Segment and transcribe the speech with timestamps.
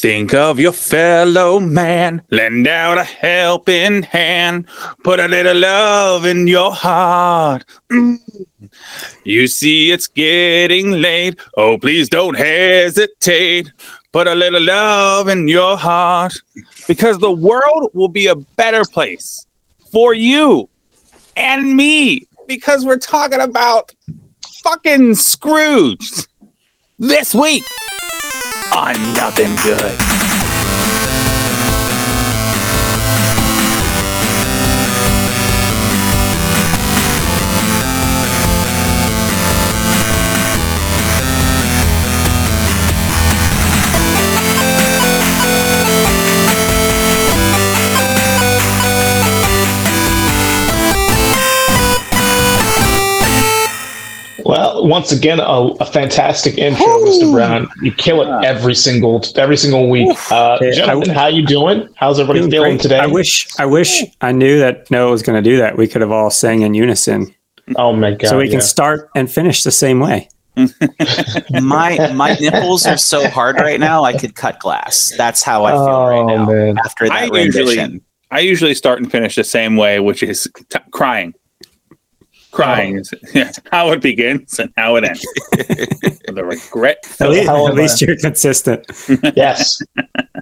[0.00, 4.66] Think of your fellow man, lend out a helping hand,
[5.04, 7.66] put a little love in your heart.
[7.92, 8.16] Mm.
[9.24, 11.38] You see, it's getting late.
[11.58, 13.70] Oh, please don't hesitate.
[14.12, 16.32] Put a little love in your heart
[16.88, 19.46] because the world will be a better place
[19.92, 20.70] for you
[21.36, 23.94] and me because we're talking about
[24.62, 26.26] fucking Scrooge
[26.98, 27.64] this week
[28.72, 30.29] on Nothing Good.
[54.84, 55.44] Once again, a,
[55.80, 57.32] a fantastic intro, Mr.
[57.32, 57.68] Brown.
[57.82, 60.08] You kill it every single every single week.
[60.30, 61.88] Uh, Yeah, I- gentlemen, how you doing?
[61.96, 62.82] How's everybody Doing feeling great.
[62.82, 62.98] today?
[63.00, 65.76] I wish I wish I knew that Noah was going to do that.
[65.76, 67.34] We could have all sang in unison,
[67.76, 68.28] oh my god!
[68.28, 70.28] so we can start and finish the same way.
[71.62, 75.12] my my nipples are so hard right now I could cut glass.
[75.16, 76.78] That's how I feel right Oh, now man.
[76.78, 78.00] after that I usually- rendition.
[78.32, 81.34] I usually start and finish the same way, which is t- crying.
[82.50, 85.26] Crying is yeah, how it begins and how it ends.
[86.26, 86.98] With a regret.
[87.20, 88.86] At least, hell at least you're consistent.
[89.36, 89.80] yes.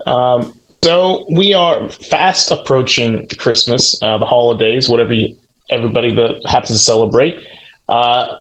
[0.06, 5.36] Um, so we are fast approaching Christmas, uh, the holidays, whatever you,
[5.70, 7.46] everybody that happens to celebrate.
[7.88, 8.38] Uh,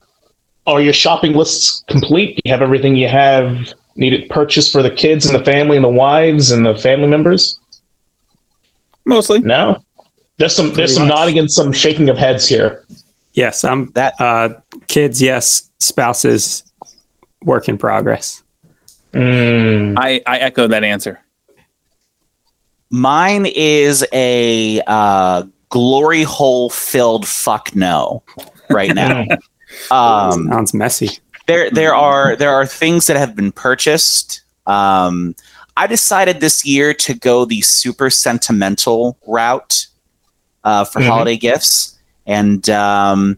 [0.65, 2.35] are your shopping lists complete?
[2.35, 5.83] Do you have everything you have needed purchased for the kids and the family and
[5.83, 7.59] the wives and the family members?
[9.05, 9.39] Mostly.
[9.39, 9.81] No.
[10.37, 11.15] There's some there's some much.
[11.15, 12.85] nodding and some shaking of heads here.
[13.37, 14.49] Yes, I'm That- uh,
[14.87, 15.21] kids.
[15.21, 16.63] Yes, spouses.
[17.43, 18.41] Work in progress.
[19.13, 21.19] Mm, I, I echo that answer.
[22.89, 28.23] Mine is a uh, glory hole filled fuck no
[28.71, 29.21] right now.
[29.91, 31.19] um, Sounds messy.
[31.45, 34.41] there there are there are things that have been purchased.
[34.65, 35.35] Um,
[35.77, 39.85] I decided this year to go the super sentimental route
[40.63, 41.07] uh, for Mhm.
[41.07, 41.96] holiday gifts,
[42.27, 43.37] and um,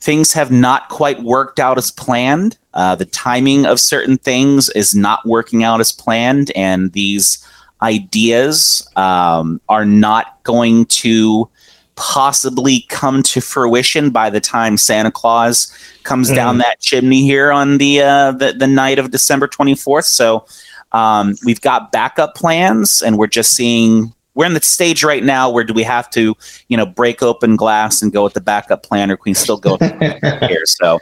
[0.00, 2.58] things have not quite worked out as planned.
[2.74, 7.44] Uh, the timing of certain things is not working out as planned, and these
[7.82, 11.48] ideas um, are not going to
[11.96, 15.70] possibly come to fruition by the time Santa Claus
[16.02, 16.34] comes Mhm.
[16.34, 20.04] down that chimney here on the uh, the, the night of December 24th.
[20.04, 20.46] So
[20.92, 24.12] um, we've got backup plans, and we're just seeing.
[24.40, 26.34] We're in the stage right now where do we have to,
[26.68, 29.58] you know, break open glass and go with the backup plan, or can we still
[29.58, 29.76] go
[30.40, 30.64] here?
[30.64, 30.98] So,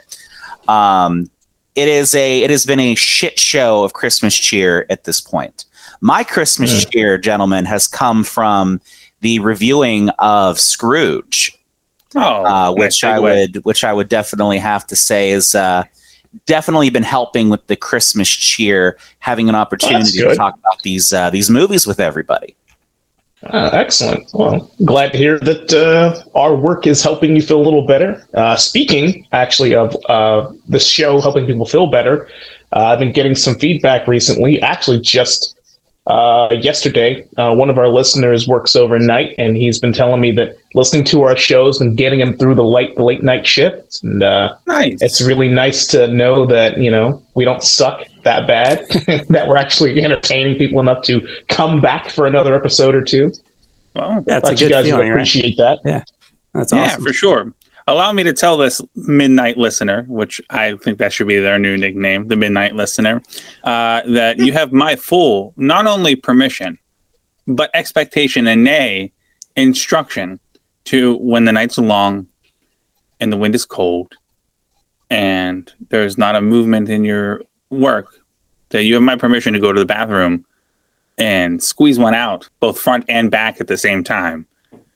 [0.67, 1.31] um,
[1.73, 5.63] it is a it has been a shit show of Christmas cheer at this point.
[6.01, 8.81] My Christmas cheer, gentlemen, has come from
[9.21, 11.57] the reviewing of Scrooge
[12.15, 13.21] Oh, uh, which I segue.
[13.21, 15.85] would which I would definitely have to say is uh,
[16.45, 21.29] definitely been helping with the Christmas cheer, having an opportunity to talk about these uh,
[21.29, 22.57] these movies with everybody.
[23.43, 24.29] Uh, excellent.
[24.33, 28.27] Well, glad to hear that uh, our work is helping you feel a little better.
[28.33, 32.27] Uh, speaking actually of uh, the show helping people feel better,
[32.73, 34.61] uh, I've been getting some feedback recently.
[34.61, 35.58] Actually, just
[36.09, 40.57] uh, yesterday, uh, one of our listeners works overnight, and he's been telling me that
[40.73, 44.21] listening to our shows and getting him through the late the late night shifts, and
[44.21, 45.01] uh, nice.
[45.01, 48.85] it's really nice to know that you know we don't suck that bad
[49.29, 53.31] that we're actually entertaining people enough to come back for another episode or two
[53.95, 55.15] well, That's Thought a you good guys would feeling, right?
[55.15, 56.03] appreciate that Yeah.
[56.53, 57.03] That's yeah, awesome.
[57.03, 57.53] for sure.
[57.89, 61.75] Allow me to tell this midnight listener, which I think that should be their new
[61.75, 63.19] nickname, the midnight listener,
[63.63, 66.77] uh, that you have my full, not only permission,
[67.47, 69.11] but expectation and nay,
[69.55, 70.39] instruction
[70.85, 72.27] to when the nights are long
[73.19, 74.13] and the wind is cold
[75.09, 78.19] and there's not a movement in your work,
[78.69, 80.45] that you have my permission to go to the bathroom
[81.17, 84.45] and squeeze one out, both front and back at the same time,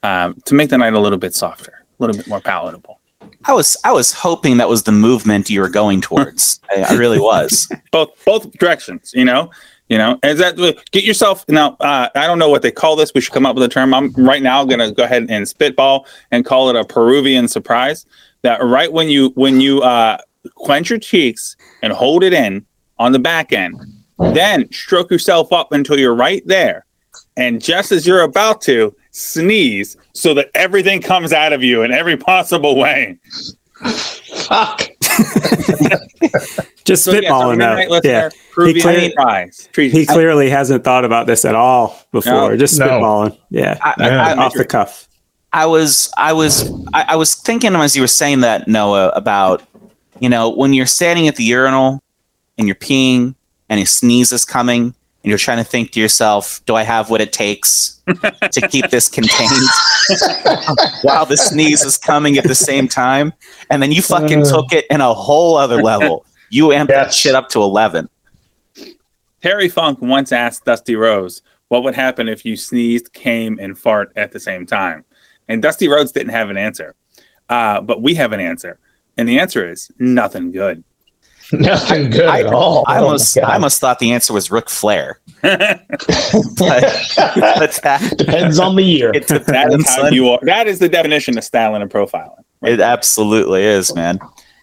[0.04, 3.00] um, to make the night a little bit softer a little bit more palatable.
[3.45, 6.60] I was I was hoping that was the movement you were going towards.
[6.72, 7.72] I, I really was.
[7.92, 9.51] Both both directions, you know.
[9.90, 10.56] You know, is that
[10.92, 11.75] get yourself now?
[11.80, 13.13] Uh, I don't know what they call this.
[13.13, 13.94] We should come up with a term.
[13.94, 18.06] I'm right now going to go ahead and spitball and call it a Peruvian surprise.
[18.44, 20.18] That right when you when you uh,
[20.56, 22.66] clench your cheeks and hold it in
[22.98, 23.75] on the back end,
[24.18, 26.86] then stroke yourself up until you're right there,
[27.38, 31.92] and just as you're about to sneeze, so that everything comes out of you in
[31.92, 33.18] every possible way.
[34.46, 34.88] fuck
[36.86, 38.02] Just So, yes, our spitballing midnight though.
[38.10, 39.70] Yeah, Peruvian clearly- prize.
[39.76, 42.52] He clearly hasn't thought about this at all before.
[42.52, 42.58] No.
[42.58, 42.88] Just No.
[42.88, 43.38] spitballing.
[43.50, 44.24] Yeah, I, Yeah.
[44.24, 45.08] I, I, off the cuff.
[45.54, 49.62] I was I was I, I was thinking as you were saying that Noah about
[50.20, 52.02] you know when you're standing at the urinal
[52.58, 53.36] and you're peeing
[53.70, 57.10] and a sneeze is coming and you're trying to think to yourself, do I have
[57.10, 58.02] what it takes
[58.52, 59.50] to keep this contained
[61.04, 63.34] while the sneeze is coming at the same time?
[63.70, 64.50] And then you fucking Uh.
[64.52, 66.25] took it in a whole other level.
[66.50, 68.10] You amped that shit up to eleven.
[69.42, 74.12] Terry Funk once asked Dusty Rhodes what would happen if you sneezed, came, and fart
[74.16, 75.04] at the same time.
[75.48, 76.96] And Dusty Rhodes didn't have an answer.
[77.50, 78.80] Uh, but we have an answer.
[79.18, 80.84] And the answer is nothing good.
[81.51, 82.84] Nothing good I- at all.
[82.88, 83.44] I Oh almost God.
[83.44, 85.19] I almost thought the answer was Ric Flair.
[86.57, 86.84] But,
[87.36, 89.12] but that, Depends on the year.
[89.13, 90.40] it That is depends how on you are.
[90.44, 92.44] That is the definition of styling and profiling.
[92.63, 94.19] It absolutely is, man.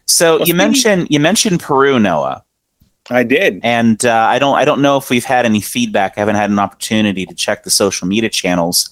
[0.06, 2.42] So Well, you mentioned you mentioned Peru, Noah,
[3.10, 3.60] I did.
[3.62, 6.14] and uh, I don't I don't know if we've had any feedback.
[6.16, 8.90] I haven't had an opportunity to check the social media channels.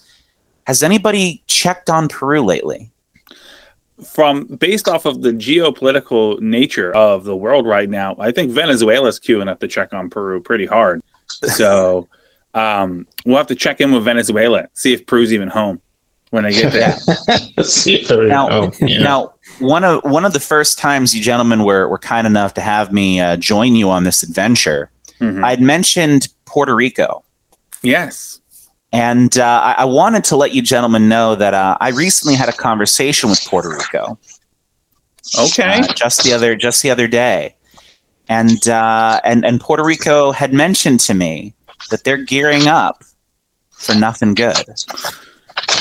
[0.66, 2.90] Has anybody checked on Peru lately?
[4.06, 9.18] From based off of the geopolitical nature of the world right now, I think Venezuela's
[9.18, 11.02] queuing up to check on Peru pretty hard.
[11.28, 12.08] So
[12.54, 15.80] um, we'll have to check in with Venezuela, see if Peru's even home
[16.30, 16.96] when they get there.
[17.64, 19.02] See if Now- oh, yeah.
[19.02, 22.60] Now, one of one of the first times you gentlemen were were kind enough to
[22.60, 24.90] have me uh, join you on this adventure,
[25.20, 25.42] Mhm.
[25.42, 27.24] I'd mentioned Puerto Rico.
[27.82, 28.40] yes.
[28.92, 32.48] And uh, I, I wanted to let you gentlemen know that uh, I recently had
[32.48, 34.18] a conversation with Puerto Rico.
[35.38, 35.80] Okay.
[35.80, 37.54] uh, just the other just the other day,
[38.28, 41.54] and uh, and and Puerto Rico had mentioned to me
[41.90, 43.04] that they're gearing up
[43.72, 44.56] for nothing good.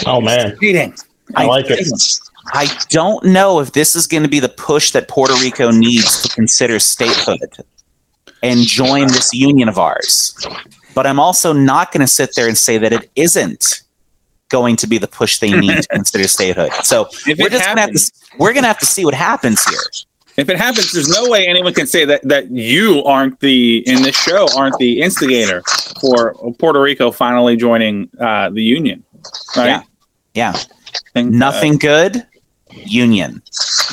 [0.06, 0.94] oh man, Cheating.
[1.36, 1.88] I like it.
[2.54, 6.22] I don't know if this is going to be the push that Puerto Rico needs
[6.24, 7.66] to consider statehood
[8.42, 10.36] and join this union of ours.
[10.98, 13.84] But I'm also not going to sit there and say that it isn't
[14.50, 16.72] going to be the push they need to consider statehood.
[16.82, 19.14] So If we're just going to have to we're going to have to see what
[19.14, 19.78] happens here.
[20.38, 24.02] if it happens, there's no way anyone can say that that you aren't the in
[24.02, 25.62] this show aren't the instigator
[26.02, 29.04] for Puerto Rico finally joining uh, the union.
[29.56, 29.68] Right?
[29.68, 29.84] Yeah.
[30.34, 30.54] Yeah.
[31.14, 32.26] Think, uh, Nothing good.
[32.72, 33.44] Union.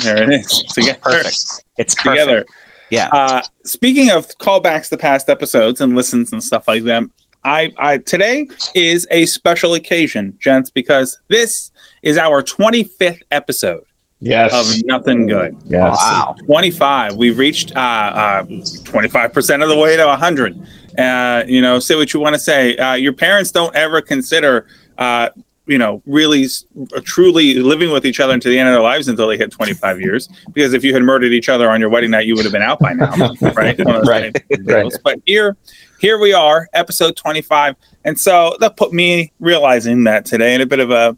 [0.02, 0.62] there it is.
[0.72, 0.98] Together.
[1.02, 1.36] Perfect.
[1.76, 2.20] It's perfect.
[2.20, 2.46] Together.
[2.90, 3.08] Yeah.
[3.12, 7.02] Uh, speaking of callbacks to past episodes and listens and stuff like that,
[7.44, 11.70] I, I today is a special occasion, gents, because this
[12.02, 13.84] is our 25th episode
[14.20, 14.52] Yes.
[14.54, 15.54] of Nothing Good.
[15.66, 15.96] yes.
[16.00, 16.34] Wow.
[16.46, 17.16] 25.
[17.16, 20.66] We've reached uh, uh, 25% of the way to 100.
[20.98, 22.76] Uh, you know, say what you want to say.
[22.78, 24.66] Uh, your parents don't ever consider,
[24.96, 25.28] uh,
[25.66, 26.64] you know, really s-
[27.04, 30.00] truly living with each other until the end of their lives until they hit 25
[30.00, 30.28] years.
[30.52, 32.62] Because if you had murdered each other on your wedding night, you would have been
[32.62, 33.12] out by now,
[33.54, 33.78] right?
[33.84, 34.98] One of those Right, deals.
[35.02, 35.56] But here,
[36.00, 37.76] here we are, episode 25.
[38.04, 41.16] And so that put me realizing that today in a bit of a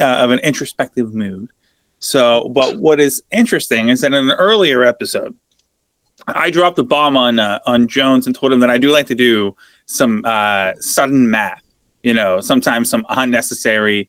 [0.00, 1.50] uh, of an introspective mood.
[1.98, 5.36] So, but what is interesting is that in an earlier episode,
[6.26, 9.06] I dropped the bomb on uh, on Jones and told him that I do like
[9.08, 9.54] to do
[9.86, 11.61] some uh, sudden math.
[12.02, 14.08] You know, sometimes some unnecessary,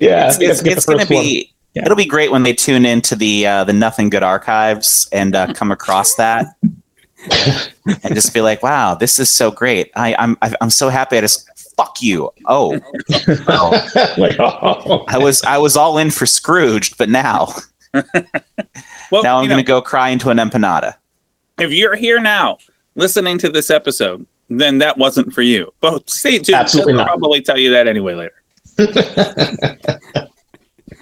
[0.00, 1.24] yeah, it's, it's, it's going to first one.
[1.24, 1.82] be Yeah.
[1.84, 5.52] it'll be great when they tune into the uh, the nothing good archives and uh,
[5.52, 6.46] come across that
[8.02, 11.18] and just be like wow this is so great I, i'm I- i'm so happy
[11.18, 11.46] i just
[11.76, 12.80] fuck you oh,
[13.48, 17.54] oh like, oh, i was i was all in for Scrooge, but now
[19.12, 20.94] Well, now i'm you going know, to go cry into an empanada
[21.58, 22.58] if you're here now
[22.94, 25.72] listening to this episode, then that wasn't for you.
[25.80, 26.56] But stay tuned.
[26.56, 27.18] Absolutely They'll not.
[27.18, 28.34] probably tell you that anyway later.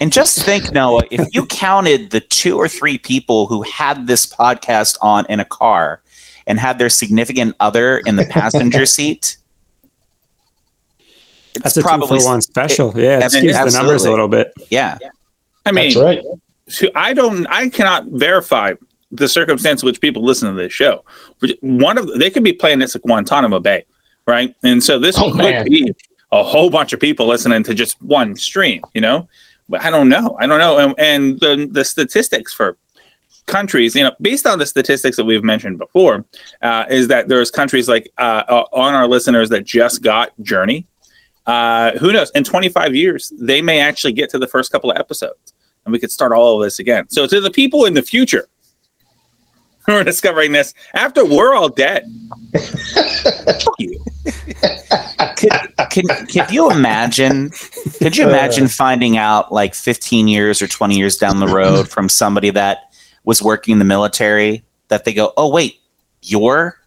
[0.00, 4.26] And just think, Noah, if you counted the two or three people who had this
[4.26, 6.02] podcast on in a car
[6.46, 9.38] and had their significant other in the passenger seat,
[11.54, 12.92] it's That's a two for one special.
[12.94, 14.52] yeah, it skews the numbers a little bit.
[14.70, 14.98] Yeah.
[15.64, 16.22] I mean, that's right.
[16.68, 18.74] so I don't I cannot verify
[19.10, 21.04] the circumstance in which people listen to this show.
[21.60, 23.86] One of they could be playing this at Guantanamo Bay,
[24.26, 24.54] right?
[24.62, 25.64] And so this Oh, could man.
[25.64, 25.92] be
[26.32, 29.26] a whole bunch of people listening to just one stream, you know.
[29.68, 30.36] But I don't know.
[30.38, 30.78] I don't know.
[30.78, 32.76] And, and the the statistics for
[33.46, 36.24] countries, you know, based on the statistics that we've mentioned before,
[36.62, 40.86] uh, is that there's countries like uh, uh, on our listeners that just got Journey.
[41.46, 42.30] Uh, who knows?
[42.32, 45.54] In 25 years, they may actually get to the first couple of episodes,
[45.84, 47.08] and we could start all of this again.
[47.08, 48.48] So, to the people in the future
[49.86, 52.04] who are discovering this after we're all dead,
[52.58, 54.04] fuck you.
[55.36, 55.50] Could,
[55.90, 57.50] could, could you imagine?
[57.98, 58.68] Could you imagine uh.
[58.68, 62.92] finding out like 15 years or 20 years down the road from somebody that
[63.24, 65.80] was working in the military that they go, oh, wait,
[66.22, 66.78] you're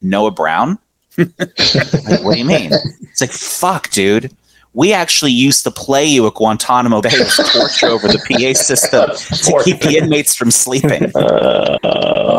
[0.00, 0.78] Noah Brown?
[1.18, 2.70] like, what do you mean?
[3.02, 4.34] It's like, fuck, dude.
[4.72, 9.10] We actually used to play you at Guantanamo Bay with torch over the PA system
[9.10, 11.10] to keep the inmates from sleeping.
[11.14, 11.76] Uh,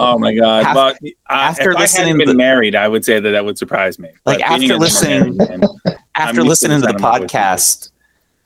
[0.03, 0.65] Oh my god!
[0.65, 3.45] Af- well, after if I listening hadn't been to- married, I would say that that
[3.45, 4.09] would surprise me.
[4.25, 5.61] Like, But after listening- married
[6.15, 7.39] after I'm used to listening to the the sentiment with you.
[7.39, 7.91] podcast,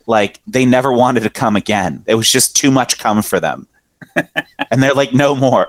[0.06, 2.04] like they never wanted to come again.
[2.08, 3.68] It was just too much come for them.
[4.70, 5.68] and they're like, no more,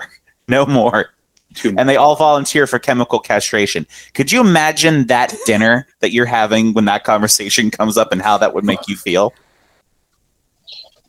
[0.49, 1.11] no more.
[1.57, 1.81] Too much.
[1.81, 3.87] And they all volunteer for chemical castration.
[4.15, 8.39] Could you imagine that dinner that you're having when that conversation comes up and how
[8.39, 9.35] that would make you feel?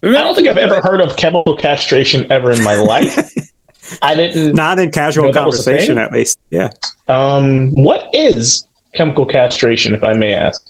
[0.04, 3.34] I don't think I've ever heard of chemical castration ever in my life.
[4.02, 4.56] I didn't.
[4.56, 6.40] Not in casual No, that was a conversation, at least.
[6.50, 6.70] Yeah.
[7.08, 10.66] Um, what is chemical castration, if I may ask?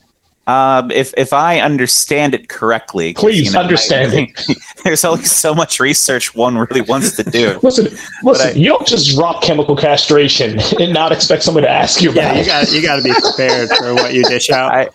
[0.48, 4.58] Um, if if I understand it correctly, Please understand it.
[4.86, 7.60] There's only so much research one really wants to do.
[7.64, 7.88] Listen,
[8.24, 8.48] listen.
[8.50, 12.22] I- you don't just drop chemical castration and not expect someone to ask you Yeah,
[12.32, 12.46] about you it.
[12.46, 14.72] got you got to be prepared for what you dish out.
[14.74, 14.88] I,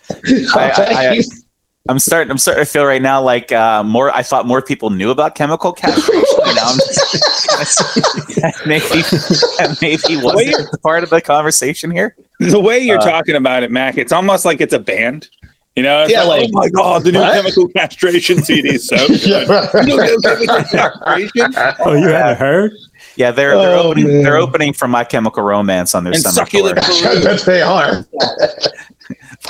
[0.55, 0.71] I-
[1.17, 1.21] I-
[1.89, 2.31] I'm starting.
[2.31, 4.09] I'm starting to feel right now like uh, more.
[4.15, 6.23] I thought more people knew about chemical castration.
[6.55, 9.03] now I'm just, maybe
[9.81, 12.15] maybe wasn't part of the conversation here.
[12.39, 15.27] the way you're Uh, talking about it, Mac, it's almost like it's a band.
[15.75, 17.33] You know, it's Yeah, like, like- oh my god, the new What?
[17.33, 19.21] chemical castration CD is so good.
[19.25, 22.71] You don't know chemical castration oh, you haven't heard?
[23.15, 24.23] Yeah, they're they're Oh, opening man.
[24.23, 27.21] they're opening for My Chemical Romance on their and summer succulent tour.
[27.21, 27.37] Peru.
[27.45, 28.05] they are.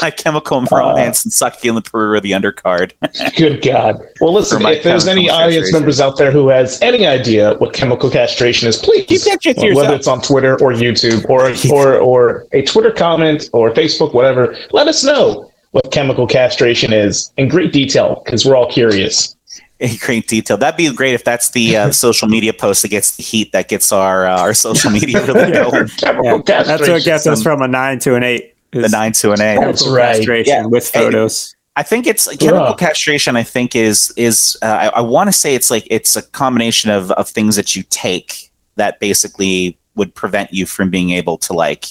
[0.02, 2.94] My Chemical Romance and Succulent Peru are the undercard.
[3.36, 4.02] Good God.
[4.20, 5.80] Well, listen, if there's any chemical audience castration.
[5.80, 9.58] members out there who has any idea what chemical castration is, please Keep that shit
[9.60, 14.14] to whether it's on Twitter or YouTube or or or a Twitter comment or Facebook,
[14.14, 19.36] whatever, let us know what chemical castration is in great detail because we're all curious.
[19.80, 20.56] In great detail.
[20.56, 23.68] That'd be great if that's the uh, social media post that gets the heat that
[23.68, 25.90] gets our uh, our social media really going.
[26.02, 28.56] Yeah, that's what gets us from a nine to an eight.
[28.72, 29.60] The nine to an eight.
[29.60, 30.16] That's Chemical right.
[30.16, 30.66] castration Yeah.
[30.66, 31.56] with photos.
[31.76, 32.74] I think it's chemical Yeah.
[32.76, 33.36] castration.
[33.36, 36.92] I think is is uh, I, I want to say it's like it's a combination
[36.92, 41.54] of of things that you take that basically would prevent you from being able to
[41.54, 41.86] like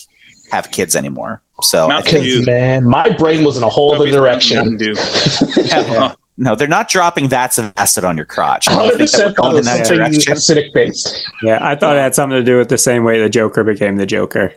[0.52, 1.42] have kids anymore.
[1.62, 2.12] So Mount
[2.44, 4.78] man, my brain was in a whole other direction.
[5.56, 6.14] Yeah.
[6.36, 8.66] no, they're not dropping vats of acid on your crotch.
[8.66, 10.32] Hundred think that we're percent thought going it in was that something direction.
[10.34, 11.30] acidic based.
[11.42, 13.96] Yeah, I thought it had something to do with the same way the Joker became
[13.96, 14.52] the Joker.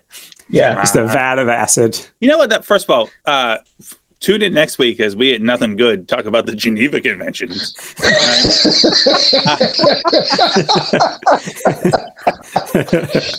[0.49, 0.81] Yeah.
[0.81, 1.97] It's the vat of acid.
[2.19, 2.49] You know what?
[2.49, 3.93] That first of all, uh, f-
[4.25, 7.73] tune in next week as we at Nothing Good talk about the Geneva Conventions.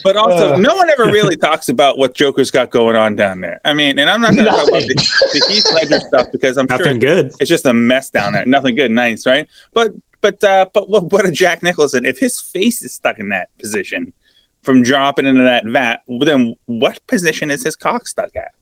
[0.05, 0.59] but also, Uh.
[0.59, 3.61] no one ever really talks about what Joker's got going on down there.
[3.65, 4.89] I mean, and I'm not going to talk about Nothing.
[4.97, 7.33] the, the Heath Ledger stuff because I'm sure good.
[7.41, 8.47] it's just a mess down there.
[8.47, 9.49] Nothing good, nice, right?
[9.73, 13.29] But but uh, but what, what a Jack Nicholson if his face is stuck in
[13.31, 14.13] that position
[14.63, 18.53] from dropping into that vat, then what position is his cock stuck at?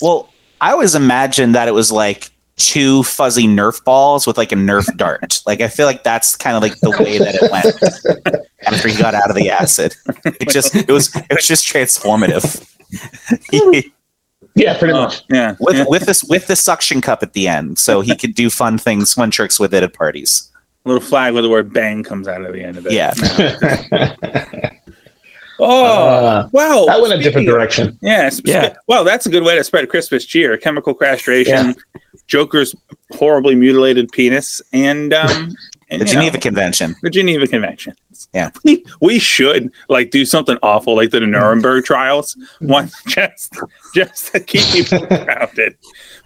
[0.00, 0.28] Well,
[0.60, 4.94] I always imagined that it was like two fuzzy Nerf balls with like a Nerf
[4.96, 5.42] dart.
[5.46, 8.96] Like I feel like that's kind of like the way that it went after he
[8.96, 9.94] got out of the acid.
[10.24, 12.64] It just it was it was just transformative.
[14.54, 15.22] yeah, pretty Oh, much.
[15.28, 15.84] yeah, with yeah.
[15.88, 19.12] with this with the suction cup at the end, so he could do fun things,
[19.12, 20.50] fun tricks with it at parties.
[20.86, 22.92] A little flag with the word "bang" comes out of the end of it.
[22.92, 23.12] Yeah.
[25.60, 27.98] Oh Uh, wow, that went a different Speaking of- direction.
[28.02, 28.74] Yeah, sp- Yeah.
[28.88, 30.56] Well, that's a good way to spread Christmas cheer.
[30.56, 31.74] Chemical castration,
[32.26, 32.74] Joker's
[33.12, 35.54] horribly mutilated penis, and um,
[35.90, 36.96] and, The Geneva know, Convention.
[37.02, 37.94] the Geneva Convention.
[38.32, 38.50] Yeah.
[38.64, 43.56] we, we should like do something awful like the Nuremberg trials, one just
[43.94, 45.76] just to keep people grounded.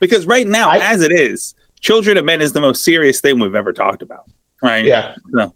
[0.01, 3.39] Because right now, I- as it is, children of men is the most serious thing
[3.41, 4.25] we've ever talked about.
[4.63, 4.85] Right?
[4.87, 5.15] Yeah.
[5.29, 5.55] No.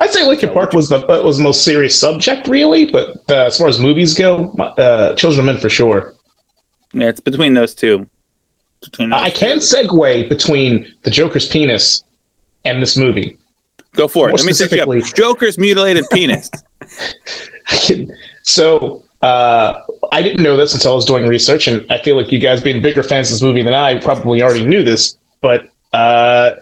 [0.00, 2.90] I'd say Linkin Park was the uh, was the most serious subject, really.
[2.90, 6.14] But uh, as far as movies go, uh, Children of Men for sure.
[6.92, 8.08] Yeah, it's between those two.
[8.82, 9.38] Between those I two.
[9.38, 12.02] can segue between the Joker's penis
[12.64, 13.38] and this movie.
[13.92, 14.32] go for it.
[14.32, 15.14] more Let me set you up.
[15.14, 16.50] Joker's mutilated penis.
[18.42, 19.80] So uh,
[20.12, 22.60] I didn't know this until I was doing research, and I feel like you guys
[22.60, 25.16] being bigger fans of this movie than I probably already knew this.
[25.40, 26.52] But uh,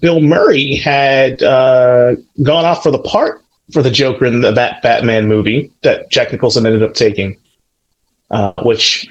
[0.00, 4.82] Bill Murray had uh, gone off for the part for the Joker in the Bat-
[4.82, 7.36] Batman movie that Jack Nicholson ended up taking,
[8.30, 9.08] uh, which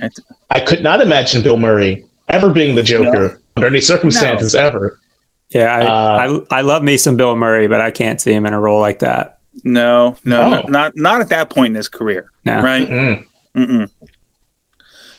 [0.49, 4.99] I could not imagine Bill Murray ever being the Joker under any circumstances ever.
[5.49, 8.45] Yeah, I, Uh, I I love me some Bill Murray, but I can't see him
[8.45, 9.39] in a role like that.
[9.63, 10.67] No, no, Oh.
[10.67, 12.61] not not at that point in his career, No.
[12.61, 12.89] right?
[12.89, 13.25] Mm.
[13.55, 13.89] Mm-mm.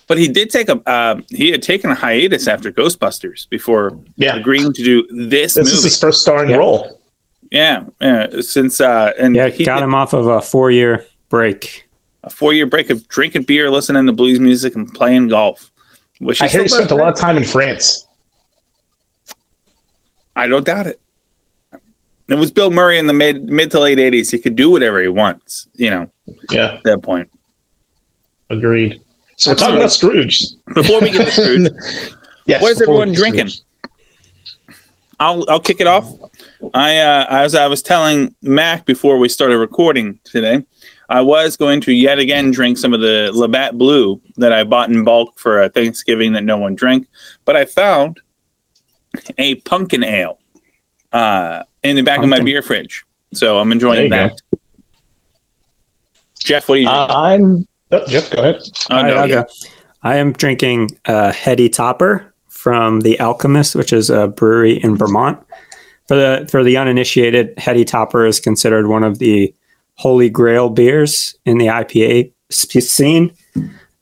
[0.09, 4.37] But he did take a uh, he had taken a hiatus after Ghostbusters before Yeah,
[4.37, 5.77] agreeing to do this, this movie.
[5.79, 6.57] is his first starring Yeah.
[6.57, 7.01] role.
[7.51, 8.41] yeah, yeah.
[8.41, 11.89] Since uh, and Yeah, he got did him off of a four year break.
[12.23, 15.73] a four year break of drinking beer, listening to blues music, and playing golf.
[16.21, 18.07] Which I he hear he spent a lot of time in France.
[20.37, 21.01] I don't doubt it.
[22.29, 24.31] It was Bill Murray in the mid mid to late eighties.
[24.31, 25.69] He could do whatever he wants.
[25.75, 26.11] You know,
[26.51, 27.29] Yeah, at that point.
[28.51, 29.01] agreed.
[29.37, 30.43] So we're talking about Scrooge.
[30.75, 31.71] Before we get to Scrooge,
[32.47, 32.63] Yes.
[32.63, 33.49] What is everyone drinking?
[33.49, 33.63] Scrooge.
[35.19, 36.11] I'll I'll kick it off.
[36.75, 40.65] I uh, as I was telling Mac before we started recording today,
[41.09, 44.91] I was going to yet again drink some of the Labatt Blue that I bought
[44.91, 47.09] in bulk for a Thanksgiving that no one drank,
[47.45, 48.21] but I found
[49.39, 50.39] a pumpkin ale
[51.13, 54.39] uh, in the back of my beer fridge, so I'm enjoying you that.
[56.39, 56.89] Jeff, what are you?
[56.89, 57.67] Uh, I'm.
[57.93, 58.61] Oh, Jeff, go ahead.
[58.91, 59.43] oh, All right, no, I'll yeah.
[59.43, 59.47] go.
[60.03, 65.39] I am drinking uh, Heady Topper from the Alchemist, which is a brewery in Vermont.
[66.09, 69.53] For the for the uninitiated, Heady Topper is considered one of the
[69.95, 73.33] holy grail beers in the IPA sp- scene.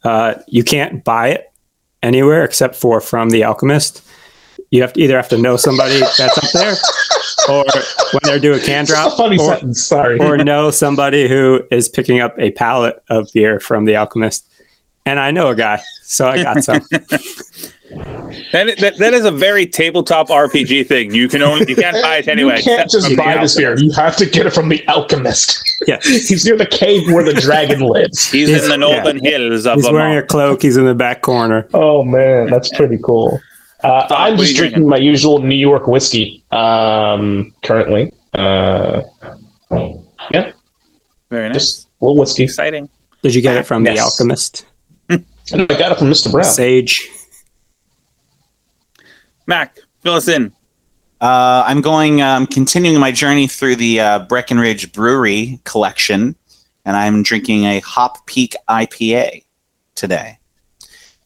[0.02, 1.50] Uh, you can't buy it
[2.02, 4.06] anywhere except for from the Alchemist.
[4.70, 6.74] You have to either have to know somebody that's up there,
[7.48, 7.64] or
[8.12, 9.82] when they're doing a can drop, a funny or, sentence.
[9.82, 10.18] Sorry.
[10.20, 14.48] or know somebody who is picking up a pallet of beer from the Alchemist.
[15.06, 16.80] And I know a guy, so I got some.
[18.52, 21.14] That, is- that, that is a very tabletop RPG thing.
[21.14, 22.56] You can only you can't buy it anyway.
[22.58, 23.78] you can't just from the buy this beer.
[23.78, 25.62] You have to get it from the alchemist.
[25.86, 25.98] yeah.
[26.02, 28.28] He's near the cave where the dragon lives.
[28.30, 30.62] He's, He's- in the northern hills of He's wearing a cloak.
[30.62, 31.68] He's in the back corner.
[31.74, 33.40] Oh man, that's pretty cool.
[33.84, 34.88] Uh, I'm just drinking drinking?
[34.88, 38.12] my usual New York whiskey um, currently.
[38.32, 39.02] Uh,
[40.30, 40.52] yeah.
[41.30, 41.54] Very nice.
[41.56, 42.44] just a little whiskey.
[42.44, 42.88] Exciting.
[43.22, 43.96] Did you get it from Yes.
[43.96, 44.66] the Alchemist?
[45.10, 45.16] I
[45.66, 46.30] got it from Mr.
[46.32, 46.44] Brown.
[46.44, 47.08] Sage.
[49.46, 50.52] Mac, fill us in.
[51.20, 56.34] Uh, I'm going, um, continuing my journey through the uh, Breckenridge Brewery collection,
[56.84, 59.44] and I'm drinking a Hop Peak IPA
[59.94, 60.38] today.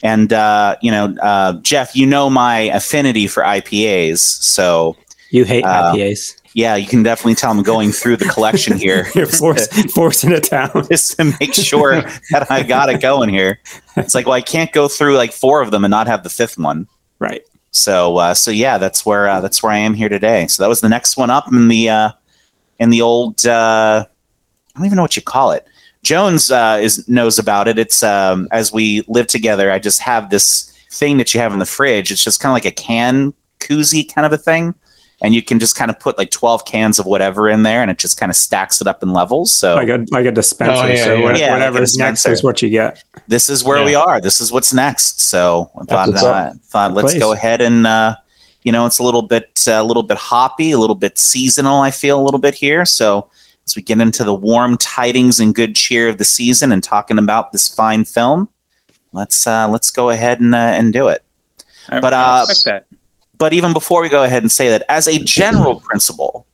[0.03, 4.97] And uh, you know, uh, Jeff, you know my affinity for IPAs, so
[5.31, 6.37] You hate Uh, IPAs.
[6.55, 10.49] yeah, you can definitely tell I'm going through the collection here You're forced, forcing it
[10.51, 10.71] down.
[10.89, 13.59] just to make sure that I got it going here.
[13.97, 16.31] It's like, well, I can't go through like four of them and not have the
[16.31, 16.87] fifth one.
[17.19, 17.43] Right.
[17.73, 20.47] So uh, so yeah, that's where uh, that's where I am here today.
[20.47, 22.11] So that was the next one up in the uh,
[22.79, 25.67] in the old uh, I don't even know what you call it.
[26.03, 27.79] Jones uh, is knows about it.
[27.79, 29.71] It's um, as we live together.
[29.71, 32.11] I just have this thing that you have in the fridge.
[32.11, 34.75] It's just kind of like a can koozie kind of a thing.
[35.21, 37.91] And you can just kind of put like 12 cans of whatever in there and
[37.91, 39.51] it just kind of stacks it up in levels.
[39.51, 40.85] So like a like a dispenser.
[40.85, 41.23] Oh, yeah, so yeah.
[41.25, 43.03] what- Yeah, like a next is what you get.
[43.27, 43.85] this is where Yeah.
[43.85, 44.21] we are.
[44.21, 45.21] This is what's next.
[45.21, 47.19] So I thought, uh, thought let's Please.
[47.19, 48.15] go ahead and uh,
[48.63, 51.81] you know it's a little bit uh, a little bit hoppy, a little bit seasonal.
[51.81, 52.85] I feel a little bit here.
[52.85, 53.29] So
[53.69, 57.19] as we get into the warm tidings and good cheer of the season and talking
[57.19, 58.49] about this fine film,
[59.13, 61.23] let's uh, let's go ahead and uh, and do it.
[61.91, 62.87] I, But, uh, that.
[63.37, 66.47] But even before we go ahead and say that, as a general principle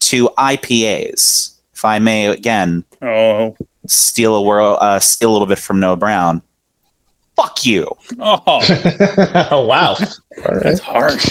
[0.00, 3.56] to IPAs, if I may again Oh,
[3.86, 6.42] steal a whirl, uh, steal a little bit from Noah Brown.
[7.36, 7.86] Fuck you.
[8.18, 8.42] oh,
[9.50, 9.94] oh wow!
[9.94, 10.62] All right.
[10.62, 11.26] that's harsh.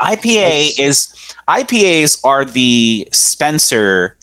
[0.00, 1.08] IPA is
[1.48, 4.16] IPAs are the Spencer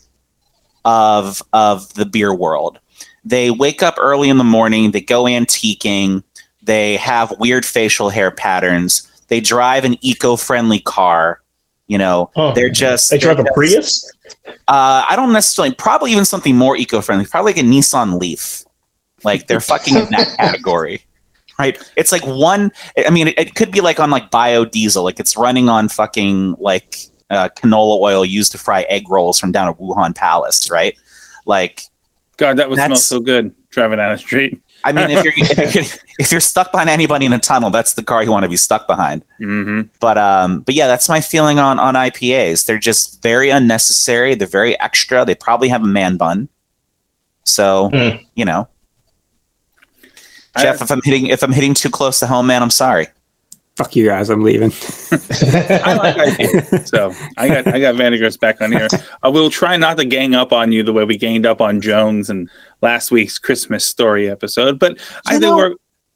[0.86, 2.80] of of the beer world.
[3.26, 6.24] They wake up early in the morning, they go antiquing,
[6.62, 11.42] they have weird facial hair patterns, they drive an eco-friendly car.
[11.88, 14.10] You know, Oh, they're just They drive a Prius.
[14.68, 15.74] Uh, I don't necessarily.
[15.74, 17.26] Probably even something more eco-friendly.
[17.26, 18.64] Probably like a Nissan Leaf.
[19.24, 21.02] Like they're fucking in that category,
[21.58, 21.78] right?
[21.96, 22.72] It's like one.
[23.06, 25.04] I mean, it, it could be like on like biodiesel.
[25.04, 26.98] Like it's running on fucking like
[27.30, 30.96] uh, canola oil used to fry egg rolls from down at Wuhan Palace, right?
[31.46, 31.82] Like,
[32.38, 34.62] God, that would smell so good driving down the street.
[34.84, 35.84] I mean, if you're if you're,
[36.20, 38.56] if you're stuck behind anybody in a tunnel, that's the car you want to be
[38.58, 39.26] stuck behind.
[39.40, 42.66] hmm But um, but yeah, that's my feeling on on IPAs.
[42.66, 44.36] They're just very unnecessary.
[44.36, 45.26] They're very extra.
[45.26, 46.48] They probably have a man bun.
[47.44, 48.18] So Hmm.
[48.36, 48.68] you know,
[50.62, 53.08] Jeff, if I'm hitting if I'm hitting too close to home, man, I'm sorry.
[53.76, 54.72] Fuck you guys, I'm leaving.
[55.12, 56.88] I like IPA.
[56.88, 58.88] so I got I got Vandergrift back on here.
[59.22, 61.80] I will try not to gang up on you the way we ganged up on
[61.82, 62.50] Jones and
[62.82, 65.76] last week's Christmas story episode, but I You think know- we're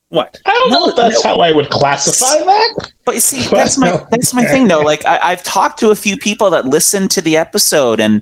[0.09, 0.41] what?
[0.45, 2.91] I don't know if that's how I would classify that.
[3.05, 4.81] But you see, that's my that's my thing though.
[4.81, 8.21] Like I, I've talked to a few people that listened to the episode, and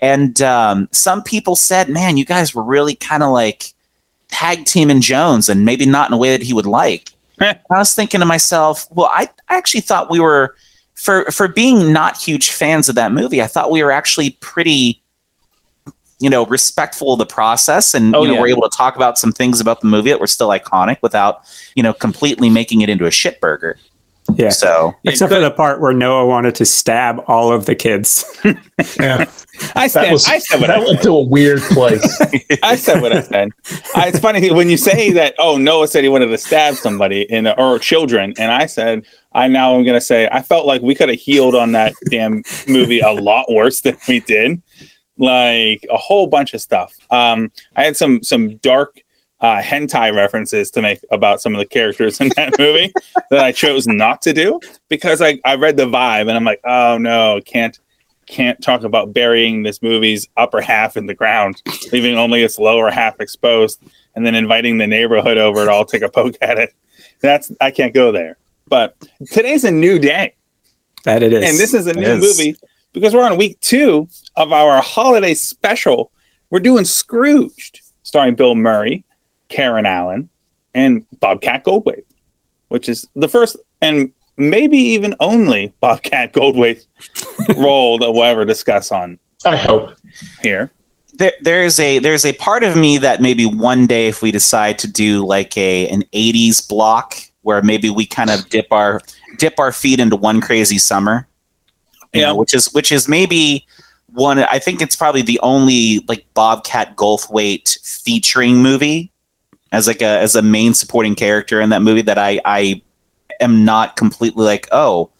[0.00, 3.72] and um, some people said, "Man, you guys were really kind of like
[4.30, 7.94] tag teaming Jones, and maybe not in a way that he would like." I was
[7.94, 10.54] thinking to myself, well, I, I actually thought we were
[10.94, 13.42] for for being not huge fans of that movie.
[13.42, 15.02] I thought we were actually pretty,
[16.18, 18.40] you know, respectful of the process, and Oh, you know, yeah.
[18.40, 21.42] we're able to talk about some things about the movie that were still iconic without,
[21.74, 23.78] you know, completely making it into a shit burger.
[24.36, 24.50] Yeah.
[24.50, 28.24] So Except for the part where Noah wanted to stab all of the kids.
[28.98, 29.26] Yeah,
[29.74, 32.20] I that said was I said what that I went to a weird place.
[32.62, 33.50] I said what I said.
[33.94, 35.34] Uh, it's funny when you say that.
[35.38, 39.48] Oh, Noah said he wanted to stab somebody in or children, and I said I
[39.48, 43.00] now am gonna say I felt like we could have healed on that damn movie
[43.00, 44.62] a lot worse than we did.
[45.18, 46.94] Like a whole bunch of stuff.
[47.10, 49.02] Um, I had some some dark
[49.40, 52.92] uh, hentai references to make about some of the characters in that movie
[53.30, 56.60] that I chose not to do because I, I read the vibe and I'm like,
[56.64, 57.78] oh no, can't
[58.26, 61.60] can't talk about burying this movie's upper half in the ground,
[61.92, 63.80] leaving only its lower half exposed,
[64.14, 66.72] and then inviting the neighborhood over to all take a poke at it.
[67.20, 68.36] That's I can't go there.
[68.68, 68.94] But
[69.32, 70.34] today's a new day,
[71.04, 71.42] That it is.
[71.48, 72.38] and this is a It new is.
[72.38, 72.56] movie
[72.92, 76.12] because we're on week two of our holiday special.
[76.50, 79.04] We're doing Scrooged, starring Bill Murray,
[79.50, 80.28] Karen Allen,
[80.74, 82.04] and Bobcat Goldthwait,
[82.68, 86.86] which is the first and maybe even only Bobcat Goldthwait
[87.56, 89.90] role that we'll ever discuss on I hope.
[90.42, 90.70] here.
[91.14, 94.78] there, there's a there's a part of me that maybe one day if we decide
[94.80, 99.00] to do like a an 80s block where maybe we kind of dip our
[99.38, 101.26] dip our feet into one crazy summer
[102.12, 102.28] you Yeah.
[102.28, 103.66] know, which is which is maybe
[104.12, 109.10] one i think it's probably the only like bobcat goldthwait featuring movie
[109.72, 112.80] as like a as a main supporting character in that movie that i i
[113.40, 115.10] am not completely like oh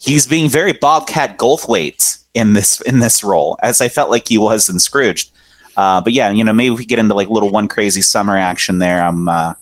[0.00, 4.38] he's being very bobcat goldthwait in this in this role as i felt like he
[4.38, 5.30] was in scrooged
[5.76, 8.78] uh, but yeah you know maybe we get into like little one crazy summer action
[8.78, 9.54] there i'm uh,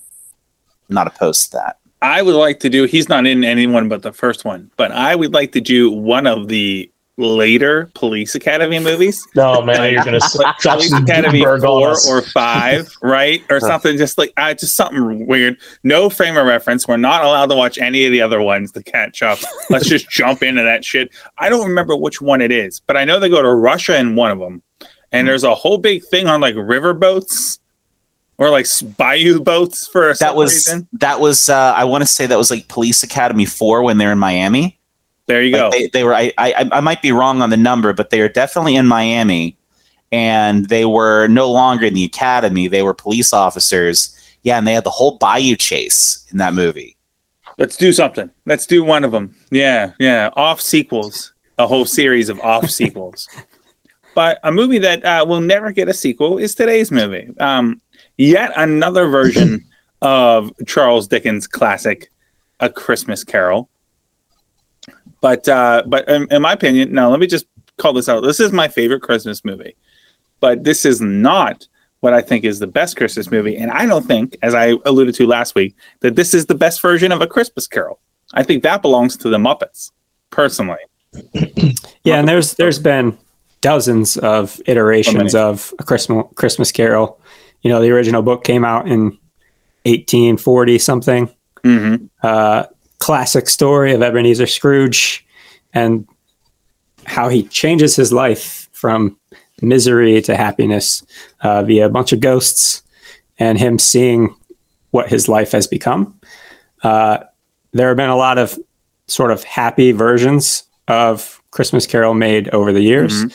[0.89, 2.85] not opposed to that I would like to do.
[2.85, 6.27] He's not in anyone but the first one, but I would like to do one
[6.27, 6.91] of the
[7.21, 9.27] later Police Academy movies.
[9.35, 14.19] No man, you're gonna s- drop Police Academy four or five, right, or something just
[14.19, 15.57] like uh, just something weird.
[15.85, 16.89] No frame of reference.
[16.89, 19.39] We're not allowed to watch any of the other ones to catch up.
[19.71, 21.11] Let's just jump into that shit.
[21.39, 24.17] I don't remember which one it is, but I know they go to Russia in
[24.17, 24.63] one of them,
[25.13, 27.59] and there's a whole big thing on like river boats
[28.39, 30.89] or like bayou boats for some that was reason.
[30.93, 34.13] that was uh, i want to say that was like police academy 4 when they're
[34.13, 34.80] in miami
[35.31, 35.79] There you Like, go.
[35.79, 38.29] they, they were I, I i might be wrong on the number but they are
[38.29, 39.57] definitely in miami
[40.13, 44.73] and they were no longer in the academy they were police officers Yeah, and they
[44.75, 46.97] had the whole Bayou chase in that movie.
[47.59, 48.31] Let's do something.
[48.47, 49.35] Let's do one of them.
[49.51, 50.31] Yeah, yeah.
[50.35, 53.29] Off sequels, a whole series of off sequels.
[54.15, 57.29] But a movie that uh, will never get a sequel is today's movie.
[57.39, 57.81] Um,
[58.17, 59.63] yet another version
[60.03, 62.11] of Charles Dickens' classic,
[62.61, 63.69] A Christmas Carol.
[65.21, 67.11] But uh, but in, in my opinion, no.
[67.11, 67.47] Let me just
[67.79, 68.23] call this out.
[68.23, 69.77] This is my favorite Christmas movie,
[70.41, 71.67] but this is not
[72.01, 73.57] what I think is the best Christmas movie.
[73.57, 76.81] And I don't think, as I alluded to last week, that this is the best
[76.81, 78.01] version of A Christmas Carol.
[78.33, 79.91] I think that belongs to the Muppets,
[80.31, 80.79] personally.
[82.03, 83.19] Yeah, and there's there's been
[83.61, 87.21] dozens of iterations of a Christmas Christmas Carol.
[87.61, 89.19] You know, the original book came out in
[89.85, 91.31] 1840 something.
[91.63, 92.07] Mm-hmm.
[92.23, 92.65] Uh,
[93.01, 95.27] classic story of Ebenezer Scrooge
[95.73, 96.07] and
[97.07, 99.19] how he changes his life from
[99.63, 101.05] misery to happiness
[101.41, 102.83] uh, via a bunch of ghosts
[103.39, 104.35] and him seeing
[104.91, 106.19] what his life has become.
[106.83, 107.19] Uh,
[107.73, 108.59] there have been a lot of
[109.07, 113.25] sort of happy versions of Christmas Carol made over the years.
[113.25, 113.35] Mhm.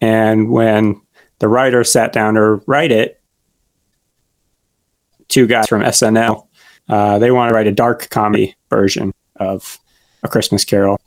[0.00, 1.00] And when
[1.38, 3.20] the writer sat down to write it,
[5.28, 6.43] two guys from SNL,
[6.88, 9.78] uh, they want to write a dark comedy version of
[10.22, 11.00] A Christmas Carol.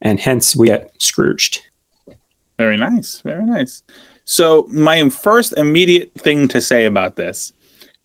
[0.00, 1.62] And hence we get Scrooged.
[2.58, 3.20] Very nice.
[3.20, 3.82] Very nice.
[4.24, 7.52] So, my first immediate thing to say about this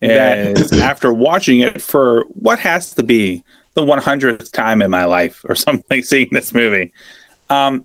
[0.00, 3.42] is after watching it for what has to be
[3.74, 6.92] the 100th time in my life or something, seeing this movie,
[7.50, 7.84] um,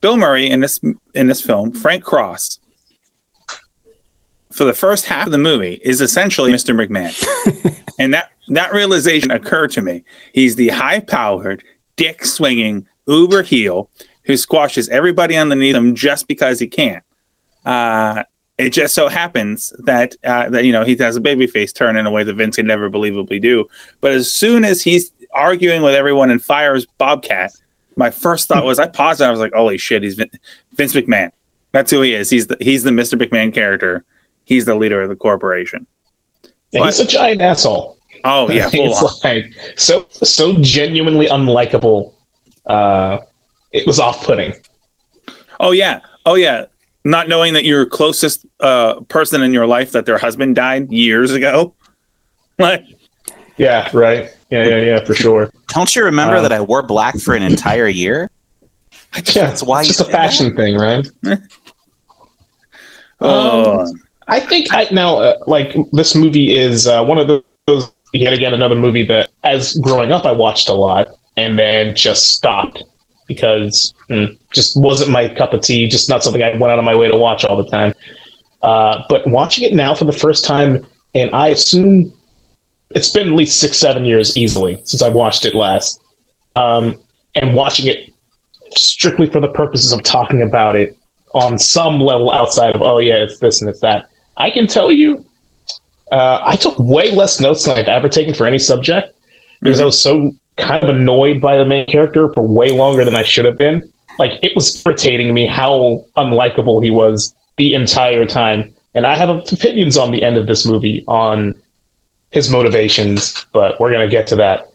[0.00, 0.80] Bill Murray in this
[1.14, 2.60] in this film, Frank Cross,
[4.52, 6.74] for the first half of the movie, is essentially Mr.
[6.74, 10.04] McMahon, and that that realization occurred to me.
[10.32, 11.62] He's the high-powered,
[11.96, 13.90] dick swinging uber heel
[14.24, 17.02] who squashes everybody underneath him just because he can.
[17.64, 18.24] Uh,
[18.58, 21.96] it just so happens that uh, that you know he has a baby face turn
[21.96, 23.66] in a way that Vince can never believably do.
[24.00, 27.52] But as soon as he's arguing with everyone and fires Bobcat,
[27.96, 30.30] my first thought was I paused and I was like, "Holy shit, he's Vin-
[30.74, 31.30] Vince McMahon.
[31.72, 32.30] That's who he is.
[32.30, 33.20] He's the he's the Mr.
[33.20, 34.04] McMahon character.
[34.44, 35.86] He's the leader of the corporation."
[36.72, 37.98] And he's a giant asshole.
[38.24, 39.04] Oh yeah, full on.
[39.04, 42.14] it's like so so genuinely unlikable.
[42.66, 43.18] Uh,
[43.72, 44.54] it was off-putting.
[45.60, 46.00] Oh yeah.
[46.24, 46.66] Oh yeah.
[47.04, 51.32] Not knowing that your closest uh, person in your life that their husband died years
[51.32, 51.74] ago.
[52.58, 52.84] Like
[53.56, 54.30] Yeah, right.
[54.50, 55.50] Yeah, yeah, yeah, for sure.
[55.68, 58.30] Don't you remember Uh, that I wore black for an entire year?
[59.34, 61.04] Yeah, That's why it's just a did fashion thing, right?
[63.20, 63.92] oh
[64.28, 68.54] I think I now uh, like this movie is uh, one of those yet again
[68.54, 72.82] another movie that as growing up I watched a lot and then just stopped
[73.26, 76.84] because mm, just wasn't my cup of tea, just not something I went out of
[76.84, 77.94] my way to watch all the time.
[78.62, 82.12] Uh, but watching it now for the first time, and I assume
[82.90, 86.00] it's been at least six, seven years easily since I watched it last,
[86.56, 87.02] um,
[87.34, 88.12] and watching it
[88.76, 90.96] strictly for the purposes of talking about it
[91.32, 94.90] on some level outside of oh yeah it's this and it's that i can tell
[94.90, 95.24] you
[96.12, 99.14] uh, i took way less notes than i've ever taken for any subject
[99.60, 103.16] because i was so kind of annoyed by the main character for way longer than
[103.16, 103.90] i should have been.
[104.18, 108.72] Like it was irritating me how unlikable he was the entire time.
[108.94, 111.54] And i have opinions on the end of this movie on
[112.30, 114.68] his motivations but we're going to get to that.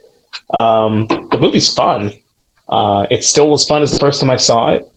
[0.60, 2.14] Um, the movie's fun.
[2.68, 4.88] Uh, it still was fun as the first time I saw it,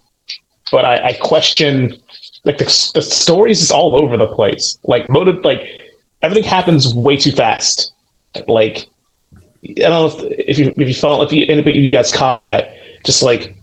[0.71, 1.97] but I, I question
[2.45, 2.64] like the,
[2.95, 4.79] the stories is all over the place.
[4.85, 5.61] Like motive, like
[6.22, 7.92] everything happens way too fast.
[8.48, 8.88] Like
[9.64, 12.42] I don't know if, if you if you felt if you anybody you guys caught
[13.04, 13.56] just like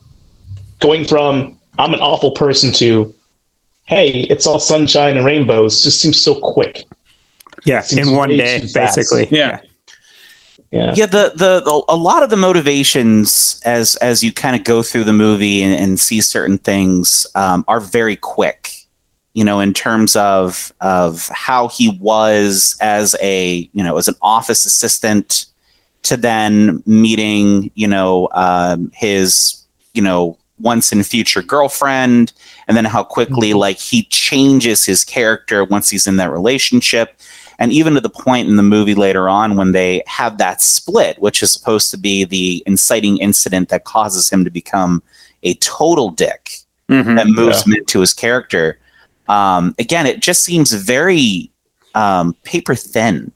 [0.80, 3.14] going from I'm an awful person to
[3.86, 6.86] hey it's all sunshine and rainbows just seems so quick.
[7.66, 8.96] Yeah, Seems in one day, too fast.
[8.96, 9.28] basically.
[9.38, 9.60] yeah.
[10.72, 10.94] Yeah.
[10.96, 14.84] Yeah, the, the the a lot of the motivations as as you kind of go
[14.84, 18.72] through the movie and, and see certain things um, are very quick.
[19.34, 24.16] You know, in terms of of how he was as a you know as an
[24.22, 25.46] office assistant
[26.04, 29.64] to then meeting you know um, his
[29.94, 32.34] you know once in future girlfriend
[32.68, 37.18] and then how quickly like he changes his character once he's in that relationship
[37.60, 41.20] and even to the point in the movie later on when they have that split,
[41.22, 45.04] which is supposed to be the inciting incident that causes him to become
[45.44, 46.52] a total dick
[46.90, 47.16] Mhm.
[47.18, 48.79] that moves him into his character.
[49.30, 51.52] Um, again, it just seems very
[51.96, 53.32] um, paper thin,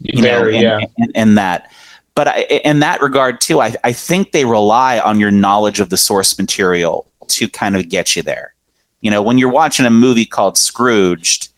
[0.00, 0.86] you Very, know, in, yeah.
[0.98, 1.70] in, in that.
[2.14, 5.90] But I, in that regard too, I, I think they rely on your knowledge of
[5.90, 8.54] the source material to kind of get you there.
[9.00, 11.50] You know, when you're watching a movie called Scrooged,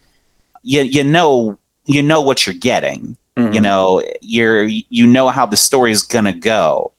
[0.63, 3.17] you you know you know what you're getting.
[3.39, 3.55] Mhm.
[3.55, 6.93] You know, you're you know how the story is gonna go.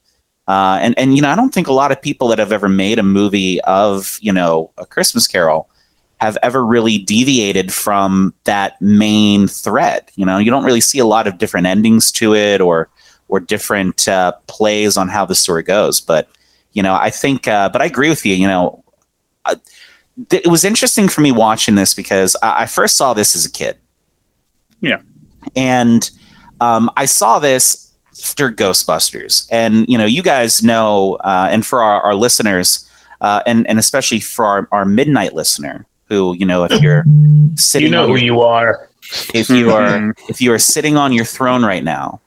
[0.47, 2.67] Uh, and and you know, I don't think a lot of people that have ever
[2.67, 5.69] made a movie of you know a Christmas Carol
[6.21, 10.09] have ever really deviated from that main thread.
[10.15, 12.89] You know, you don't really see a lot of different endings to it or
[13.27, 15.99] or different uh, plays on how the story goes.
[15.99, 16.29] But
[16.73, 18.35] you know, I think, uh, but I agree with you.
[18.35, 18.83] You know,
[19.45, 19.55] uh,
[20.29, 23.45] th- it was interesting for me watching this because I, I first saw this as
[23.45, 23.77] a kid.
[24.79, 25.01] Yeah.
[25.55, 26.09] and
[26.59, 27.91] um, I saw this
[28.23, 32.87] after Ghostbusters, and you know, you guys know, uh, and for our, our listeners,
[33.21, 37.03] uh, and and especially for our, our midnight listener, who you know, if you're
[37.55, 38.89] sitting, You know on who you are.
[39.33, 42.19] if you are if you are sitting on your throne right now,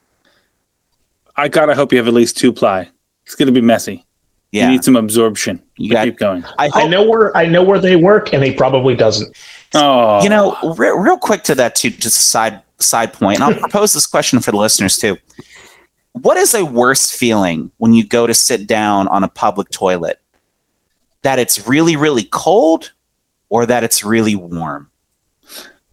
[1.36, 2.88] I gotta hope you have at least two ply.
[3.26, 4.04] It's gonna be messy.
[4.52, 4.66] Yeah.
[4.66, 5.62] You need some absorption.
[5.76, 6.44] You got- keep going.
[6.58, 9.36] I I know where I know where they work, and he probably doesn't.
[9.74, 13.44] Oh, you know re- real quick to that too just a side side point and
[13.44, 15.16] i'll propose this question for the listeners too
[16.12, 20.20] what is a worse feeling when you go to sit down on a public toilet
[21.22, 22.92] that it's really really cold
[23.54, 24.90] or that it's really warm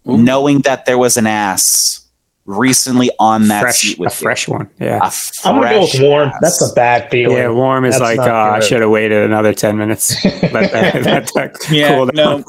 [0.09, 0.17] Ooh.
[0.17, 2.07] knowing that there was an ass
[2.45, 4.23] recently on that fresh, seat a with you.
[4.23, 4.67] fresh one.
[4.79, 4.97] Yeah.
[4.97, 5.11] A
[5.47, 6.29] I'm gonna go with fresh warm.
[6.29, 6.35] ass.
[6.41, 7.37] That's a bad feeling.
[7.37, 10.25] Yeah, warm is That's like, uh, I should have waited another 10 minutes.
[10.25, 12.43] Let that, let that Yeah, cool down.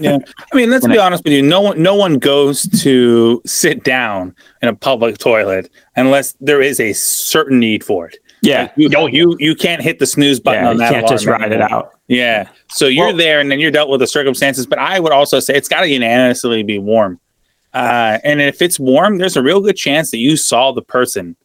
[0.00, 0.16] yeah.
[0.50, 1.42] I mean, let's be honest with you.
[1.42, 6.80] No one, no one goes to sit down in a public toilet unless there is
[6.80, 8.16] a certain need for it.
[8.46, 8.70] Yeah.
[8.76, 11.52] You, you, you can't hit the snooze button Yeah, on you can't just alarm ride
[11.52, 11.92] it out.
[12.08, 12.48] Yeah.
[12.68, 14.66] So you're Well- there, and then you're dealt with the circumstances.
[14.66, 17.20] But I would also say it's got to unanimously be warm.
[17.74, 21.36] Uh, and if it's warm, there's a real good chance that you saw the person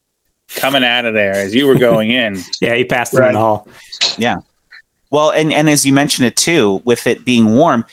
[0.56, 2.38] coming out of there as you were going in.
[2.62, 3.32] Yeah, he passed it in Right.
[3.34, 3.68] the hall.
[4.18, 4.38] Yeah.
[5.10, 7.86] Well, and and as you mentioned it too, with it being warm,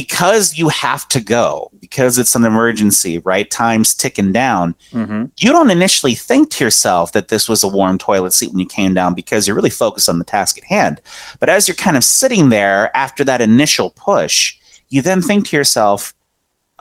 [0.00, 3.50] because you have to go, because it's an emergency, right?
[3.50, 4.74] Time's ticking down.
[4.92, 8.58] hmm You don't initially think to yourself that this was a warm toilet seat when
[8.58, 11.00] you came down because you're really focused on the task at hand.
[11.40, 14.54] But as you're kind of sitting there after that initial push,
[14.90, 16.12] you then think to yourself,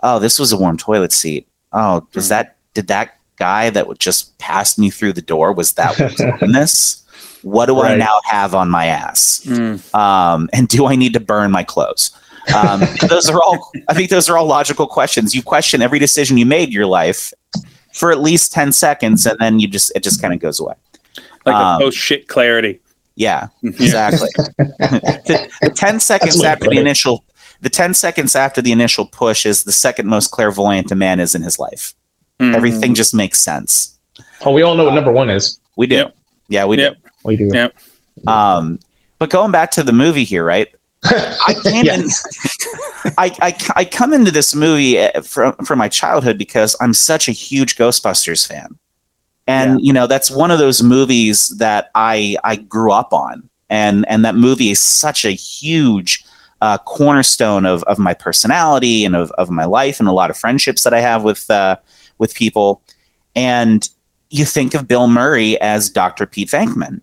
[0.04, 1.48] "Oh, this was a warm toilet seat.
[1.72, 2.30] Oh, does Hmm.
[2.36, 6.12] that did that guy that would just pass me through the door was that what
[6.12, 7.02] was on this?
[7.44, 9.80] What do I now have on my ass?" Mm.
[9.96, 12.12] um, and do I need to burn my clothes?
[12.54, 13.72] Um, those are all.
[13.88, 15.34] I think those are all logical questions.
[15.34, 17.34] You question every decision you made in your life
[17.94, 20.76] for at least ten seconds, and then you just it just kind of goes away.
[21.46, 22.80] Like Um, a post shit clarity.
[23.16, 23.70] Yeah, Yeah.
[23.72, 24.30] exactly.
[24.58, 27.24] the, the ten seconds That's what I after the initial,
[27.62, 31.34] the ten seconds after the initial push is the second most clairvoyant a man is
[31.36, 31.94] in his life.
[32.42, 32.54] Mhm.
[32.56, 33.98] Everything just makes sense.
[34.42, 35.60] Oh, we all know what number one is.
[35.78, 35.96] We do.
[35.96, 36.16] Yep.
[36.50, 36.98] Yeah, we Yep.
[37.24, 37.50] We do.
[37.54, 37.74] Yep.
[38.28, 38.80] Um,
[39.18, 40.68] but going back to the movie here, right?
[41.06, 42.08] I came in.
[43.18, 47.28] I, I I come into this movie uh, from from my childhood because I'm such
[47.28, 48.78] a huge Ghostbusters fan,
[49.48, 54.06] and you know that's one of those movies that I I grew up on, and
[54.10, 56.26] and that movie is such a huge
[56.62, 60.38] uh, cornerstone of of my personality and of of my life and a lot of
[60.38, 61.78] friendships that I have with uh,
[62.18, 62.82] with people,
[63.36, 63.88] and
[64.30, 66.26] you think of Bill Murray as Dr.
[66.26, 67.02] Pete Venkman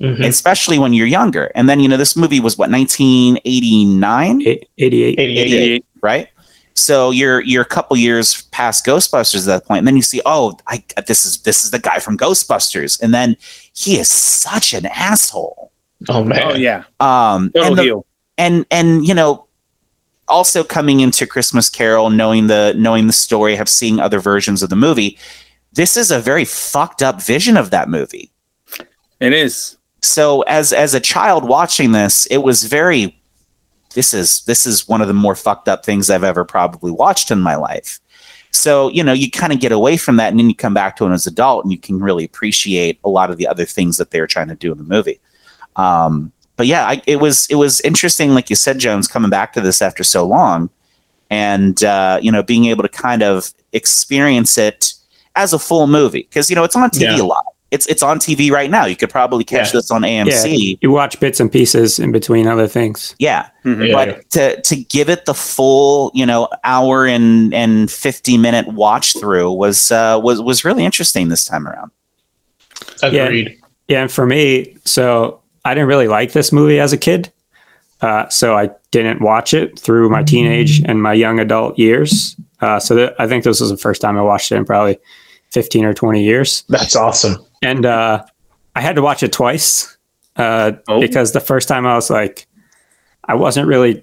[0.00, 0.26] Mhm.
[0.26, 1.52] especially when you're younger.
[1.54, 5.18] And then, you know, this movie was what, 1989, Eight- 88.
[5.18, 5.84] 88.
[6.02, 6.28] right?
[6.76, 10.20] So you're you're a couple years past Ghostbusters at that point, and then you see,
[10.26, 13.36] oh, I this is this is the guy from Ghostbusters, and then
[13.74, 15.70] he is such an asshole.
[16.08, 16.42] Oh man.
[16.42, 18.02] Oh yeah, Um, total and, the-
[18.38, 19.46] and and you know,
[20.26, 24.68] also coming into Christmas Carol, knowing the knowing the story, have seen other versions of
[24.68, 25.16] the movie.
[25.74, 28.32] This is a very fucked up vision of that movie.
[29.20, 29.73] It is.
[30.04, 33.16] So as as a child watching this it was very
[33.94, 37.30] this is this is one of the more fucked up things i've ever probably watched
[37.30, 38.00] in my life.
[38.50, 40.96] So you know you kind of get away from that and then you come back
[40.96, 43.64] to it as an adult and you can really appreciate a lot of the other
[43.64, 45.18] things that they were trying to do in the movie.
[45.76, 49.52] Um, but yeah I, it was it was interesting like you said jones coming back
[49.54, 50.70] to this after so long
[51.30, 54.94] and uh, you know being able to kind of experience it
[55.34, 56.22] as a full movie.
[56.28, 57.22] Because you know it's on tv Yeah.
[57.22, 59.72] a lot it's it's on tv right now you could probably catch Yeah.
[59.80, 63.14] this on amc Yeah, you watch bits and pieces in between other things.
[63.18, 63.88] yeah, Mhm.
[63.88, 63.94] Yeah.
[63.94, 69.12] but to to give it the full, you know, hour and and 50 minute watch
[69.18, 71.90] through was uh was was really interesting this time around.
[73.02, 73.58] Agreed.
[73.88, 77.30] Yeah, and for me, so I didn't really like this movie as a kid.
[78.00, 82.36] Uh, so I didn't watch it through my teenage and my young adult years.
[82.60, 84.98] Uh, so that, I think this was the first time I watched it in probably
[85.54, 86.64] 15 or 20 years.
[86.68, 87.36] That's awesome.
[87.62, 88.22] And uh,
[88.76, 89.96] I had to watch it twice
[90.36, 91.00] uh, Oh.
[91.00, 92.46] because the first time I was like,
[93.24, 94.02] I wasn't really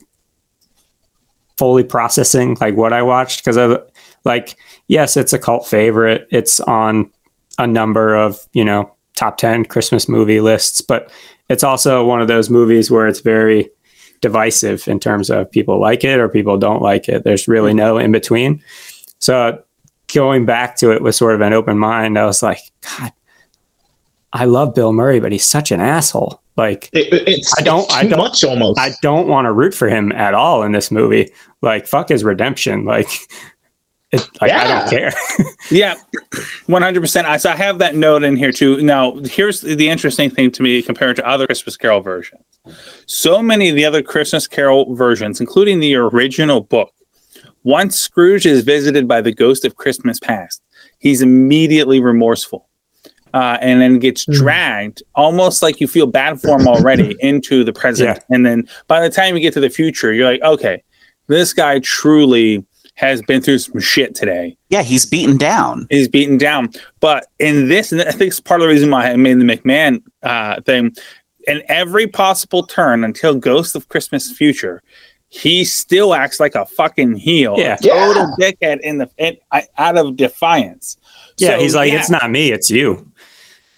[1.57, 3.77] fully processing like what I watched because I
[4.23, 6.27] like yes, it's a cult favorite.
[6.31, 7.11] It's on
[7.59, 11.11] a number of you know top ten Christmas movie lists, but
[11.49, 13.69] it's also one of those movies where it's very
[14.21, 17.23] divisive in terms of people like it or people don't like it.
[17.23, 18.63] There's really no in between.
[19.19, 19.61] So
[20.13, 22.59] going back to it with sort of an open mind, I was like,
[22.99, 23.11] God,
[24.33, 26.41] I love Bill Murray, but he's such an asshole.
[26.57, 28.79] Like It- it's I don't- it's I don't- much almost.
[28.79, 31.29] I don't want to root for him at all in this movie.
[31.61, 32.85] Like fuck his redemption.
[32.85, 33.07] Like,
[34.11, 35.13] it, like I don't care.
[35.71, 35.95] Yeah,
[36.65, 37.27] one hundred percent.
[37.27, 38.81] I so I have that note in here too.
[38.81, 42.41] Now, here's the interesting thing to me compared to other Christmas Carol versions.
[43.05, 46.91] So many of the other Christmas Carol versions, including the original book,
[47.63, 50.61] once Scrooge is visited by the ghost of Christmas past,
[50.99, 52.67] he's immediately remorseful.
[53.33, 57.71] Uh, and then gets dragged almost like you feel bad for him already into the
[57.71, 58.19] present.
[58.29, 60.83] And then by the time you get to the future, you're like, okay,
[61.27, 65.87] this guy truly has been through some shit today Yeah, he's beaten down.
[65.89, 66.69] He's beaten down.
[66.99, 69.45] But in this, and I think it's part of the reason why I made the
[69.45, 70.93] McMahon uh, thing.
[71.47, 74.83] In every possible turn until Ghost of Christmas Future,
[75.33, 77.75] he still acts like a fucking heel, Yeah.
[77.75, 79.37] a total dickhead in the in,
[79.77, 80.97] out of defiance.
[81.37, 83.09] yeah, So, he's like, yeah, it's not me, it's you.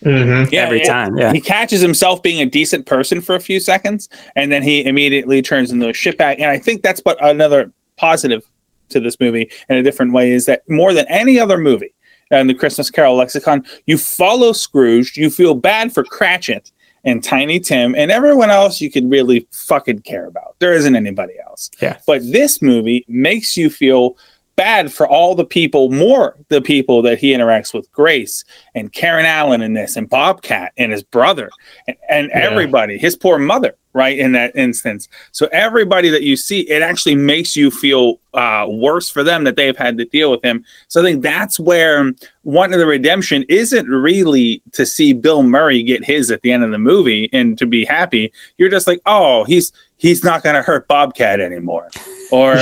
[0.03, 0.51] Mhm.
[0.51, 1.15] yeah, every time.
[1.15, 1.31] Yeah.
[1.31, 5.41] He catches himself being a decent person for a few seconds, and then he immediately
[5.43, 6.35] turns into a shitbag.
[6.39, 8.43] And I think that's what another positive
[8.89, 11.93] to this movie in a different way is that more than any other movie
[12.31, 16.71] in the Christmas Carol lexicon, you follow Scrooge, you feel bad for Cratchit
[17.03, 20.55] and Tiny Tim, and everyone else you could really fucking care about.
[20.59, 21.69] There isn't anybody else.
[21.81, 21.99] Yeah.
[22.07, 24.17] But this movie makes you feel
[24.55, 28.43] bad for all the people, more the people that he interacts with, Grace
[28.75, 31.49] and Karen Allen in this, and Bobcat and his brother,
[31.87, 32.49] and, and Yeah.
[32.49, 35.07] everybody, his poor mother, right in that instance.
[35.31, 39.55] So everybody that you see, it actually makes you feel uh, worse for them that
[39.55, 40.63] they've had to deal with him.
[40.87, 45.83] So I think that's where one of the redemption isn't really to see Bill Murray
[45.83, 48.31] get his at the end of the movie and to be happy.
[48.57, 49.71] You're just like, oh, he's
[50.03, 51.89] he's not going to hurt Bobcat anymore,
[52.31, 52.55] or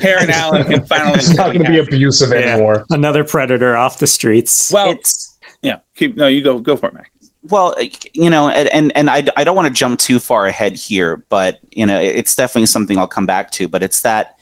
[0.00, 1.14] Karen Allen can finally.
[1.18, 2.36] It's not going to be abusive Yeah.
[2.52, 2.84] anymore.
[2.90, 4.70] Another predator off the streets.
[4.72, 4.90] well.
[4.92, 6.28] it's Yeah, keep no.
[6.28, 7.10] You go go for it, Mac.
[7.42, 7.74] well,
[8.12, 11.16] you know, and and, and I, I don't want to jump too far ahead here,
[11.28, 13.66] but you know, it's definitely something I'll come back to.
[13.66, 14.38] But it's that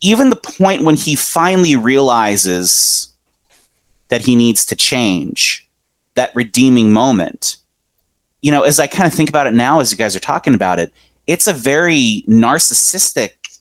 [0.00, 3.12] even the point when he finally realizes
[4.08, 5.68] that he needs to change,
[6.14, 7.56] that redeeming moment.
[8.40, 10.54] You know, as I kind of think about it now, as you guys are talking
[10.54, 10.92] about it,
[11.28, 13.60] it's a very narcissistic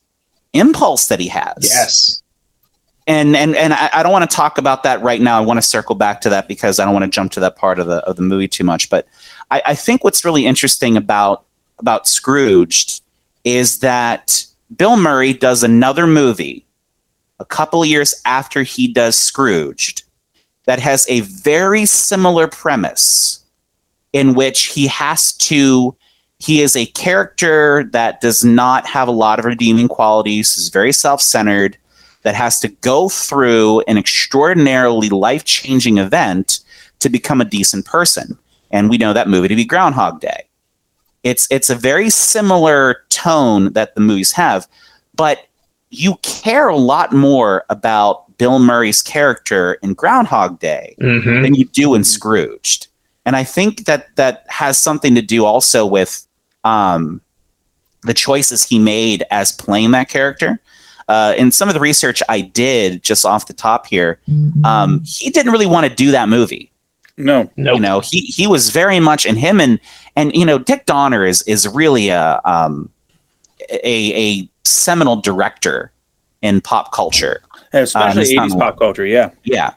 [0.53, 2.23] impulse that he has Yes.
[3.05, 5.37] and and and I, I don't want to talk about that right now.
[5.37, 7.55] I want to circle back to that because I don't want to jump to that
[7.55, 8.89] part of the of the movie too much.
[8.89, 9.07] But
[9.51, 11.45] I, I think what's really interesting about
[11.77, 13.01] about Scrooged
[13.43, 14.45] is that
[14.75, 16.65] Bill Murray does another movie
[17.39, 20.03] a couple of years after he does Scrooged
[20.65, 23.45] that has a very similar premise
[24.11, 25.95] in which he has to
[26.39, 30.91] he is a character that does not have a lot of redeeming qualities is very
[30.91, 31.77] self-centered
[32.21, 36.59] that has to go through an extraordinarily life-changing event
[36.99, 38.37] to become a decent person.
[38.71, 40.43] And we know that movie to be groundhog day.
[41.23, 44.67] It's it's a very similar tone that the movies have
[45.17, 45.47] but
[45.89, 51.65] you care a lot more about bill murray's character in groundhog day hmm than you
[51.65, 52.87] do in Scrooged.
[53.25, 56.25] And I think that that has something to do also with
[56.67, 57.21] um,
[58.03, 60.59] the choices he made as playing that character.
[61.07, 64.19] Uh, in some of the research I did just off the top here,
[64.65, 66.69] um, he didn't really want to do that movie.
[67.15, 67.75] No, Nope.
[67.75, 69.79] You know, he he was very much in him and
[70.15, 72.89] and you know Dick Donner is is really a um,
[73.71, 75.91] a a seminal director
[76.41, 77.41] in pop culture.
[77.73, 79.05] especially it's eighties a pop culture.
[79.05, 79.73] Yeah, Yeah.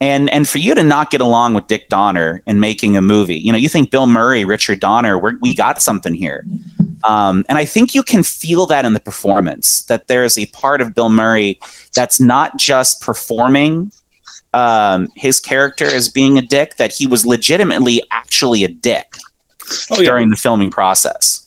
[0.00, 3.36] And and for you to not get along with Dick Donner in making a movie,
[3.38, 6.44] you know, you think Bill Murray, Richard Donner, we're, we got something here.
[7.04, 10.46] Um, and I think you can feel that in the performance that there is a
[10.46, 11.58] part of Bill Murray
[11.94, 13.92] that's not just performing
[14.52, 19.16] um, his character as being a dick, that he was legitimately actually a dick
[19.90, 21.44] oh yeah, during the filming process.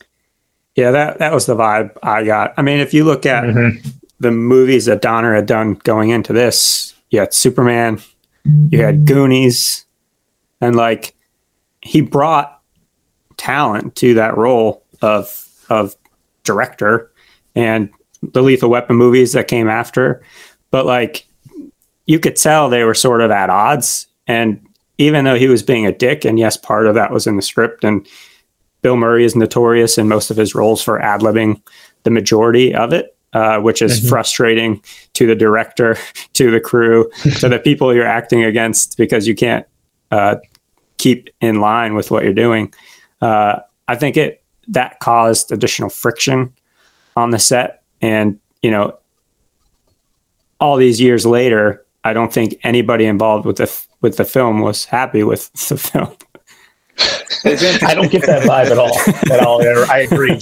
[0.75, 2.53] yeah, that that was the vibe I got.
[2.57, 3.85] I mean, if you look at Mhm.
[4.19, 7.99] the movies that Donner had done going into this, yeah, Superman,
[8.69, 9.05] you had mm-hmm.
[9.05, 9.85] Goonies,
[10.61, 11.15] and like
[11.81, 12.61] he brought
[13.37, 15.95] talent to that role of of
[16.43, 17.11] director
[17.55, 17.89] and
[18.21, 20.23] the Lethal Weapon movies that came after.
[20.71, 21.27] But like
[22.05, 24.07] you could tell they were sort of at odds.
[24.27, 24.65] And
[24.97, 27.41] even though he was being a dick, and yes, part of that was in the
[27.41, 28.07] script, and
[28.81, 31.61] Bill Murray is notorious in most of his roles for ad libbing
[32.03, 33.16] the majority of it.
[33.37, 34.09] Uh, which is Mhm.
[34.09, 34.81] frustrating
[35.13, 35.95] to the director,
[36.33, 37.09] to the crew,
[37.39, 39.65] to the people you're acting against because you can't
[40.11, 40.35] uh,
[40.97, 42.73] keep in line with what you're doing.
[43.21, 46.51] Uh, I think it that caused additional friction
[47.15, 48.97] on the set, and you know,
[50.59, 54.61] all these years later, I don't think anybody involved with the f- with the film
[54.61, 56.09] was happy with the film.
[57.85, 58.97] I don't get that vibe at all.
[59.31, 59.61] At all.
[59.91, 60.39] I agree.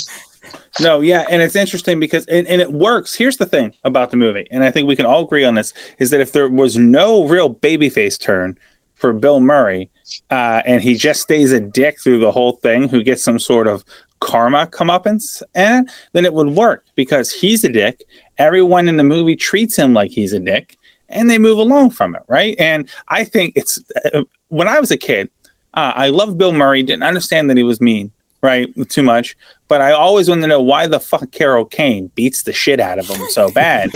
[0.81, 3.15] No, yeah, and it's interesting because and, and it works.
[3.15, 5.73] Here's the thing about the movie, and I think we can all agree on this:
[5.99, 8.57] is that if there was no real babyface turn
[8.95, 9.89] for Bill Murray,
[10.31, 13.67] uh, and he just stays a dick through the whole thing, who gets some sort
[13.67, 13.85] of
[14.19, 18.03] karma comeuppance, and then it would work because he's a dick.
[18.37, 22.15] Everyone in the movie treats him like he's a dick, and they move along from
[22.15, 22.55] it, right?
[22.59, 23.79] And I think it's
[24.13, 25.29] uh, when I was a kid,
[25.75, 26.83] uh, I loved Bill Murray.
[26.83, 28.11] Didn't understand that he was mean,
[28.41, 28.67] right?
[28.89, 29.35] Too much
[29.67, 32.99] but I always wanted to know why the fuck Carol Kane beats the shit out
[32.99, 33.89] of him so bad.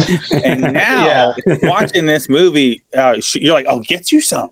[0.44, 4.50] and now watching this movie, uh, she, you're like, oh, get you some,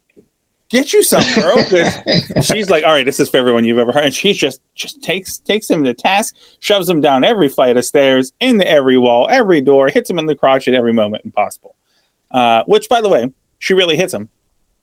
[0.70, 1.58] get you some, girl.
[2.44, 4.06] she's like, all right, this is for everyone you've ever heard.
[4.06, 7.86] And she just just takes takes him to task, shoves him down every flight of
[7.86, 11.76] stairs, into every wall, every door, hits him in the crotch at every moment impossible.
[12.30, 14.30] Uh, which, by the way, she really hits him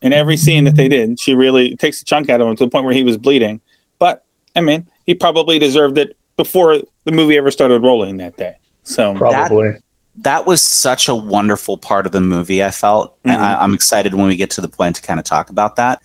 [0.03, 1.21] in every scene that they did.
[1.21, 3.61] She really takes a chunk out of him to the point where he was bleeding.
[4.01, 4.25] But
[4.57, 8.57] I mean, he probably deserved it before the movie ever started rolling that day.
[8.83, 9.77] So Probably.
[10.17, 12.63] that was such a wonderful part of the movie.
[12.63, 13.41] I felt, and Mhm.
[13.41, 16.03] I, I'm excited when we get to the point to kind of talk about that.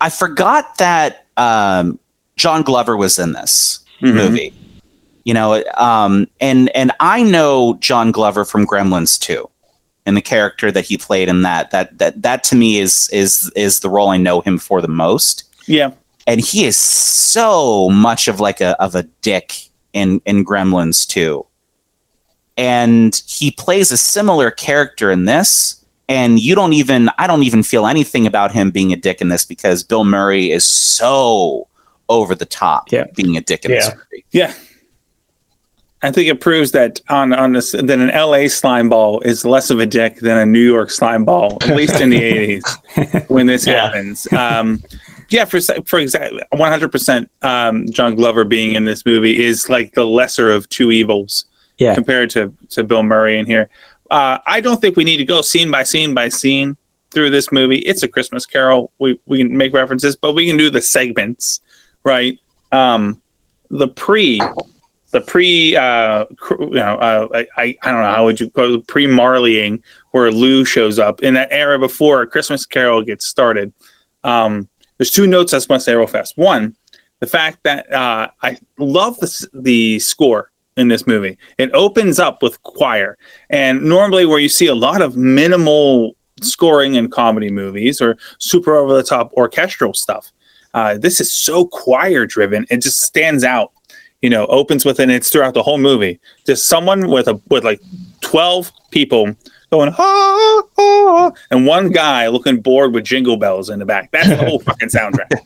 [0.00, 1.98] I forgot that um,
[2.36, 4.14] John Glover was in this mhm.
[4.14, 4.54] movie.
[5.24, 9.48] You know, um, and and I know John Glover from Gremlins too,
[10.06, 11.70] and the character that he played in that.
[11.70, 14.88] That that that to me is is is the role I know him for the
[14.88, 15.90] most yeah,
[16.30, 19.54] and he is so much of like a of a dick
[19.92, 21.44] in in Gremlins too.
[22.56, 27.62] And he plays a similar character in this, and you don't even I don't even
[27.62, 31.66] feel anything about him being a dick in this because Bill Murray is so
[32.08, 33.04] over the top Yeah.
[33.14, 33.94] being a dick in this Yeah.
[33.94, 34.24] movie.
[34.32, 34.54] yeah.
[36.02, 39.68] I think it proves that on on this that an LA slime ball is less
[39.70, 42.64] of a dick than a New York slime ball, at least in the eighties
[43.28, 43.86] when this Yeah.
[43.86, 44.26] happens.
[44.32, 44.82] Um,
[45.30, 49.68] yeah, for for exactly one hundred percent, um, John Glover being in this movie is
[49.68, 51.46] like the lesser of two evils
[51.78, 51.94] Yeah.
[51.94, 53.68] compared to to Bill Murray in here.
[54.10, 56.76] Uh, I don't think we need to go scene by scene by scene
[57.12, 57.78] through this movie.
[57.78, 58.90] It's a Christmas Carol.
[58.98, 61.60] We we can make references, but we can do the segments,
[62.04, 62.38] right?
[62.72, 63.20] Um,
[63.70, 64.40] the pre,
[65.12, 68.50] the pre, uh, cr- you know, uh, I, I I don't know how would you
[68.50, 73.26] call it pre Marleying, where Lou shows up in that era before Christmas Carol gets
[73.26, 73.72] started.
[74.24, 74.68] Um,
[75.00, 76.36] there's two notes I just want to say real fast.
[76.36, 76.76] One,
[77.20, 81.38] the fact that uh, I love the the score in this movie.
[81.56, 83.16] It opens up with choir,
[83.48, 88.76] and normally where you see a lot of minimal scoring in comedy movies or super
[88.76, 90.32] over the top orchestral stuff,
[90.74, 92.66] uh, this is so choir driven.
[92.68, 93.72] It just stands out.
[94.20, 96.20] You know, opens with and it's throughout the whole movie.
[96.44, 97.80] Just someone with a with like
[98.20, 99.34] twelve people
[99.70, 104.10] going ah, ah, and one guy looking bored with jingle bells in the back.
[104.10, 105.40] That's the whole fucking soundtrack.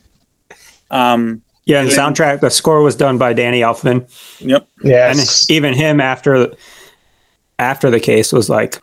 [0.91, 1.95] Um, Yeah, the Yeah.
[1.97, 4.07] soundtrack, the score was done by Danny Elfman,
[4.39, 4.67] yep.
[4.83, 5.41] Yes.
[5.49, 6.53] And even him after
[7.59, 8.81] after the case was like,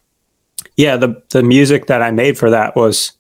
[0.76, 3.12] yeah, the the music that I made for that was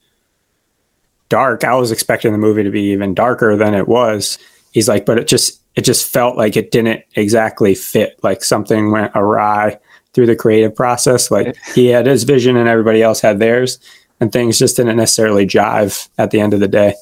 [1.28, 1.64] dark.
[1.64, 4.38] I was expecting the movie to be even darker than it was.
[4.72, 8.18] He's like, but it just it just felt like it didn't exactly fit.
[8.22, 9.78] Like something went awry
[10.14, 11.30] through the creative process.
[11.30, 13.78] Like he had his vision and everybody else had theirs,
[14.20, 16.94] and things just didn't necessarily jive at the end of the day.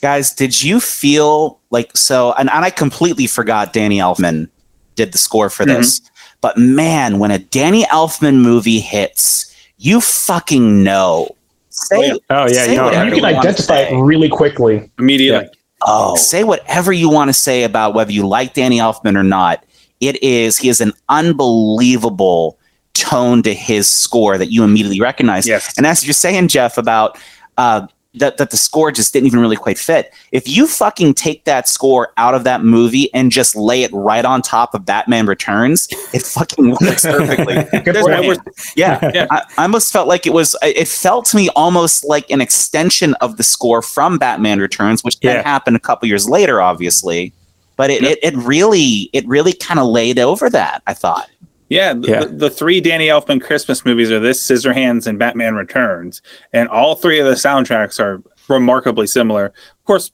[0.00, 2.32] Guys, did you feel like so?
[2.34, 4.48] And, and I completely forgot Danny Elfman
[4.96, 6.00] did the score for this.
[6.00, 6.08] Mm-hmm.
[6.40, 11.28] But man, when a Danny Elfman movie hits, you fucking know.
[11.30, 11.36] Oh,
[11.70, 12.16] say, Oh, yeah.
[12.30, 14.90] Oh yeah, you know, you you can wanna identify it really quickly.
[14.98, 15.48] Immediately.
[15.86, 19.64] Oh, say whatever you want to say about whether you like Danny Elfman or not.
[20.08, 22.58] It is he has an unbelievable
[22.94, 25.46] tone to his score that you immediately recognize.
[25.46, 25.76] Yes.
[25.76, 27.18] And as you're saying, Jeff, about
[27.58, 30.12] uh, that that the score just didn't even really quite fit.
[30.30, 34.24] If you fucking take that score out of that movie and just lay it right
[34.24, 37.54] on top of Batman Returns, it fucking works perfectly.
[37.80, 38.38] Good point.
[38.46, 39.26] no- yeah, Yeah.
[39.30, 40.56] I, I almost felt like it was.
[40.62, 45.18] It felt to me almost like an extension of the score from Batman Returns, which
[45.20, 47.32] then happened a couple years later, obviously.
[47.76, 50.82] But it, it, it really, it really kind of laid over that.
[50.86, 51.28] I thought.
[51.68, 52.20] Yeah, the, Yeah.
[52.20, 56.22] The, the three Danny Elfman Christmas movies are this, Scissorhands, and Batman Returns,
[56.52, 59.46] and all three of the soundtracks are remarkably similar.
[59.46, 60.12] Of course,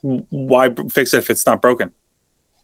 [0.00, 1.92] why fix it if it's not broken?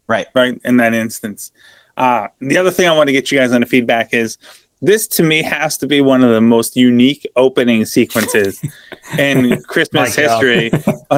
[0.07, 0.27] Right.
[0.33, 0.59] Right.
[0.63, 1.51] In that instance,
[1.97, 4.37] Uh, the other thing I want to get you guys on the feedback is
[4.81, 8.59] this to me has to be one of the most unique opening sequences
[9.19, 10.71] in Christmas history.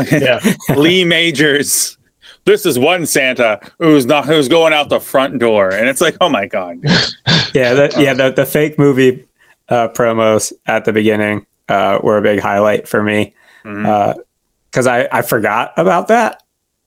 [0.76, 1.98] Lee Majors.
[2.46, 6.18] This is one Santa who's not who's going out the front door, and it's like,
[6.22, 6.80] oh my god,
[7.54, 9.26] Yeah, the, yeah, the, the fake movie
[9.70, 13.34] uh, promos at the beginning uh, were a big highlight for me
[13.64, 16.42] because I, I forgot about that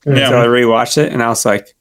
[0.04, 0.12] Yeah.
[0.24, 1.74] until I rewatched it, and I was like,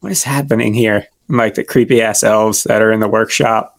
[0.00, 3.78] "What is happening here?" And, like the creepy ass elves that are in the workshop,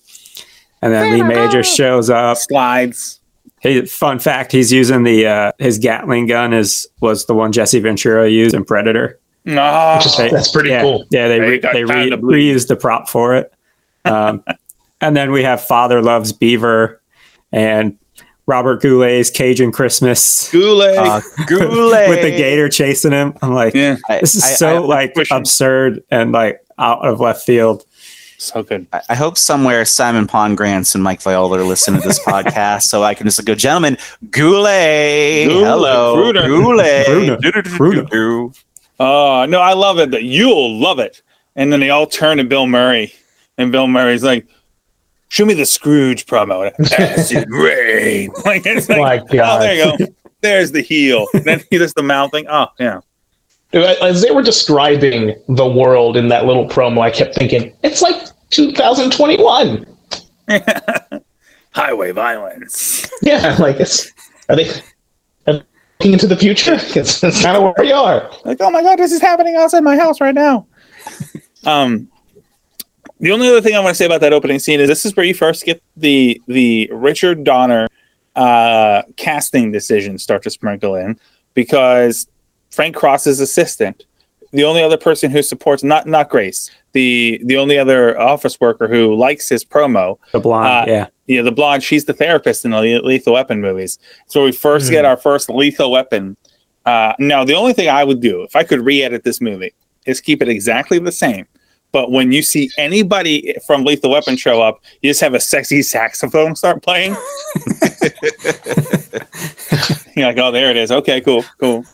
[0.82, 2.38] and then Lee Major shows up.
[2.38, 3.20] slides.
[3.62, 7.80] Hey, fun fact: he's using the uh, his Gatling gun is was the one Jesse
[7.80, 9.20] Ventura used in Predator.
[9.46, 11.06] No, Which is- that's pretty yeah, cool.
[11.10, 13.52] Yeah, they They re- got they re- reused the prop for it.
[14.06, 14.44] Um,
[15.02, 17.02] and then we have Father Loves Beaver
[17.52, 17.98] and
[18.48, 20.98] Robert Goulet's Cajun Christmas Goulet.
[20.98, 22.10] Uh, Goulet.
[22.10, 23.34] with the gator chasing him.
[23.42, 25.38] I'm like, yeah, this is I- so I- like pushing.
[25.38, 27.84] absurd and like out of left field.
[28.42, 28.88] So good.
[28.92, 33.04] I, I hope somewhere Simon Pongrants and Mike Viola are listening to this podcast, so
[33.04, 33.98] I can just go, gentlemen,
[34.30, 36.48] Goulet, Goulet, hello, Gruner.
[36.48, 38.56] Goulet.
[39.00, 40.12] Oh no, I love it.
[40.12, 41.22] That you'll love it.
[41.56, 43.14] And then they all turn to Bill Murray,
[43.58, 44.48] and Bill Murray's like,
[45.30, 48.32] "Show me the Scrooge promo." Acid rain.
[48.46, 50.06] Like it's like, My oh, there you go.
[50.42, 51.28] There's the heel.
[51.34, 52.48] then he does the mouth thing.
[52.48, 53.02] Oh yeah.
[53.74, 58.16] As they were describing the world in that little promo, I kept thinking, it's like
[58.50, 59.86] 2021.
[61.72, 63.10] Highway violence.
[63.24, 64.12] Yeah, like it's
[64.50, 64.68] are they
[65.46, 65.64] are they
[66.00, 66.74] looking into the future?
[66.96, 68.32] It's, it's kind of where we are.
[68.44, 70.66] Like, oh my god, this is happening outside my house right now.
[71.66, 72.10] um,
[73.20, 75.16] the only other thing I want to say about that opening scene is this is
[75.16, 77.88] where you first get the the Richard Donner
[78.36, 81.20] uh, casting decisions start to sprinkle in
[81.54, 82.28] because
[82.72, 84.06] Frank Cross's assistant,
[84.52, 88.88] the only other person who supports not not Grace, the the only other office worker
[88.88, 91.08] who likes his promo, The blonde, Uh, yeah.
[91.28, 94.00] yeah, the blonde, she's the therapist in the Lethal Weapon movies.
[94.28, 94.94] So we first Hmm.
[94.94, 96.38] get our first Lethal Weapon.
[96.86, 99.74] Uh, now, the only thing I would do if I could re-edit this movie
[100.08, 101.46] is keep it exactly the same.
[101.92, 105.82] But when you see anybody from Lethal Weapon show up, you just have a sexy
[105.84, 107.12] saxophone start playing.
[110.16, 110.92] You're like, oh, there it is.
[110.92, 111.86] Okay, cool, cool.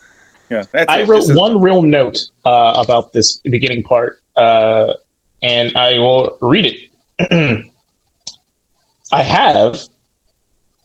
[0.50, 1.08] Yeah, that's I it.
[1.08, 4.94] wrote This is- one real note uh, about this beginning part, uh,
[5.42, 6.90] and I will read it.
[9.12, 9.80] I have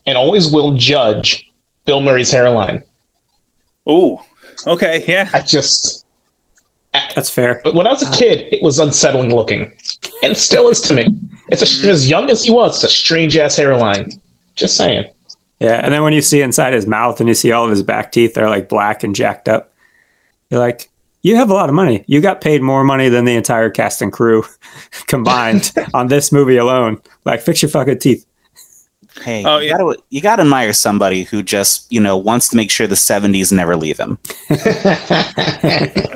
[0.06, 1.50] and always will judge
[1.84, 2.82] Bill Murray's hairline.
[3.88, 4.18] Ooh,
[4.66, 5.28] okay, yeah.
[5.34, 6.06] I just,
[7.14, 7.60] That's fair.
[7.64, 9.72] but when I was a kid, it was unsettling looking,
[10.22, 11.08] and still is to me.
[11.48, 14.10] It's a, as young as he was, it's a strange ass hairline.
[14.54, 15.04] Just saying.
[15.64, 17.82] Yeah, and then when you see inside his mouth and you see all of his
[17.82, 19.72] back teeth, they're like black and jacked up.
[20.50, 20.90] You're like,
[21.22, 22.04] you have a lot of money.
[22.06, 24.44] You got paid more money than the entire cast and crew
[25.06, 27.00] combined on this movie alone.
[27.24, 28.26] Like, fix your fucking teeth.
[29.22, 29.78] Hey, Oh, you, yeah.
[29.78, 33.50] gotta, you gotta admire somebody who just, you know, wants to make sure the 70s
[33.50, 34.18] never leave him.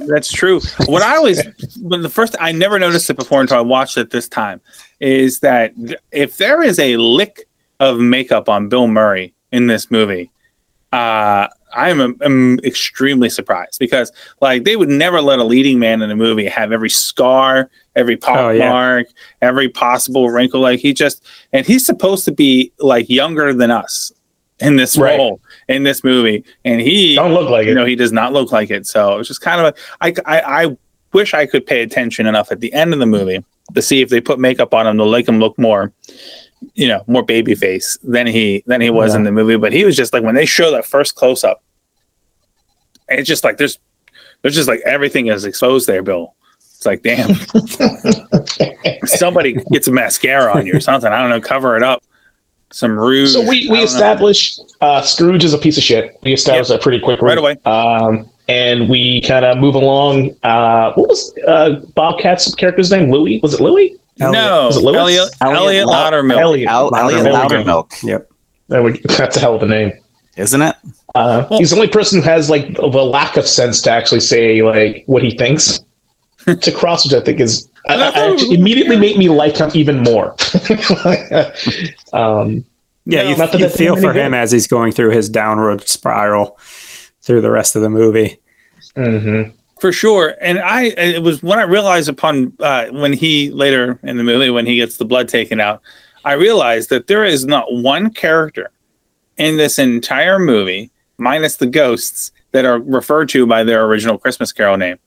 [0.09, 0.61] That's true.
[0.87, 1.41] What I always,
[1.81, 4.61] when the first, I never noticed it before until I watched it this time,
[5.01, 5.73] is that
[6.13, 7.49] if there is a lick
[7.81, 10.31] of makeup on Bill Murray in this movie,
[10.93, 16.01] uh, I am am extremely surprised because like they would never let a leading man
[16.01, 18.71] in a movie have every scar, every pock Oh, yeah.
[18.71, 19.07] mark,
[19.43, 20.61] every possible wrinkle.
[20.61, 21.23] Like he just,
[21.53, 24.11] and he's supposed to be like younger than us
[24.61, 25.17] in this Right.
[25.19, 27.75] role in this movie, and he Don't look like you it.
[27.75, 30.65] know he does not look like it so it's just kind of a I, I
[30.65, 30.77] i
[31.13, 33.45] wish i could pay attention enough at the end of the movie
[33.75, 35.93] to see if they put makeup on him to make him look more
[36.75, 39.19] you know more baby face than he than he was Yeah.
[39.19, 41.63] in the movie but he was just like when they show that first close-up
[43.09, 43.79] it's just like there's
[44.43, 47.35] there's just like everything is exposed there bill it's like damn
[49.05, 52.03] somebody gets some mascara on you or something i don't know cover it up
[52.71, 56.19] some rouge So we, we established uh, Scrooge is a piece of shit.
[56.23, 57.25] We established that pretty quickly.
[57.27, 57.57] Right away.
[57.65, 60.37] Um, and we kind of move along.
[60.43, 63.11] Uh, what was uh, Bobcat's character's name?
[63.11, 63.41] Louis?
[63.43, 63.97] Was it Louis?
[64.21, 64.97] No Was it Lewis?
[64.97, 66.69] elliot Elliot elliot Lau- loudermilk Elliot.
[66.71, 66.93] Elliot
[67.27, 67.91] Loudermilk.
[67.91, 68.31] Loudermilk, Yep.
[68.69, 69.93] There we- That's a hell of a name.
[70.37, 70.77] isn't it?
[71.15, 74.21] Uh, Well- he's the only person who has like the lack of sense to actually
[74.21, 75.81] say like what he thinks
[76.61, 80.03] to Cross, which I think is I, I actually immediately made me like him even
[80.03, 80.35] more.
[82.13, 82.65] um,
[83.07, 84.27] Yeah, you, not that you feel any for good.
[84.27, 86.59] him as he's going through his downward spiral
[87.23, 88.39] through the rest of the movie.
[88.97, 89.53] mhm.
[89.81, 90.37] For sure.
[90.41, 94.51] And i it was when i realized upon uh, when he later in the movie
[94.51, 95.83] when he gets the blood taken out
[96.25, 98.71] i realized that there is not one character
[99.37, 104.53] in this entire movie minus the ghosts that are referred to by their original christmas
[104.53, 104.99] carol name.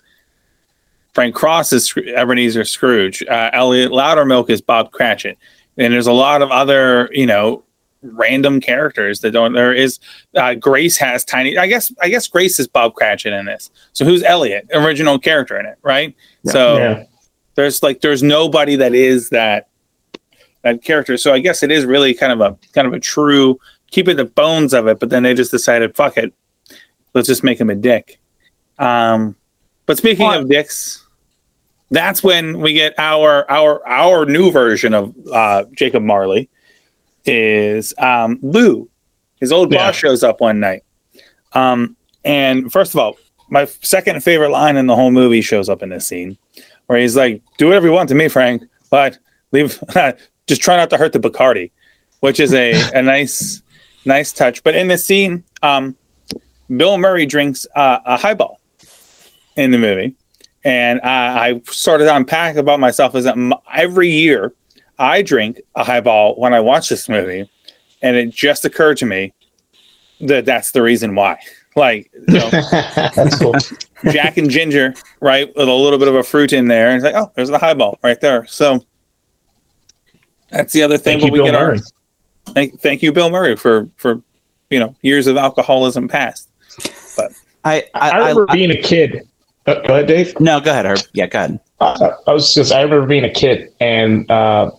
[1.14, 3.22] Frank Cross is Ebenezer Scrooge.
[3.24, 5.38] Uh, Elliot Loudermilk is Bob Cratchit,
[5.78, 7.64] and there's a lot of other you know
[8.04, 9.54] random characters that don't.
[9.54, 10.00] There is
[10.36, 11.58] uh, Grace has tiny.
[11.58, 13.70] I guess I guess Grace is Bob Cratchit in this.
[13.94, 14.68] So who's Elliot?
[14.74, 16.16] Original character in it, right?
[16.44, 16.52] Yeah.
[16.52, 17.04] So Yeah.
[17.56, 19.68] there's like there's nobody that is that
[20.64, 21.18] that character.
[21.18, 23.60] So I guess it is really kind of a kind of a true
[23.92, 26.34] keeping the bones of it, but then they just decided, fuck it,
[27.14, 28.20] let's just make him a dick.
[28.80, 29.36] Um,
[29.86, 31.06] but speaking Well- of dicks,
[31.90, 36.50] that's when we get our our our new version of uh, Jacob Marley
[37.26, 38.90] is um, Lou.
[39.40, 39.88] His old Yeah.
[39.88, 40.84] boss shows up one night,
[41.54, 43.18] um, and first of all,
[43.50, 46.38] my second favorite line in the whole movie shows up in this scene,
[46.88, 49.18] where he's like, "Do whatever you want to me, Frank, but
[49.52, 49.82] leave.
[50.48, 51.72] just try not to hurt the Bacardi,"
[52.20, 53.62] which is a a nice
[54.06, 54.64] nice touch.
[54.64, 55.96] But in this scene, um,
[56.76, 58.60] Bill Murray drinks uh, a highball
[59.58, 60.16] in the movie,
[60.64, 64.54] and I, I started to unpack about myself is that m- every year
[65.02, 67.50] I drink a highball when I watch this movie,
[68.02, 69.34] and it just occurred to me
[70.22, 71.40] that that's the reason why.
[71.76, 72.50] Like, you know,
[73.16, 73.56] That's cool.
[74.12, 77.06] Jack and Ginger, right, with a little bit of a fruit in there, and it's
[77.06, 78.46] like, oh, there's the highball right there.
[78.46, 78.86] So
[80.50, 81.20] that's the other thing.
[81.20, 81.80] Thank you, we Bill get our- Murray.
[82.48, 84.22] thank, thank you, Bill Murray, for for
[84.70, 86.50] you know years of alcoholism past.
[87.18, 87.28] I,
[87.64, 89.28] I, I I, remember being a kid.
[89.66, 90.40] Uh, go ahead, Dave.
[90.40, 91.00] no, go ahead, Herb.
[91.14, 91.60] Yeah, go ahead.
[91.80, 94.72] Uh, I was just, I remember being a kid and uh,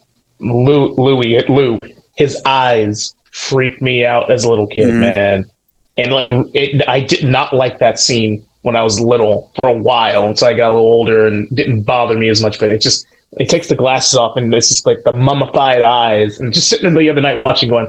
[0.42, 1.78] Lou, Louis, Lou,
[2.16, 5.14] his eyes freaked me out as a little kid, Mhm.
[5.14, 5.50] man.
[5.96, 9.74] And like, it, I did not like that scene when I was little for a
[9.74, 12.58] while until I got a little older and didn't bother me as much.
[12.58, 13.06] But it just,
[13.38, 16.38] it takes the glasses off and it's just like the mummified eyes.
[16.38, 17.88] And just sitting there the other night watching, going,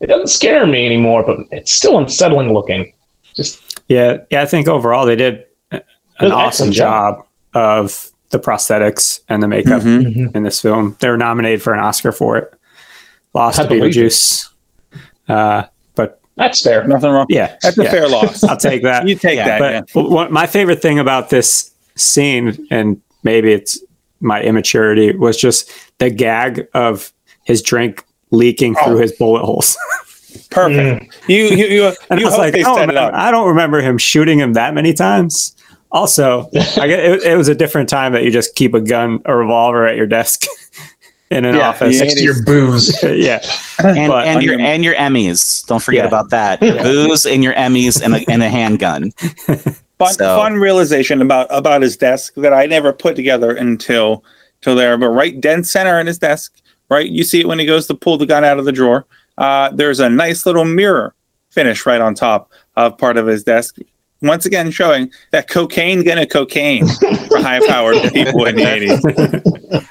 [0.00, 2.92] it doesn't scare me anymore, but it's still unsettling looking.
[3.34, 4.42] Just Yeah, yeah.
[4.42, 5.82] I think overall they did an
[6.20, 10.34] awesome excellent job of the prosthetics and the makeup Mhm.
[10.34, 10.96] in this film.
[10.98, 12.52] They were nominated for an Oscar for it.
[13.32, 13.68] Lost I to.
[13.68, 14.48] Beetlejuice.
[15.28, 15.62] Uh,
[15.94, 16.84] but that's fair.
[16.84, 17.26] Nothing wrong.
[17.28, 18.42] yeah, That's a fair loss.
[18.42, 19.06] I'll take that.
[19.08, 19.88] You take Yeah, that.
[19.94, 20.02] yeah.
[20.02, 23.78] What my favorite thing about this scene, and maybe it's
[24.20, 27.12] my immaturity, was just the gag of
[27.44, 29.00] his drink leaking through Oh.
[29.00, 29.76] his bullet holes.
[30.50, 31.16] Perfect.
[31.28, 33.14] You you you, you I was like, I they don't, set it remember, up.
[33.14, 35.54] I don't remember him shooting him that many times.
[35.94, 39.20] Also, I get, it, it was a different time that you just keep a gun,
[39.24, 40.44] a revolver at your desk
[41.30, 41.98] in an Yeah, office.
[42.00, 43.02] next to your booze.
[43.02, 43.40] yeah.
[43.82, 45.64] And, But and your your- and your Emmys.
[45.66, 46.08] Don't forget Yeah.
[46.08, 46.60] about that.
[46.60, 49.12] Booze and your Emmys and a, and a handgun.
[49.98, 54.24] Fun, So- fun realization about about his desk that I never put together until
[54.60, 54.98] till there.
[54.98, 56.52] But right dead center in his desk,
[56.90, 59.06] right, you see it when he goes to pull the gun out of the drawer.
[59.38, 61.14] Uh, there's a nice little mirror
[61.50, 63.78] finish right on top of part of his desk.
[64.24, 69.88] Once again, showing that cocaine gonna cocaine for high powered people in the 80s.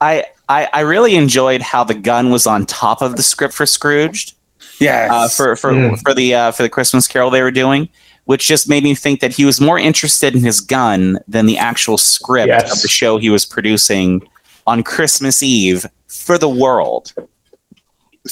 [0.00, 3.66] I, I I really enjoyed how the gun was on top of the script for
[3.66, 4.34] Scrooged.
[4.78, 5.10] Yes.
[5.10, 6.00] uh, for for Mm.
[6.02, 7.88] for the uh, for the Christmas Carol they were doing,
[8.26, 11.56] which just made me think that he was more interested in his gun than the
[11.58, 12.72] actual script Yes.
[12.72, 14.22] of the show he was producing
[14.66, 17.12] on Christmas Eve for the world.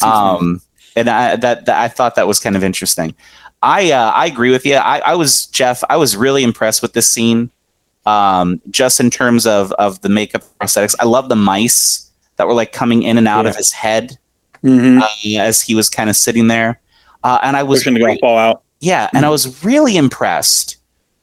[0.02, 0.60] Um,
[0.96, 3.14] and I, that, that I thought that was kind of interesting.
[3.64, 4.74] I uh, I agree with you.
[4.76, 5.82] I, I was Jeff.
[5.88, 7.50] I was really impressed with this scene,
[8.06, 10.94] um, just in terms of of the makeup prosthetics.
[11.00, 14.18] I love the mice that were like coming in and out of his head
[14.62, 15.00] Mhm.
[15.02, 16.80] uh, as he was kind of sitting there.
[17.22, 18.62] Uh, and I was golf re- ball out.
[18.80, 20.76] yeah, and I was really impressed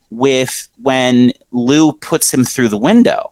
[0.10, 3.32] with when Lou puts him through the window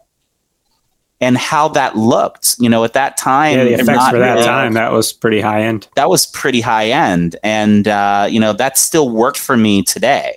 [1.22, 2.56] and how that looked.
[2.60, 5.12] You know, at that time, Yeah, the effects not for that really- time, that was
[5.14, 5.88] pretty high end.
[5.96, 10.36] that was pretty high end, and uh, you know that still worked for me today.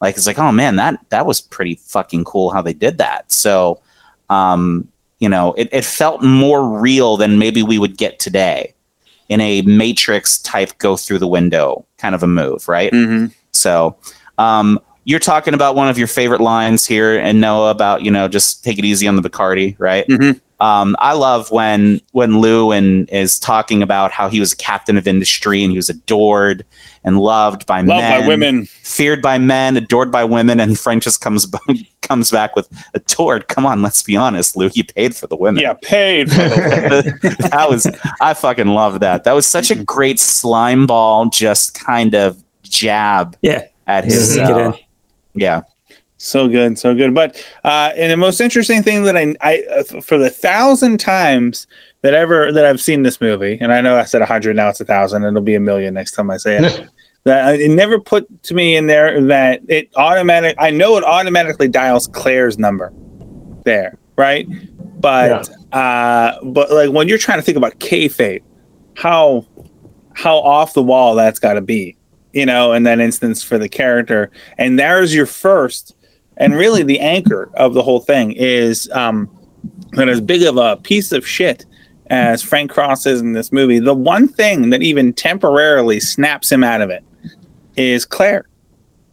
[0.00, 3.30] Like it's like, oh man, that that was pretty fucking cool how they did that.
[3.30, 3.80] So,
[4.30, 8.72] um, you know, it, it felt more real than maybe we would get today
[9.28, 12.90] in a Matrix type go through the window kind of a move, right?
[12.92, 13.96] hmm So,
[14.38, 18.28] um, you're talking about one of your favorite lines here, and Noah about you know
[18.28, 20.06] just take it easy on the Bacardi, right?
[20.08, 20.40] Mhm.
[20.60, 24.96] Um, I love when when Lou and is talking about how he was a captain
[24.98, 26.64] of industry and he was adored
[27.02, 28.66] and loved by Loved men, by women.
[28.66, 33.48] feared by men, adored by women, and Frank just comes b- comes back with adored.
[33.48, 34.68] Come on, let's be honest, Lou.
[34.74, 37.86] You paid for the women Yeah, paid for the that was
[38.20, 39.24] I fucking love that.
[39.24, 43.64] That was such a great slime ball, just kind of jab Yeah.
[43.86, 44.34] at his.
[44.34, 44.74] Sneak uh, in.
[45.40, 45.62] Yeah,
[46.18, 47.14] So good, so good.
[47.14, 51.66] But uh, and the most interesting thing that I, I uh, for the thousand times
[52.02, 54.68] that ever that I've seen this movie, and I know I said a hundred, now
[54.68, 56.88] it's a thousand, and it'll be a million next time I say it.
[57.24, 60.56] that it never put to me in there that it automatic.
[60.58, 62.92] I know it automatically dials Claire's number
[63.64, 64.46] there, right?
[65.00, 68.42] But uh, but like when you're trying to think about kayfabe,
[68.94, 69.46] how
[70.12, 71.96] how off the wall that's got to be,
[72.32, 75.94] you know, in that instance for the character, and there's your first,
[76.36, 79.28] and really the anchor of the whole thing is um,
[79.92, 81.66] that as big of a piece of shit
[82.06, 86.64] as Frank Cross is in this movie, the one thing that even temporarily snaps him
[86.64, 87.04] out of it
[87.76, 88.46] is Claire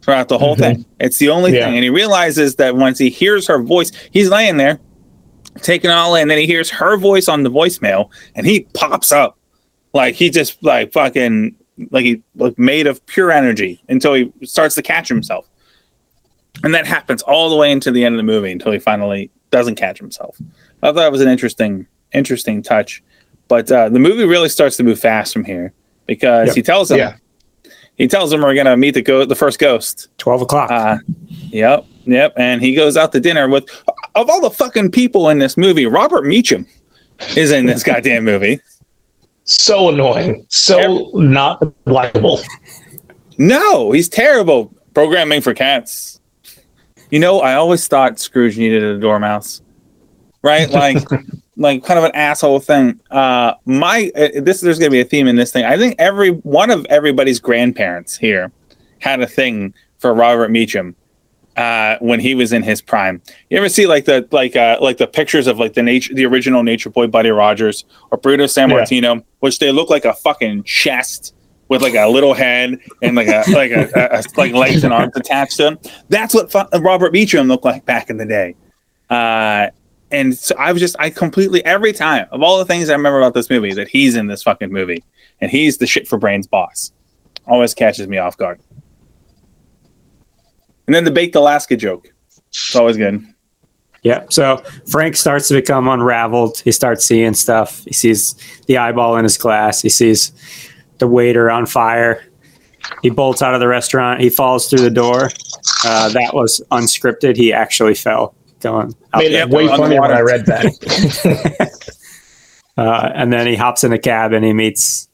[0.02, 0.60] throughout the whole Mhm.
[0.60, 0.86] thing.
[1.00, 1.66] It's the only Yeah.
[1.66, 1.76] thing.
[1.76, 4.80] And he realizes that once he hears her voice, he's laying there
[5.62, 9.12] taking all in, and then he hears her voice on the voicemail and he pops
[9.12, 9.38] up.
[9.94, 11.56] Like he just like fucking
[11.92, 15.48] like he like made of pure energy until he starts to catch himself.
[16.64, 19.30] And that happens all the way into the end of the movie until he finally
[19.52, 20.38] doesn't catch himself.
[20.82, 23.04] I thought it was an interesting, interesting touch.
[23.48, 25.72] But uh, the movie really starts to move fast from here
[26.08, 26.56] because Yep.
[26.56, 27.16] he tells him Yeah.
[27.96, 30.10] he tells him we're gonna meet the go- the first ghost.
[30.18, 30.72] 12 o'clock.
[30.72, 30.98] Uh,
[31.30, 32.34] yep, yep.
[32.38, 33.70] And he goes out to dinner with
[34.16, 36.66] of all the fucking people in this movie, Robert Meacham
[37.36, 38.60] is in this goddamn movie.
[39.48, 40.46] So annoying.
[40.50, 42.42] So not likable.
[43.38, 44.74] No, he's terrible.
[44.94, 46.20] Programming for cats.
[47.12, 49.62] You know, I always thought Scrooge needed a dormouse.
[50.42, 50.70] Right?
[50.70, 50.98] Like
[51.56, 53.00] like kind of an asshole thing.
[53.10, 55.64] Uh my uh, this there's going to be a theme in this thing.
[55.64, 58.52] I think every one of everybody's grandparents here
[59.00, 60.94] had a thing for Robert Meacham
[61.58, 63.22] uh when he was in his prime.
[63.50, 66.26] You ever see like the like uh like the pictures of like the nature the
[66.26, 68.76] original Nature Boy Buddy Rogers or Bruno San Yeah.
[68.78, 71.34] Martino, which they look like a fucking chest
[71.70, 74.94] with like a little head and like a like a, a, a like legs and
[74.94, 75.80] arms attached to him.
[76.10, 78.56] That's what fu- Robert Beecham looked like back in the day.
[79.10, 79.68] Uh,
[80.12, 83.20] and so I was just I completely every time of all the things I remember
[83.20, 85.04] about this movie that he's in this fucking movie
[85.42, 86.92] and he's the shit for brains boss.
[87.48, 88.60] Always catches me off guard.
[90.88, 92.14] And then the baked Alaska joke.
[92.50, 93.26] It's always good.
[94.04, 94.26] Yeah.
[94.30, 94.58] So
[94.90, 96.60] Frank starts to become unraveled.
[96.60, 97.84] He starts seeing stuff.
[97.84, 98.36] He sees
[98.68, 99.82] the eyeball in his glass.
[99.82, 100.32] He sees
[101.00, 102.24] the waiter on fire.
[103.02, 104.22] He bolts out of the restaurant.
[104.22, 105.30] He falls through the door.
[105.84, 107.36] Uh, that was unscripted.
[107.36, 109.44] He actually fell going out Made there.
[109.44, 110.12] it way on funnier when.
[110.12, 111.74] I read that.
[112.78, 115.07] Uh, and then he hops in a cab and he meets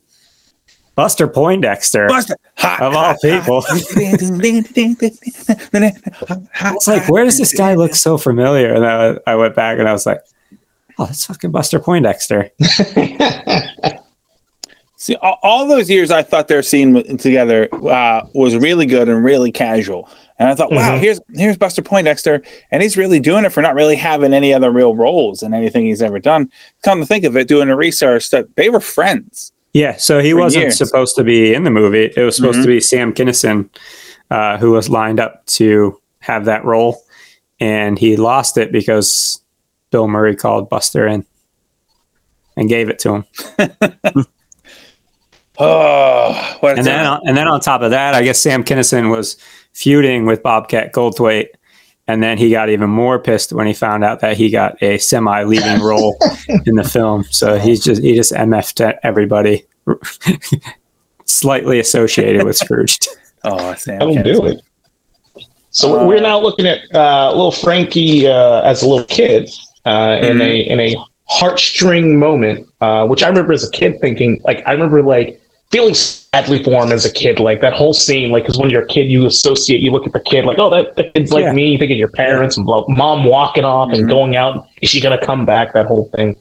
[0.96, 2.08] Buster Poindexter.
[2.08, 3.64] Buster, ha, Of all ha, people.
[5.74, 8.74] It's like, where does this guy look so familiar?
[8.74, 10.20] And I, I went back and I was like,
[11.00, 12.52] oh, that's fucking Buster Poindexter.
[14.96, 19.10] See, all, all those years I thought their scene w- together uh, was really good
[19.10, 20.08] and really casual,
[20.40, 21.00] and I thought, wow, Mhm.
[21.00, 22.42] here's here's Buster Poindexter,
[22.72, 25.86] and he's really doing it for not really having any other real roles in anything
[25.86, 26.50] he's ever done.
[26.84, 29.52] Come to think of it, doing the research, that they were friends.
[29.74, 30.78] Yeah, so he wasn't years.
[30.78, 32.12] supposed to be in the movie.
[32.16, 32.64] It was supposed Mhm.
[32.64, 33.70] to be Sam Kinison,
[34.30, 37.04] uh, who was lined up to have that role,
[37.60, 39.42] and he lost it because
[39.92, 41.26] Bill Murray called Buster in
[42.56, 43.26] and gave it to him.
[45.60, 47.22] Oh, And then, time.
[47.26, 49.38] and then on top of that, I guess Sam Kinison was
[49.74, 51.46] feuding with Bobcat Goldthwait,
[52.08, 54.98] and then he got even more pissed when he found out that he got a
[54.98, 56.18] semi-leading role
[56.66, 57.24] in the film.
[57.26, 59.66] So he's just he just mf'd everybody,
[61.26, 63.00] slightly associated with Scrooge.
[63.44, 64.00] oh, Sam.
[64.00, 64.24] That'll Kinison.
[64.24, 64.62] do it.
[65.70, 69.50] So Uh, we're now looking at uh, little Frankie uh, as a little kid
[69.86, 70.96] uh, in a in a
[71.32, 75.42] heartstring moment, uh, which I remember as a kid thinking like I remember like
[75.74, 78.84] feeling sadly for him as a kid, like that whole scene, like because when you're
[78.84, 81.44] a kid, you associate, you look at the kid like, oh, that, that kid's like
[81.46, 81.52] Yeah.
[81.54, 83.94] me, you think of your parents and blah, mom walking off Mhm.
[84.00, 85.74] and going out, is she gonna come back?
[85.74, 86.36] That whole thing.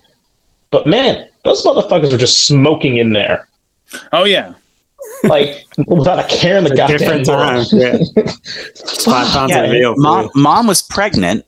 [0.70, 3.49] But man, those motherfuckers are just smoking in there,
[4.12, 4.53] Oh yeah.
[5.24, 7.70] like without a care in the goddamn different world.
[7.70, 7.80] time.
[7.80, 8.24] Yeah.
[9.05, 11.45] Five pounds Yeah, of mom, mom was pregnant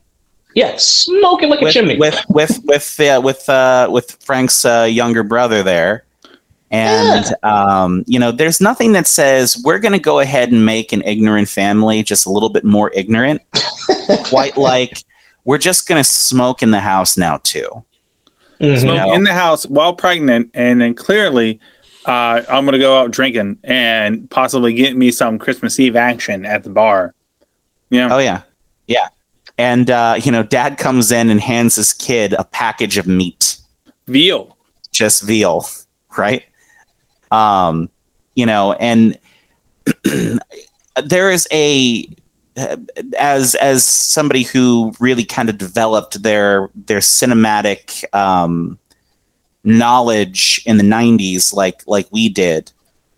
[0.55, 1.97] Yeah, smoking like a chimney.
[1.99, 6.05] with with with uh, with uh, with Frank's uh, younger brother there,
[6.71, 10.93] and um, you know, there's nothing that says we're going to go ahead and make
[10.93, 13.43] an ignorant family just a little bit more ignorant.
[14.25, 15.05] Quite like
[15.45, 17.85] we're just going to smoke in the house now too.
[18.61, 18.81] Mhm.
[18.81, 19.15] Smoke know.
[19.15, 21.61] in the house while pregnant, and then clearly,
[22.07, 26.62] uh, I'm gonna go out drinking and possibly get me some Christmas Eve action at
[26.62, 27.15] the bar.
[27.91, 28.09] Yeah.
[28.11, 28.43] Oh yeah,
[28.87, 29.09] yeah.
[29.59, 33.57] And uh, you know, Dad comes in and hands his kid a package of meat.
[34.07, 34.57] Veal.
[34.93, 35.67] just veal,
[36.17, 36.45] right?
[37.35, 37.91] Um,
[38.35, 39.18] you know, and
[41.05, 42.09] there is a
[43.18, 48.78] as as somebody who really kind of developed their their cinematic um,
[49.64, 52.70] knowledge in the '90s, like like we did.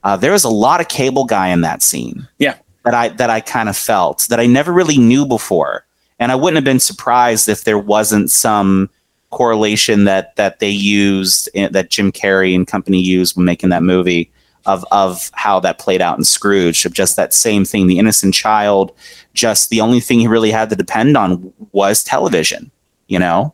[0.02, 2.26] Uh, there was a lot of cable guy in that scene.
[2.38, 2.56] Yeah.
[2.84, 5.84] that I that I kind of felt that I never really knew before,
[6.18, 8.88] and I wouldn't have been surprised if there wasn't some
[9.36, 13.82] correlation that that they used eh, that Jim Carrey and company used when making that
[13.82, 14.30] movie
[14.64, 17.86] of of how that played out in Scrooge of just that same thing.
[17.86, 18.92] The innocent child
[19.34, 22.70] just the only thing he really had to depend on was television
[23.08, 23.52] you know?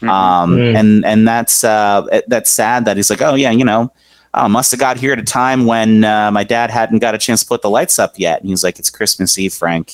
[0.00, 0.08] Mhm.
[0.08, 0.78] um Mm.
[0.80, 3.92] and and that's uh that's sad that he's like oh yeah you know
[4.32, 7.18] uh, must have got here at a time when uh, my dad hadn't got a
[7.18, 8.40] chance to put the lights up yet.
[8.40, 9.86] And he's like it's Christmas Eve Frank.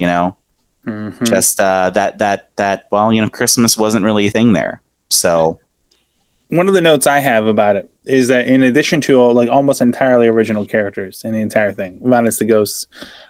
[0.00, 0.36] You know
[0.88, 1.26] Mhm.
[1.26, 4.80] just uh, that that that well you know christmas wasn't really a thing there
[5.10, 5.58] so
[6.48, 9.80] one of the notes I have about it is that in addition to like almost
[9.82, 12.86] entirely original characters in the entire thing, minus the ghosts,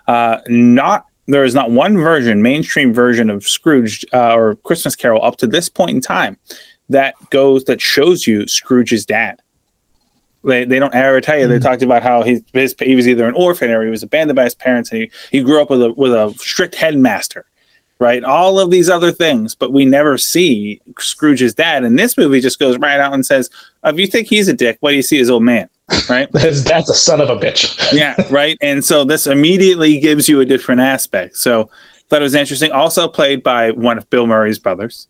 [0.06, 5.22] uh, not there is not one version, mainstream version of Scrooge uh, or Christmas Carol
[5.22, 6.38] up to this point in time
[6.88, 9.40] that goes that shows you Scrooge's dad.
[10.48, 11.46] They, they don't ever tell you.
[11.46, 11.62] They mm.
[11.62, 14.44] talked about how he his, he was either an orphan or he was abandoned by
[14.44, 17.46] his parents, and he, he grew up with a with a strict headmaster
[18.00, 18.22] right?
[18.24, 21.84] All of these other things, but we never see Scrooge's dad.
[21.84, 23.50] And this movie just goes right out and says,
[23.84, 25.68] if you think he's a dick, what do you see his old man?
[26.08, 26.28] Right?
[26.36, 27.92] His dad's a son of a bitch.
[27.92, 28.58] yeah, right.
[28.60, 31.36] And so this immediately gives you a different aspect.
[31.36, 31.70] So
[32.08, 32.72] thought it was interesting.
[32.72, 35.08] Also played by one of Bill Murray's brothers,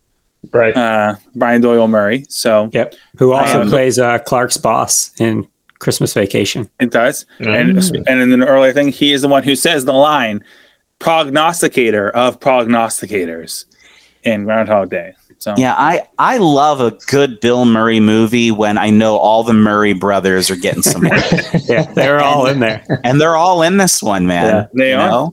[0.51, 0.75] Right.
[0.75, 2.25] uh, Brian Doyle Murray.
[2.29, 2.95] So Yep.
[3.17, 5.47] Who also Um, plays uh, Clark's boss in
[5.79, 6.69] Christmas Vacation.
[6.79, 7.25] it does.
[7.39, 8.03] And Mm.
[8.07, 10.43] and in an earlier thing, he is the one who says the line,
[10.99, 13.65] prognosticator of prognosticators
[14.23, 15.13] in Groundhog Day.
[15.41, 19.53] So yeah i i love a good bill murray movie when i know all the
[19.53, 21.17] murray brothers are getting somewhere
[21.61, 22.83] Yeah, they're all in there.
[23.05, 25.09] and they're all in this one man Yeah, they you are.
[25.09, 25.31] know?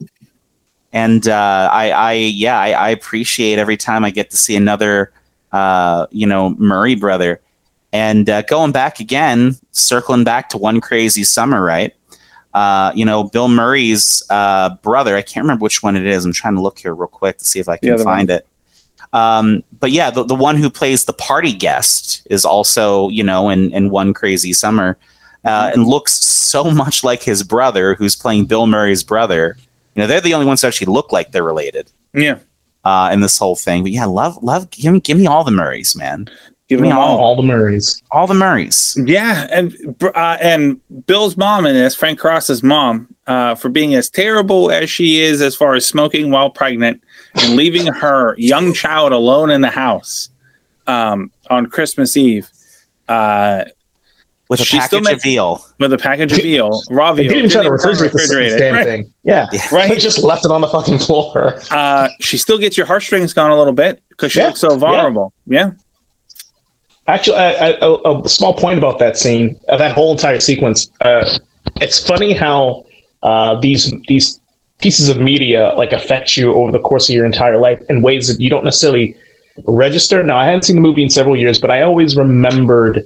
[0.93, 5.11] And uh, I, I, yeah, I, I appreciate every time I get to see another,
[5.51, 7.41] uh, you know, Murray brother.
[7.93, 11.93] And uh, going back again, circling back to one crazy summer, right?
[12.53, 15.15] Uh, you know, Bill Murray's uh, brother.
[15.15, 16.25] I can't remember which one it is.
[16.25, 18.47] I'm trying to look here real quick to see if I can find it.
[19.13, 23.49] Um, but yeah, the, the one who plays the party guest is also, you know,
[23.49, 24.97] in, in One Crazy Summer
[25.45, 29.57] uh, and looks so much like his brother, who's playing Bill Murray's brother.
[29.97, 32.37] You know, they're the only ones that actually look like they're related yeah,
[32.83, 33.81] uh, in this whole thing.
[33.81, 36.29] But yeah, love, love, give me, give me all the Murrays, man.
[36.67, 37.17] give me all.
[37.17, 38.03] All the Murrays.
[38.11, 38.95] All the Murrays.
[39.03, 44.07] Yeah, and uh, and Bill's mom and this, Frank Cross's mom, uh, for being as
[44.07, 49.13] terrible as she is as far as smoking while pregnant and leaving her young child
[49.13, 50.29] alone in the house
[50.85, 52.47] um, on Christmas Eve
[53.07, 53.65] uh,
[54.49, 55.65] With a She still package makes- of veal.
[55.79, 57.29] with a package of veal, raw They veal.
[57.33, 58.57] didn't even try to refrigerate this refrigerate it.
[58.59, 58.85] damn Right.
[58.85, 59.13] thing.
[59.23, 59.47] Yeah.
[59.51, 59.61] Yeah.
[59.73, 59.89] Right.
[59.89, 61.59] They just left it on the fucking floor.
[61.69, 64.77] Uh, she still gets your heartstrings gone a little bit because she Yeah, looks so
[64.77, 65.33] vulnerable.
[65.47, 65.71] Yeah.
[67.07, 70.89] Actually, I, I, a, a small point about that scene, uh, that whole entire sequence.
[71.01, 71.37] Uh,
[71.81, 72.85] it's funny how
[73.23, 74.39] uh, these these
[74.79, 78.27] pieces of media like affect you over the course of your entire life in ways
[78.27, 79.15] that you don't necessarily
[79.65, 80.21] register.
[80.23, 83.05] Now, I hadn't seen the movie in several years, but I always remembered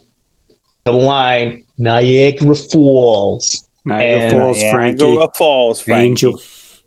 [0.84, 6.03] the line "Niagara Falls," Niagara And- Falls, Frankie, Niagara Falls, Frank.
[6.03, 6.41] Angel.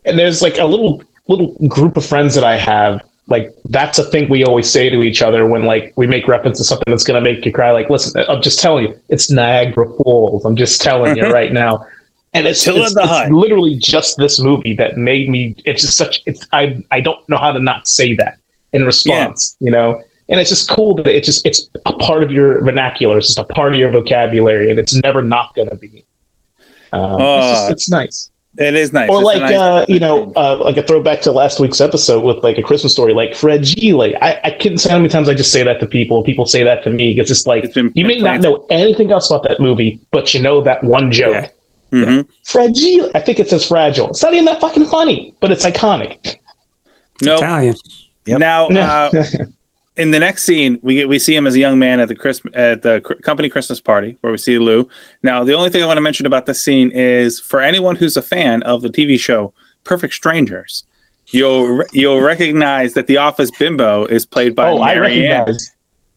[0.04, 3.00] and there's like a little little group of friends that I have.
[3.26, 6.58] Like that's a thing we always say to each other when like we make reference
[6.58, 7.70] to something that's gonna make you cry.
[7.70, 10.44] Like, listen, I'm just telling you, it's Niagara Falls.
[10.44, 11.86] I'm just telling you right now.
[12.34, 15.54] And it's, Till it's, the it's literally just this movie that made me.
[15.64, 16.20] It's just such.
[16.26, 18.38] It's I I don't know how to not say that
[18.72, 19.56] in response.
[19.60, 20.02] You know.
[20.28, 23.18] And it's just cool that it's just it's a part of your vernacular.
[23.18, 26.04] It's just a part of your vocabulary, and it's never not going to be.
[26.92, 29.10] Um, it's, just, Uh, it's nice It is nice.
[29.10, 32.22] or It's like nice- uh, you know, uh, like a throwback to last week's episode
[32.22, 34.00] with like a Christmas story, like fragile.
[34.02, 36.22] I, I couldn't say how many times I just say that to people.
[36.22, 39.10] People say that to me because it's like It's been you may not know anything
[39.10, 41.50] else about that movie, but you know that one joke.
[41.92, 42.04] Yeah.
[42.04, 42.28] Mhm.
[42.44, 43.10] Fragile.
[43.14, 44.10] I think it says fragile.
[44.10, 46.36] It's not even that fucking funny, but it's iconic.
[47.22, 47.38] Nope.
[47.38, 47.74] Italian.
[48.26, 48.38] Yep.
[48.38, 49.10] Now, uh,
[49.96, 52.16] in the next scene, we get we see him as a young man at the
[52.16, 54.88] Christmas at the company Christmas party where we see Lou.
[55.22, 58.16] Now, the only thing I want to mention about this scene is for anyone who's
[58.16, 60.84] a fan of the TV show Perfect Strangers,
[61.28, 65.00] you'll re- you'll recognize that the Office bimbo is played by oh, I Ann.
[65.00, 65.70] recognize.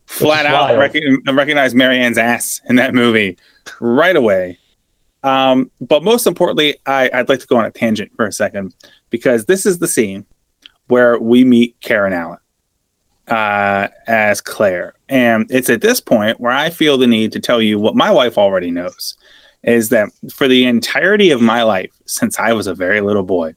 [0.08, 0.96] Flat out rec-
[1.28, 3.38] recognize Marianne's ass in that movie
[3.82, 4.58] right away.
[5.24, 8.74] Um, but most importantly, I, I'd like to go on a tangent for a second
[9.10, 10.26] because this is the scene
[10.88, 12.40] where we meet Karen Allen
[13.28, 14.94] uh, as Claire.
[15.10, 18.12] And it's at this point where I feel the need to tell you what my
[18.12, 19.18] wife already knows
[19.64, 23.56] is that for the entirety of my life, since I was a very little boy,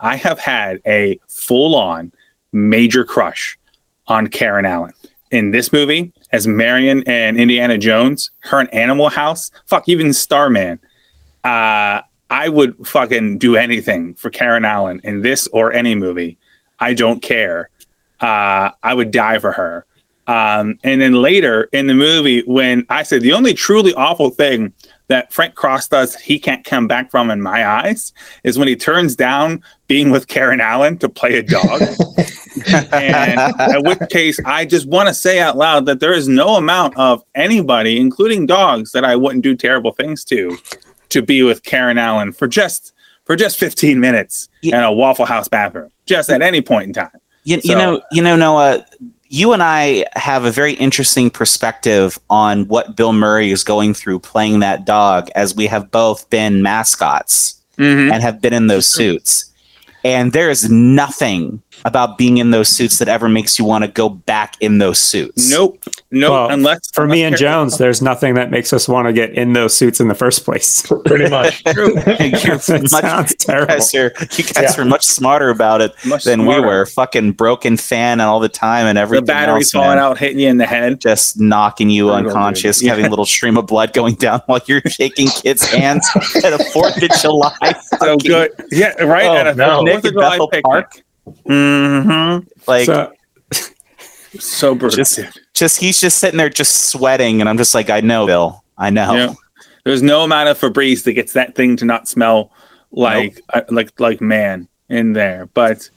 [0.00, 2.12] I have had a full on
[2.52, 3.58] major crush
[4.08, 4.92] on Karen Allen.
[5.30, 10.78] In this movie, as Marion and Indiana Jones, her in Animal House, fuck, even Starman.
[11.42, 12.00] Uh,
[12.30, 16.38] I would fucking do anything for Karen Allen in this or any movie.
[16.80, 17.70] I don't care.
[18.20, 19.86] Uh, I would die for her.
[20.26, 24.72] Um, and then later in the movie, when I said the only truly awful thing
[25.08, 28.10] that Frank Cross does he can't come back from in my eyes
[28.42, 31.82] is when he turns down being with Karen Allen to play a dog.
[32.92, 36.56] and in which case, I just want to say out loud that there is no
[36.56, 40.56] amount of anybody, including dogs, that I wouldn't do terrible things to,
[41.10, 42.92] to be with Karen Allen for just
[43.24, 44.78] for just 15 minutes Yeah.
[44.78, 47.10] in a Waffle House bathroom, just at any point in time.
[47.44, 48.86] You, you know, you know, Noah.
[49.28, 54.20] You and I have a very interesting perspective on what Bill Murray is going through
[54.20, 58.12] playing that dog, as we have both been mascots Mhm.
[58.12, 59.46] and have been in those suits.
[60.04, 63.88] And there is nothing about being in those suits that ever makes you want to
[63.90, 65.50] go back in those suits.
[65.50, 66.30] Nope, nope.
[66.30, 69.12] Well, unless For me and unless Karen- Jones, there's nothing that makes us want to
[69.12, 70.86] get in those suits in the first place.
[71.06, 71.62] Pretty much.
[71.72, 71.94] True.
[72.20, 74.80] You're much- sounds you guys are you guys Yeah.
[74.80, 76.60] are much smarter about it Much than smarter.
[76.62, 76.86] we were.
[76.86, 79.26] Fucking broken fan and all the time and everything.
[79.26, 79.98] The everything battery's else, falling man.
[79.98, 81.00] out, hitting you in the head.
[81.00, 82.90] just knocking you Brutal, unconscious, Yeah.
[82.90, 86.08] having a little stream of blood going down while you're shaking kids' hands
[86.44, 87.52] at a Fourth of July.
[87.60, 88.50] So fucking- good.
[88.70, 89.26] Yeah, right.
[89.26, 89.76] Oh, at a no.
[89.76, 90.64] Fourth Nick of July Bethel picnic.
[90.64, 91.03] Park.
[91.26, 92.46] Mm-hmm.
[92.66, 93.12] Like so,
[94.38, 94.96] So brutal.
[94.96, 95.20] Just-
[95.54, 98.64] just he's just sitting there just sweating, and I'm just like, I know, Bill.
[98.76, 99.14] I know.
[99.14, 99.34] Yeah.
[99.84, 102.50] There's no amount of Febreze that gets that thing to not smell
[102.90, 105.46] like uh, like like man in there.
[105.54, 105.88] But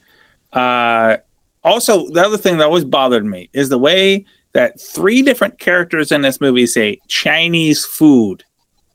[0.52, 1.16] uh,
[1.64, 6.12] also the other thing that always bothered me is the way that three different characters
[6.12, 8.44] in this movie say Chinese food,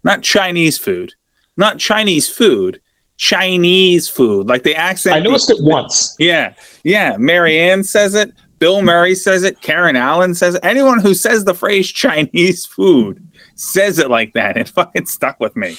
[0.03, 1.13] not Chinese food,
[1.57, 2.79] not Chinese food,
[3.17, 4.47] Chinese food.
[4.47, 5.15] Like the accent.
[5.15, 6.15] I noticed it once.
[6.19, 6.53] Yeah,
[6.83, 7.17] yeah.
[7.17, 8.33] Marianne says it.
[8.59, 9.61] Bill Murray says it.
[9.61, 10.63] Karen Allen says it.
[10.63, 14.57] Anyone who says the phrase Chinese food says it like that.
[14.57, 15.75] It fucking stuck with me.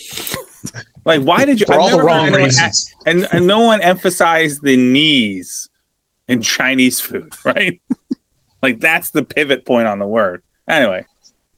[1.05, 1.67] Like, why did you?
[1.67, 2.93] For I've all the wrong reasons.
[3.07, 5.69] and and no one emphasized the knees
[6.29, 7.81] in Chinese food, right?
[8.63, 10.43] like that's the pivot point on the word.
[10.69, 11.05] Anyway,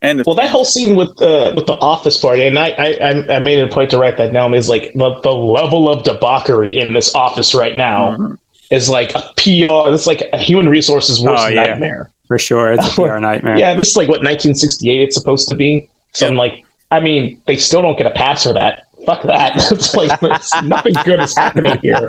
[0.02, 3.36] and Well, that whole scene with uh, with the office party, and I, I I-
[3.36, 4.54] I made it a point to write that down.
[4.54, 8.38] Is like the, the level of debauchery in this office right now Mhm.
[8.70, 9.92] is like a PR.
[9.94, 11.64] It's like a human resources worst Oh, yeah.
[11.66, 12.10] nightmare.
[12.28, 13.56] for sure, it's a PR nightmare.
[13.58, 15.88] Yeah, this is like what 1968 it's supposed to be.
[16.12, 18.84] So I'm like, I mean, they still don't get a pass for that.
[19.06, 19.52] Fuck that.
[19.72, 22.00] it's like it's, nothing good is happening here.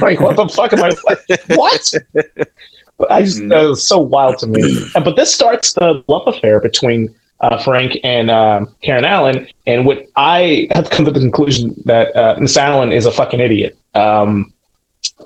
[0.00, 0.90] like, what the fuck am I?
[1.06, 1.92] Like, what?
[3.08, 4.60] I just uh, it was so wild to me.
[4.94, 9.86] Uh, But this starts the love affair between uh, Frank and um, Karen Allen, and
[9.86, 13.78] what I have come to the conclusion that uh, Miss Allen is a fucking idiot.
[13.94, 14.52] Um,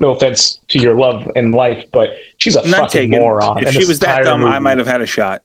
[0.01, 3.19] no offense to your love and life, but she's a I'm not fucking taking.
[3.19, 3.59] moron.
[3.59, 5.43] If in she was that entire dumb, I might have had a shot.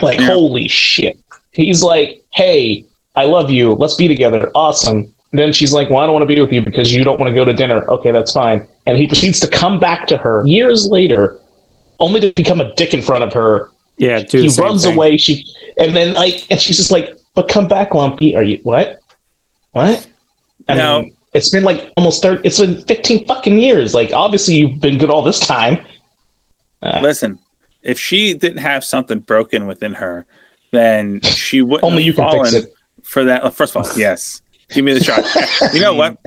[0.00, 0.26] Like, Yeah.
[0.26, 1.18] holy shit.
[1.52, 2.84] He's like, hey,
[3.14, 3.72] I love you.
[3.74, 4.50] Let's be together.
[4.54, 4.98] Awesome.
[5.32, 7.18] And then she's like, well, I don't want to be with you because you don't
[7.20, 7.84] want to go to dinner.
[7.90, 8.66] Okay, that's fine.
[8.86, 11.40] And he proceeds to come back to her years later,
[12.00, 13.70] only to become a dick in front of her.
[13.96, 14.20] yeah.
[14.28, 14.94] he runs thing.
[14.94, 15.16] away.
[15.16, 15.46] She,
[15.78, 18.36] and then like, and she's just like, but come back, Lumpy.
[18.36, 19.00] Are you what?
[19.70, 20.06] What?
[20.68, 21.08] I No.
[21.32, 23.94] it's been like almost 30, it's been 15 fucking years.
[23.94, 25.84] Like, obviously, you've been good all this time.
[26.82, 27.38] Uh, Listen,
[27.82, 30.26] if she didn't have something broken within her,
[30.72, 32.72] then she wouldn't only you can fix it.
[33.02, 33.54] for that.
[33.54, 34.42] First of all, yes,
[34.72, 35.24] give me the shot.
[35.74, 36.18] you know what?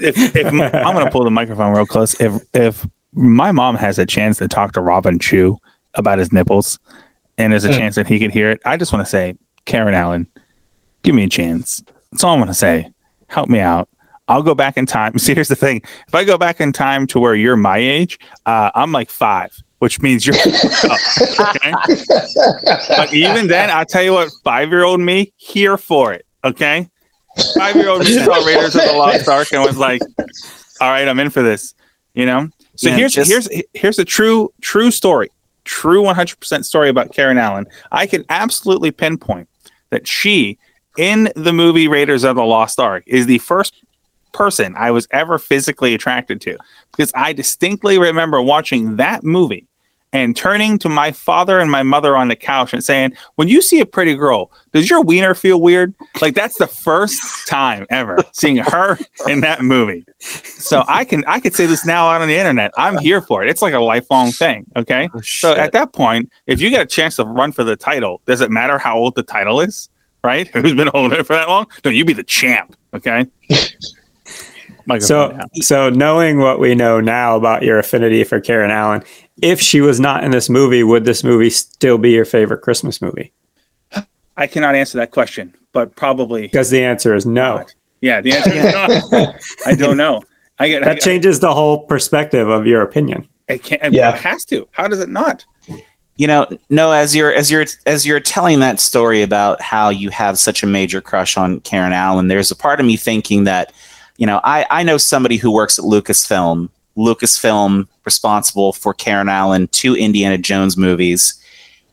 [0.00, 3.98] If, if I'm going to pull the microphone real close, if if my mom has
[3.98, 5.56] a chance to talk to Robin Chu
[5.94, 6.78] about his nipples,
[7.38, 7.78] and there's a Mm.
[7.78, 9.34] chance that he could hear it, I just want to say,
[9.64, 10.26] Karen Allen,
[11.02, 11.82] give me a chance.
[12.12, 12.90] That's all I want to say.
[13.28, 13.88] Help me out.
[14.28, 15.18] I'll go back in time.
[15.18, 18.18] See, here's the thing: if I go back in time to where you're my age,
[18.46, 20.36] uh, I'm like five, which means you're.
[21.40, 21.72] okay?
[22.96, 26.26] But even then, I'll tell you what, five year old me, here for it.
[26.44, 26.88] Okay.
[27.56, 30.02] Five year old me saw Raiders of the Lost Ark and was like,
[30.80, 31.74] all right, I'm in for this.
[32.14, 32.48] You know?
[32.76, 35.30] So Yeah, here's just- here's here's a true, true story.
[35.64, 37.66] True 100% story about Karen Allen.
[37.92, 39.48] I can absolutely pinpoint
[39.90, 40.58] that she,
[40.96, 43.74] in the movie Raiders of the Lost Ark, is the first
[44.32, 46.56] person I was ever physically attracted to
[46.90, 49.66] because I distinctly remember watching that movie
[50.12, 53.60] and turning to my father and my mother on the couch and saying, When you
[53.60, 55.94] see a pretty girl, does your wiener feel weird?
[56.20, 60.04] Like that's the first time ever seeing her in that movie.
[60.18, 62.72] So I can I could say this now out on the internet.
[62.76, 63.50] I'm here for it.
[63.50, 64.66] It's like a lifelong thing.
[64.76, 65.08] Okay.
[65.14, 68.20] Oh, So at that point, if you get a chance to run for the title,
[68.26, 69.88] does it matter how old the title is?
[70.24, 70.48] Right?
[70.54, 71.66] Who's been holding it for that long?
[71.84, 72.76] No, you be the champ.
[72.94, 73.26] Okay.
[75.00, 75.54] So, down.
[75.60, 79.02] so knowing what we know now about your affinity for Karen Allen,
[79.42, 83.00] if she was not in this movie, would this movie still be your favorite Christmas
[83.00, 83.32] movie?
[84.36, 87.56] I cannot answer that question, but probably Because the answer is no.
[87.56, 87.74] not.
[88.00, 89.34] Yeah, the answer is no.
[89.66, 90.22] I don't know.
[90.60, 90.82] I get.
[90.84, 93.28] I, That changes the whole perspective of your opinion.
[93.48, 93.92] I can't.
[93.92, 94.14] Yeah.
[94.14, 94.68] It has to.
[94.72, 95.44] How does it not?
[96.18, 100.10] you know no as you're as you're as you're telling that story about how you
[100.10, 103.72] have such a major crush on karen allen there's a part of me thinking that
[104.18, 109.68] you know i i know somebody who works at lucasfilm lucasfilm responsible for karen allen
[109.68, 111.40] two indiana jones movies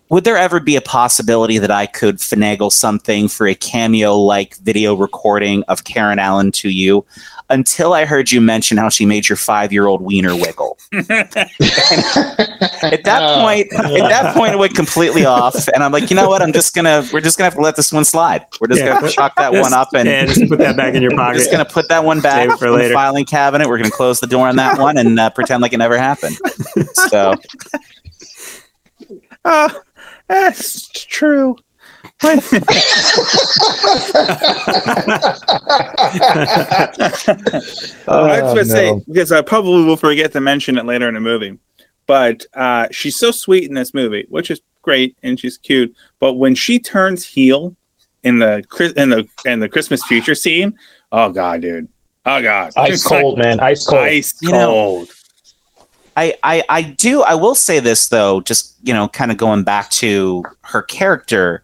[0.09, 4.55] would there ever be a possibility that i could finagle something for a cameo like
[4.57, 7.03] video recording of karen allen to you
[7.49, 10.77] until i heard you mention how she made your five year old wiener wiggle?
[10.93, 11.31] At
[13.03, 16.41] that point at that point it went completely off and i'm like you know what?
[16.41, 18.45] I'm just gonna we're just gonna have to let this one slide.
[18.59, 18.99] We're just Yeah.
[18.99, 21.39] gonna chalk that one up and yeah, just put that back in your pocket.
[21.39, 22.93] just gonna put that one back Save for in the later.
[22.93, 23.67] filing cabinet.
[23.67, 26.37] We're gonna close the door on that one and uh, pretend like it never happened.
[27.09, 27.33] So
[29.45, 29.73] Ah,
[30.27, 31.55] that's true.
[32.21, 32.35] I
[38.41, 41.19] was going to say because I probably will forget to mention it later in the
[41.19, 41.57] movie,
[42.07, 45.93] but uh, she's so sweet in this movie, which is great and she's cute.
[46.19, 47.75] But when she turns heel
[48.23, 48.63] in the
[48.95, 50.77] in the in the Christmas future scene,
[51.11, 51.89] oh god, dude,
[52.25, 53.59] oh god, Ice It's like cold, man.
[53.59, 54.01] Ice cold.
[54.01, 55.09] ice You know, cold.
[56.17, 59.63] I, I I do I will say this though, just you know, kind of going
[59.63, 61.63] back to her character,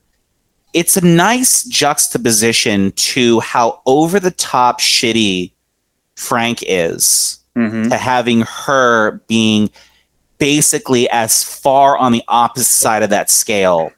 [0.74, 5.52] it's a nice juxtaposition to how over the top shitty
[6.16, 7.90] Frank is Mhm.
[7.90, 9.70] to having her being
[10.38, 13.92] basically as far on the opposite side of that scale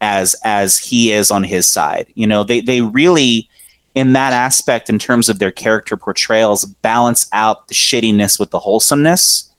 [0.00, 2.06] as as he is on his side.
[2.14, 3.48] You know, they they really
[3.94, 8.58] in that aspect in terms of their character portrayals balance out the shittiness with the
[8.58, 9.50] wholesomeness.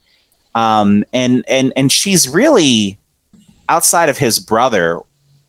[0.54, 2.98] Um and and and she's really
[3.68, 5.00] outside of his brother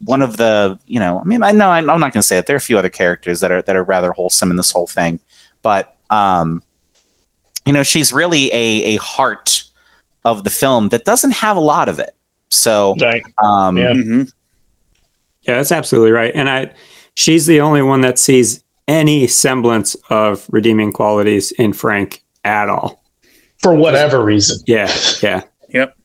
[0.05, 2.37] one of the, you know, I mean I know I'm I'm not going to say
[2.37, 2.45] it.
[2.45, 4.87] There are a few other characters that are that are rather wholesome in this whole
[4.87, 5.19] thing,
[5.61, 6.63] but um
[7.65, 9.63] you know she's really a a heart
[10.25, 12.15] of the film that doesn't have a lot of it
[12.49, 13.23] so Right.
[13.43, 13.91] um Yeah.
[13.93, 14.31] Mhm.
[15.43, 16.33] Yeah, that's absolutely right.
[16.35, 16.71] And I,
[17.15, 22.98] she's the only one that sees any semblance of redeeming qualities in Frank at all.
[23.61, 24.59] For whatever reason.
[24.67, 24.89] Yeah,
[25.21, 25.97] yeah, yep,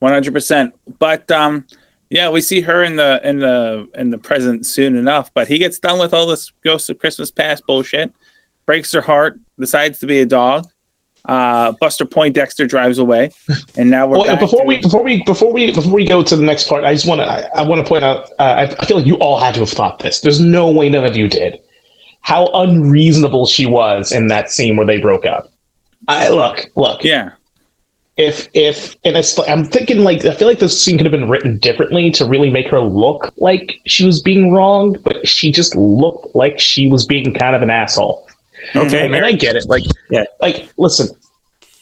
[0.00, 0.74] One hundred percent.
[0.98, 1.66] But um,
[2.10, 5.32] yeah, we see her in the in the in the present soon enough.
[5.34, 8.12] But he gets done with all this Ghost of Christmas Past bullshit,
[8.66, 10.66] breaks her heart, decides to be a dog.
[11.24, 13.30] Uh, Buster Poindexter drives away,
[13.76, 16.24] and now we're Well, back before to- we before we before we before we go
[16.24, 18.28] to the next part, I just want to I, I want to point out.
[18.40, 20.20] Uh, I, I feel like you all had to have thought this.
[20.22, 21.60] There's no way none of you did.
[22.22, 25.51] How unreasonable she was in that scene where they broke up.
[26.08, 27.04] I look, look.
[27.04, 27.32] yeah,
[28.16, 31.28] If if and it's I'm thinking like I feel like this scene could have been
[31.28, 35.74] written differently to really make her look like she was being wronged, but she just
[35.76, 38.26] looked like she was being kind of an asshole.
[38.76, 39.06] okay.
[39.06, 39.66] And I get it.
[39.68, 40.24] Like, Yeah.
[40.40, 41.08] like, listen,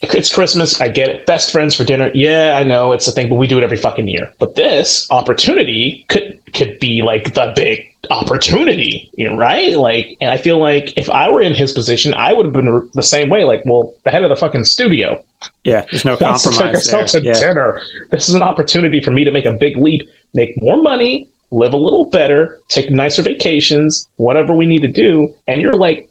[0.01, 0.79] it's Christmas.
[0.81, 1.25] I get it.
[1.27, 2.09] Best friends for dinner.
[2.15, 4.33] Yeah, I know it's a thing, but we do it every fucking year.
[4.39, 9.77] But this opportunity could could be like the big opportunity, you know, right?
[9.77, 12.89] Like, and I feel like if I were in his position, I would have been
[12.93, 13.43] the same way.
[13.43, 15.23] Like, well, the head of the fucking studio
[15.63, 17.05] Yeah, there's no to take compromise there.
[17.07, 17.33] to Yeah.
[17.33, 17.81] dinner.
[18.11, 21.73] This is an opportunity for me to make a big leap, make more money, live
[21.73, 25.33] a little better, take nicer vacations, whatever we need to do.
[25.47, 26.07] And you're like,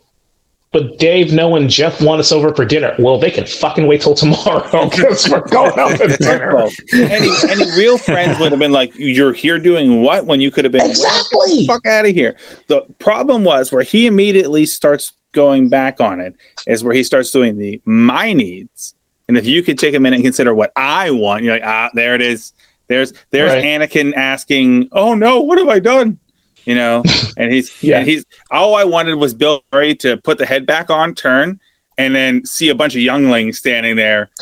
[0.73, 2.95] but Dave, no and Jeff want us over for dinner.
[2.99, 6.69] Well, they can fucking wait till tomorrow because we're going out to dinner.
[6.93, 10.65] Any any real friends would have been like, "You're here doing what?" When you could
[10.65, 11.67] have been Exactly.
[11.67, 12.37] fuck out of here.
[12.69, 16.35] The problem was where he immediately starts going back on it
[16.67, 18.95] is where he starts doing the my needs.
[19.27, 21.91] And if you could take a minute and consider what I want, you're like, ah,
[21.95, 22.53] there it is.
[22.87, 23.65] There's there's Right.
[23.65, 26.19] Anakin asking, "Oh no, what have I done?"
[26.67, 27.03] You know,
[27.37, 27.99] and he's Yeah.
[27.99, 31.59] and he's all I wanted was Bill Murray to put the head back on, turn,
[31.99, 34.31] and then see a bunch of younglings standing there.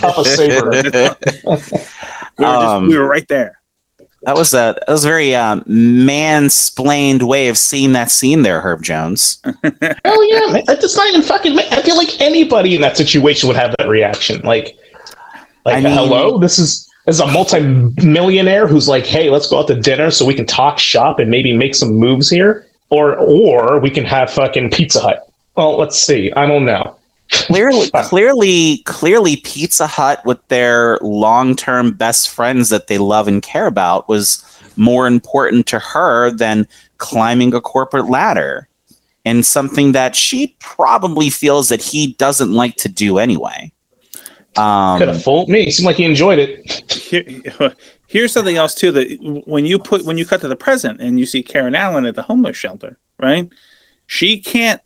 [0.00, 0.70] Papa Saber.
[2.38, 3.60] We were, just, Um, we were right there.
[4.22, 8.60] that was a that was a very um, mansplained way of seeing that scene there
[8.60, 10.62] herb jones Hell yeah, man.
[10.68, 11.58] It's not even fucking.
[11.58, 14.40] I feel like anybody in that situation would have that reaction.
[14.42, 14.76] Like,
[15.64, 19.60] like I mean- hello, this is this is a multi-millionaire who's like, hey, let's go
[19.60, 23.16] out to dinner so we can talk shop and maybe make some moves here, or
[23.16, 25.26] or we can have fucking Pizza Hut.
[25.56, 26.30] Well, let's see.
[26.32, 26.98] I don't know.
[27.30, 33.66] clearly clearly clearly pizza hut with their long-term best friends that they love and care
[33.66, 34.44] about was
[34.76, 36.68] more important to her than
[36.98, 38.68] climbing a corporate ladder
[39.24, 43.72] and something that she probably feels that he doesn't like to do anyway
[44.58, 45.70] um, Could have fooled me.
[45.70, 46.90] Seemed like he enjoyed it.
[46.92, 47.24] Here,
[48.06, 51.18] here's something else too that when you put when you cut to the present and
[51.18, 53.48] you see Karen Allen at the homeless shelter, right?
[54.06, 54.80] She can't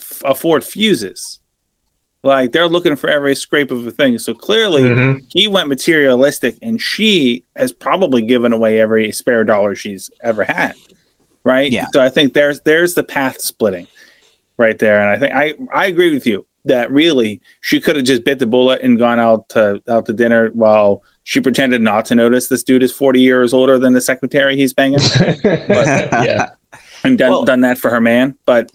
[0.00, 1.38] f- afford fuses,
[2.22, 4.18] Like they're looking for every scrape of a thing.
[4.18, 5.24] So clearly, Mhm.
[5.32, 10.74] he went materialistic, and she has probably given away every spare dollar she's ever had.
[11.44, 11.72] Right.
[11.72, 11.86] Yeah.
[11.94, 13.86] So I think there's there's the path splitting
[14.58, 18.04] right there, and I think I I agree with you that really she could have
[18.04, 22.04] just bit the bullet and gone out to out to dinner while she pretended not
[22.06, 24.98] to notice this dude is 40 years older than the secretary he's banging
[25.42, 25.86] but,
[26.24, 26.50] yeah.
[27.04, 28.70] and done, Well- done that for her man but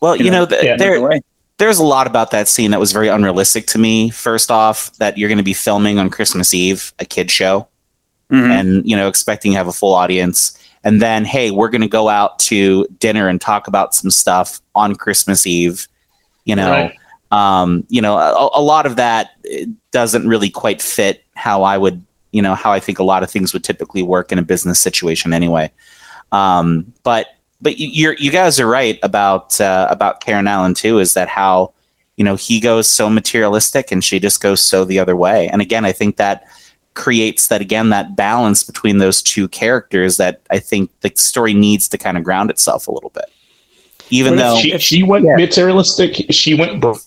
[0.00, 1.20] Well, You you know, know, th- yeah, there,
[1.58, 4.10] there's a lot about that scene that was very unrealistic to me.
[4.10, 7.66] First off, that you're going to be filming on Christmas Eve, a kid show,
[8.30, 8.50] Mhm.
[8.50, 11.88] and you know, expecting to have a full audience, and then hey, we're going to
[11.88, 15.88] go out to dinner and talk about some stuff on Christmas Eve.
[16.46, 16.98] You know, Right.
[17.32, 19.30] um, you know, a, a lot of that
[19.92, 22.02] doesn't really quite fit how I would,
[22.32, 24.80] you know, how I think a lot of things would typically work in a business
[24.80, 25.70] situation anyway.
[26.32, 27.26] Um, but
[27.60, 30.98] but you- you're you guys are right about uh, about Karen Allen too.
[30.98, 31.72] Is that how
[32.16, 35.48] you know he goes so materialistic and she just goes so the other way?
[35.48, 36.44] And again, I think that
[36.94, 41.88] creates that again that balance between those two characters that I think the story needs
[41.88, 43.26] to kind of ground itself a little bit.
[44.10, 45.36] Even Well, though she, she went Yeah.
[45.36, 46.26] materialistic.
[46.30, 47.00] She went broke.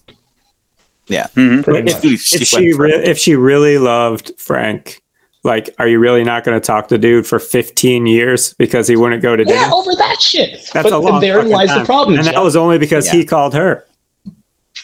[1.09, 1.87] Mhm.
[1.87, 5.01] If, if she she re- if she really loved Frank,
[5.43, 8.95] like, are you really not going to talk to dude for 15 years because he
[8.95, 9.57] wouldn't go to dinner?
[9.59, 10.51] Yeah, over that shit.
[10.73, 11.79] That's but a long therein lies time.
[11.79, 12.17] the problem.
[12.19, 13.13] and that was only because Yeah.
[13.13, 13.85] he called her.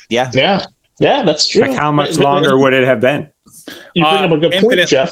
[0.09, 0.65] yeah, yeah,
[0.99, 1.61] yeah, that's true.
[1.61, 3.29] Like, how much But- but- longer would it have been?
[3.93, 5.11] You bring Uh, up a good infinite- point, Jeff.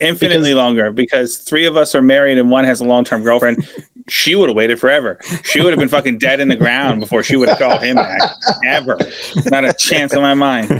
[0.00, 3.66] Infinitely Because- longer because three of us are married and one has a long-term girlfriend
[4.08, 7.22] she would have waited forever she would have been fucking dead in the ground before
[7.22, 8.20] she would have called him back
[8.66, 8.98] ever
[9.46, 10.70] not a chance in my mind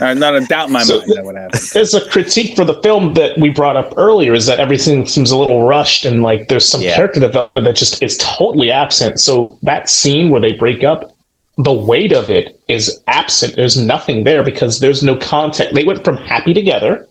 [0.00, 2.64] uh, not a doubt in my So- mind that would happen There's a critique for
[2.64, 6.22] the film that we brought up earlier is that everything seems a little rushed and
[6.22, 6.96] like there's some Yeah.
[6.96, 9.20] character development that just is totally absent.
[9.20, 11.14] So that scene where they break up,
[11.58, 13.54] the weight of it is absent.
[13.56, 15.74] There's nothing there because there's no context.
[15.74, 17.06] They went from happy together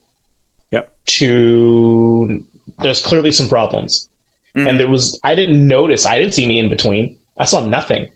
[0.72, 0.96] Yep.
[1.06, 2.46] to
[2.80, 4.10] there's clearly some problems.
[4.56, 4.70] Mhm.
[4.70, 7.18] And there was I didn't notice, I didn't see any in between.
[7.38, 8.10] I saw nothing.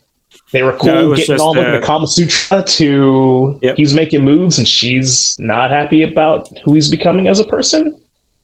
[0.51, 3.77] They were cool No, getting all over uh, the Kama Sutra to Yep.
[3.77, 7.99] he's making moves and she's not happy about who he's becoming as a person.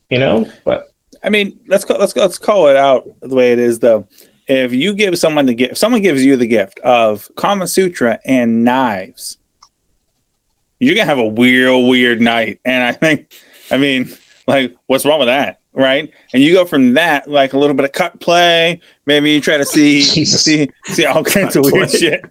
[0.09, 0.45] You know?
[0.65, 0.91] But
[1.23, 4.07] I mean, let's go, let's let's call it out the way it is, though.
[4.47, 8.19] If you give someone the gift, if someone gives you the gift of Kama Sutra
[8.25, 9.37] and knives,
[10.79, 12.59] you're gonna have a weird, weird night.
[12.65, 13.31] And I think,
[13.71, 14.09] I mean,
[14.47, 16.11] like, what's wrong with that, right?
[16.33, 18.81] And you go from that, like a little bit of cut play.
[19.05, 20.43] Maybe you try to see Jesus.
[20.43, 21.99] see see all kinds of weird play.
[21.99, 22.25] shit.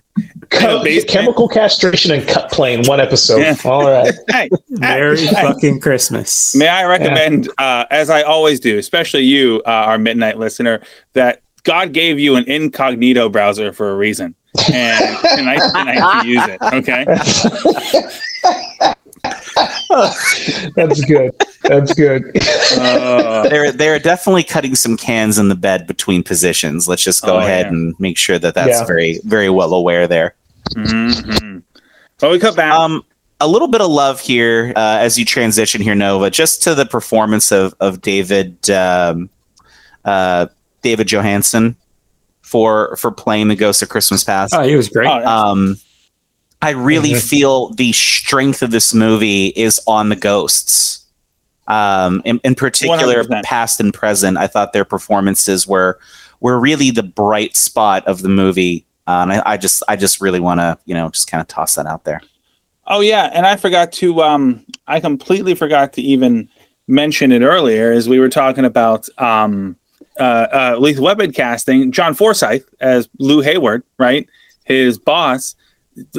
[0.51, 1.09] Chem- basement.
[1.09, 3.39] chemical castration and cut play in one episode.
[3.39, 3.57] Yeah.
[3.65, 4.13] All right.
[4.29, 6.55] Hey, Merry hey, fucking Christmas.
[6.55, 11.43] May I recommend, uh, as I always do, especially you, uh, our midnight listener, that
[11.63, 14.35] God gave you an incognito browser for a reason,
[14.73, 16.61] and tonight's the night to use it.
[16.75, 17.05] Okay.
[20.77, 21.33] That's good.
[21.65, 22.23] That's good.
[22.79, 26.87] Uh, they're they're definitely cutting some cans in the bed between positions.
[26.89, 27.73] Let's just go Oh, ahead yeah.
[27.73, 28.85] and make sure that that's Yeah.
[28.87, 30.35] very very well aware there.
[30.75, 31.63] mhm.
[32.19, 32.73] So we cut back.
[32.73, 33.05] Um,
[33.41, 36.87] a little bit of love here uh, as you transition here, Nova, just to the
[36.87, 39.29] performance of of David um,
[40.05, 40.47] uh,
[40.83, 41.77] David Johansen
[42.43, 44.55] for for playing the Ghost of Christmas Past.
[44.55, 45.09] Oh, he was great.
[45.09, 45.41] Oh, yeah.
[45.41, 45.77] Um,
[46.63, 47.23] I really Mhm.
[47.29, 50.99] feel the strength of this movie is on the ghosts.
[51.69, 53.45] Um, in, in particular, 100%.
[53.45, 55.99] past and present, I thought their performances were
[56.41, 58.87] were really the bright spot of the movie.
[59.07, 61.49] Uh, and I, I just I just really want to you know just kind of
[61.49, 62.21] toss that out there.
[62.87, 66.49] Oh yeah, and I forgot to um I completely forgot to even
[66.89, 69.77] mention it earlier as we were talking about um
[70.19, 70.23] uh,
[70.53, 74.29] uh Lethal Weapon casting John Forsythe as Lew Hayward, right?
[74.65, 75.61] His boss th-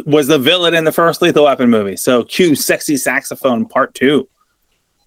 [0.05, 1.95] was the villain in the first Lethal Weapon movie.
[1.97, 4.27] So cue sexy saxophone part 2.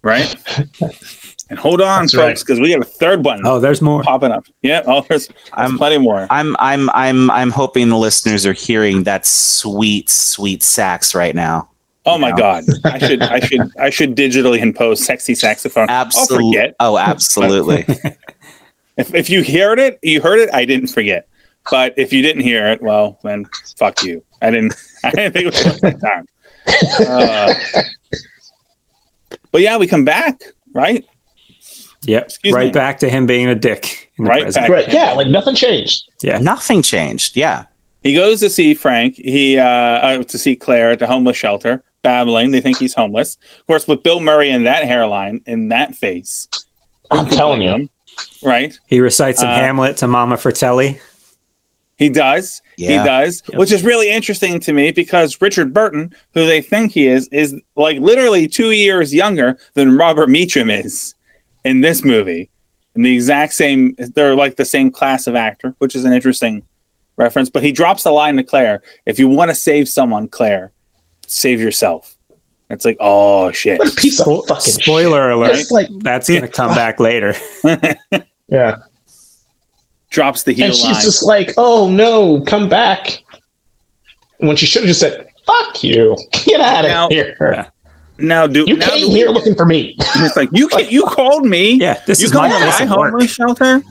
[0.01, 0.35] Right?
[1.49, 2.39] and hold on That's folks right.
[2.39, 4.03] because we have a third one oh, there's more.
[4.03, 4.45] popping up.
[4.61, 6.27] Yeah, oh there's, there's I'm plenty more.
[6.29, 11.69] I'm I'm I'm I'm hoping the listeners are hearing that sweet sweet sax right now.
[12.05, 12.35] Oh my Yeah.
[12.35, 12.63] god.
[12.83, 15.89] I should I should I should digitally impose sexy saxophone.
[15.89, 16.73] Absolutely.
[16.79, 17.85] Oh, absolutely.
[18.97, 20.49] If, if you heard it, you heard it.
[20.53, 21.27] I didn't forget.
[21.71, 23.45] But if you didn't hear it, well, then
[23.77, 24.23] fuck you.
[24.41, 24.75] I didn't.
[25.03, 26.27] I didn't think it was worth my time.
[27.07, 27.53] Uh,
[29.51, 30.41] but yeah, we come back,
[30.73, 31.05] right?
[32.03, 32.25] Yep.
[32.25, 32.71] Excuse right me.
[32.71, 34.11] back to him being a dick.
[34.17, 34.69] in the Right back.
[34.69, 34.91] Right.
[34.91, 36.09] Yeah, like nothing changed.
[36.21, 36.37] Yeah.
[36.37, 37.35] Nothing changed.
[37.35, 37.65] Yeah.
[38.03, 39.15] He goes to see Frank.
[39.15, 42.51] He uh, uh to see Claire at the homeless shelter, babbling.
[42.51, 43.37] They think he's homeless.
[43.59, 46.47] Of course, with Bill Murray and that hairline and that face,
[47.09, 47.89] I'm telling you.
[48.43, 48.77] right?
[48.85, 50.99] He recites some Uh, Hamlet to Mama Fratelli.
[51.97, 52.61] He does.
[52.77, 52.89] Yeah.
[53.01, 53.59] He does, Yep.
[53.59, 57.55] which is really interesting to me because Richard Burton, who they think he is, is
[57.75, 61.15] like literally two years younger than Robert Mitchum is
[61.63, 62.49] in this movie.
[62.95, 66.63] And the exact same, they're like the same class of actor, which is an interesting
[67.17, 67.49] reference.
[67.49, 70.71] But he drops the line to Claire if you want to save someone, Claire,
[71.27, 72.15] save yourself.
[72.69, 73.79] It's like, oh shit.
[73.79, 75.37] What a piece Spo- of fucking spoiler shit.
[75.37, 75.71] alert.
[75.71, 77.35] Like, That's gonna come back later.
[78.49, 78.77] yeah.
[80.15, 81.01] Drops the heel And she's line.
[81.01, 83.21] just like, oh no, come back.
[84.37, 86.15] When she should have just said, fuck you.
[86.45, 87.35] Get out of here.
[87.41, 87.69] Yeah.
[88.17, 89.97] now do You now came do- here looking for me.
[89.99, 91.73] It's like you can, you called me.
[91.81, 93.83] Yeah, this you is come my to my of homeless shelter.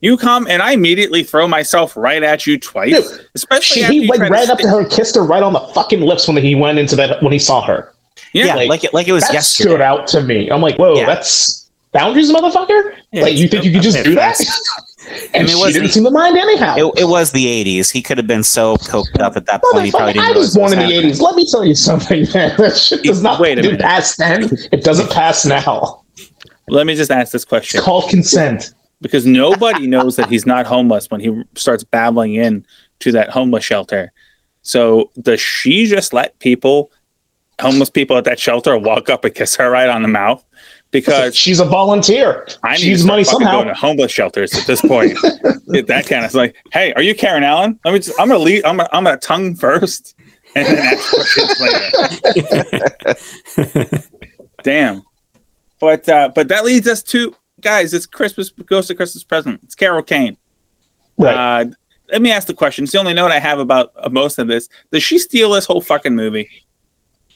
[0.00, 2.92] You come and I immediately throw myself right at you twice.
[3.10, 5.14] Dude, especially She, after he you like try to ran up to her and kissed
[5.14, 7.92] her right on the fucking lips when he went into that when he saw her.
[8.32, 9.68] Yeah, Yeah, like, like, it, like it was That yesterday.
[9.70, 10.48] stood out to me.
[10.50, 11.04] I'm like, whoa, Yeah.
[11.04, 12.94] that's boundaries, motherfucker.
[13.12, 14.38] Yeah, like you think you could just do that?
[15.34, 16.76] and I mean, it she was didn't the- seem to mind anyhow.
[16.76, 17.90] It, it was the 80s.
[17.90, 19.86] He could have been so coked up at that point.
[19.86, 21.20] He probably didn't I was realize what born in the 80s.
[21.20, 22.56] Let me tell you something, man.
[22.56, 23.80] That shit does not Wait a do minute.
[23.82, 24.44] pass then.
[24.72, 26.02] It doesn't pass now.
[26.68, 28.72] Let me just ask this It's question called consent.
[29.00, 32.64] because nobody knows that he's not homeless when he starts babbling in
[33.00, 34.12] to that homeless shelter.
[34.62, 36.92] So does she just let people,
[37.60, 40.44] homeless people at that shelter, walk up and kiss her right on the mouth?
[40.92, 42.46] Because she's a volunteer.
[42.64, 43.52] I need She's to money somehow.
[43.62, 45.16] going to homeless shelters at this point.
[45.72, 47.78] Get that kind of like, hey, are you Karen Allen?
[47.84, 48.00] Let me.
[48.00, 48.64] Just, I'm gonna leave.
[48.64, 50.16] I'm gonna, I'm gonna tongue first,
[50.56, 51.60] and then ask questions
[53.86, 54.00] later.
[54.64, 55.02] Damn.
[55.80, 57.94] But uh, but that leads us to guys.
[57.94, 58.50] It's Christmas.
[58.50, 59.60] Goes to Christmas present.
[59.62, 60.36] It's Carol Kane.
[61.18, 61.62] Right.
[61.66, 61.70] Uh,
[62.10, 62.82] let me ask the question.
[62.84, 64.68] It's the only note I have about uh, most of this.
[64.90, 66.48] Does she steal this whole fucking movie?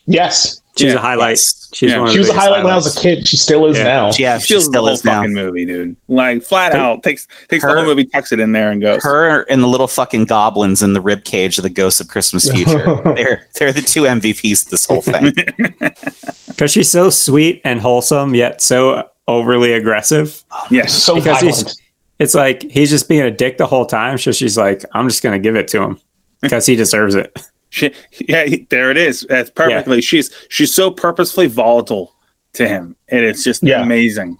[0.06, 0.60] yes.
[0.76, 1.30] She's Yeah, a highlight.
[1.36, 1.63] yes.
[1.74, 1.98] She's Yeah.
[1.98, 3.26] one of She was a biggest highlight when I was a kid.
[3.26, 3.84] She still is Yeah.
[3.84, 4.10] now.
[4.18, 5.20] Yeah, she Steals the still whole is now.
[5.20, 5.96] fucking movie, dude.
[6.08, 9.02] Like flat Her- out takes takes the whole movie, tucks it in there, and goes.
[9.02, 12.48] Her and the little fucking goblins in the rib cage of the Ghosts of Christmas
[12.50, 13.00] Future.
[13.16, 15.32] they're they're the two MVPs of this whole thing.
[16.48, 20.42] because she's so sweet and wholesome, yet so overly aggressive.
[20.70, 20.92] Yes.
[20.92, 21.76] So Because he's-
[22.20, 24.18] It's like he's just being a dick the whole time.
[24.18, 25.98] So she's like, I'm just gonna give it to him
[26.40, 27.36] because he deserves it.
[27.74, 27.90] She,
[28.28, 29.26] yeah, he- there it is.
[29.28, 30.00] That's perfectly.
[30.00, 32.14] She's she's so purposefully volatile
[32.52, 33.82] to him, and it's just Yeah.
[33.82, 34.38] amazing.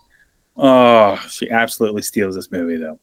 [0.57, 3.01] Oh, she absolutely steals this movie, though.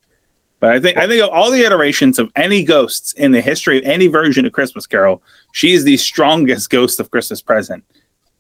[0.62, 3.80] But I think I think of all the iterations of any ghosts in the history
[3.80, 5.22] of any version of Christmas Carol,
[5.52, 7.84] she is the strongest ghost of Christmas Present.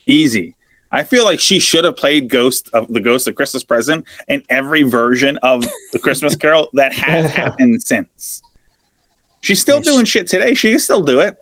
[0.05, 0.55] Easy.
[0.93, 4.43] I feel like she should have played Ghost of the Ghost of Christmas Present in
[4.49, 8.41] every version of the Christmas Carol that has happened since.
[9.41, 10.53] She's still doing shit today.
[10.53, 11.38] She can still do it.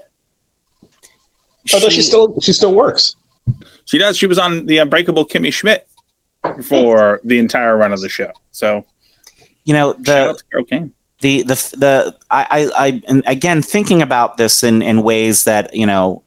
[1.73, 3.15] Although she still she still works.
[3.85, 4.17] She does.
[4.17, 5.87] She was on the Unbreakable Kimmy Schmidt
[6.63, 8.31] for the entire run of the show.
[8.51, 8.85] So
[9.65, 10.93] you know the out to Carol Kane.
[11.21, 15.73] the the the I I, I and again thinking about this in in ways that
[15.75, 16.23] you know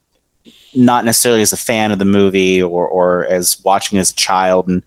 [0.75, 4.69] not necessarily as a fan of the movie or or as watching as a child
[4.69, 4.83] and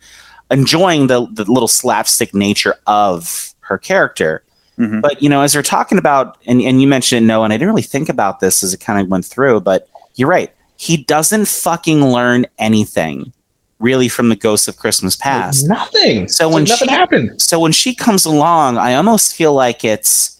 [0.51, 4.43] enjoying the the little slapstick nature of her character
[4.77, 5.01] Mhm.
[5.01, 7.55] but you know as we're talking about and, and you mentioned it, Noah, and I
[7.55, 10.97] didn't really think about this as it kind of went through but you're right he
[10.97, 13.31] doesn't fucking learn anything
[13.79, 16.27] really from the ghosts of Christmas past Nothing.
[16.27, 17.41] So when like nothing she- happened.
[17.41, 20.31] so when she comes along, I almost feel like it's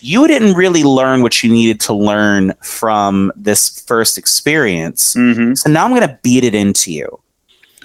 [0.00, 5.14] you didn't really learn what you needed to learn from this first experience.
[5.14, 5.56] Mhm.
[5.56, 7.20] So now I'm going to beat it into you.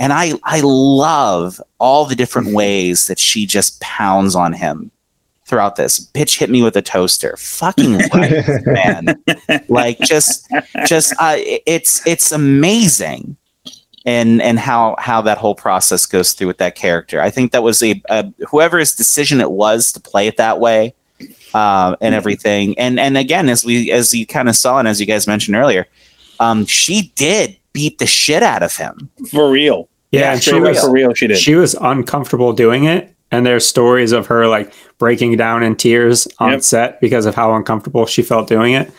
[0.01, 4.91] And I I love all the different ways that she just pounds on him
[5.49, 5.99] throughout this.
[5.99, 7.35] Bitch hit me with a toaster.
[7.37, 9.21] Fucking right, man.
[9.67, 10.47] Like just
[10.85, 13.35] just uh, it's it's amazing
[14.05, 17.19] and and how how that whole process goes through with that character.
[17.21, 20.93] I think that was a, a whoever's decision it was to play it that way,
[21.53, 22.77] uh, and everything.
[22.79, 25.57] And and again, as we as you kind of saw and as you guys mentioned
[25.57, 25.87] earlier,
[26.39, 29.09] um, she did beat the shit out of him.
[29.29, 29.89] For real.
[30.11, 31.13] Yeah, and she straight up was for real.
[31.13, 31.37] She did.
[31.37, 33.13] she was uncomfortable doing it.
[33.31, 36.61] And there's stories of her like breaking down in tears on Yep.
[36.61, 38.91] set because of how uncomfortable she felt doing it.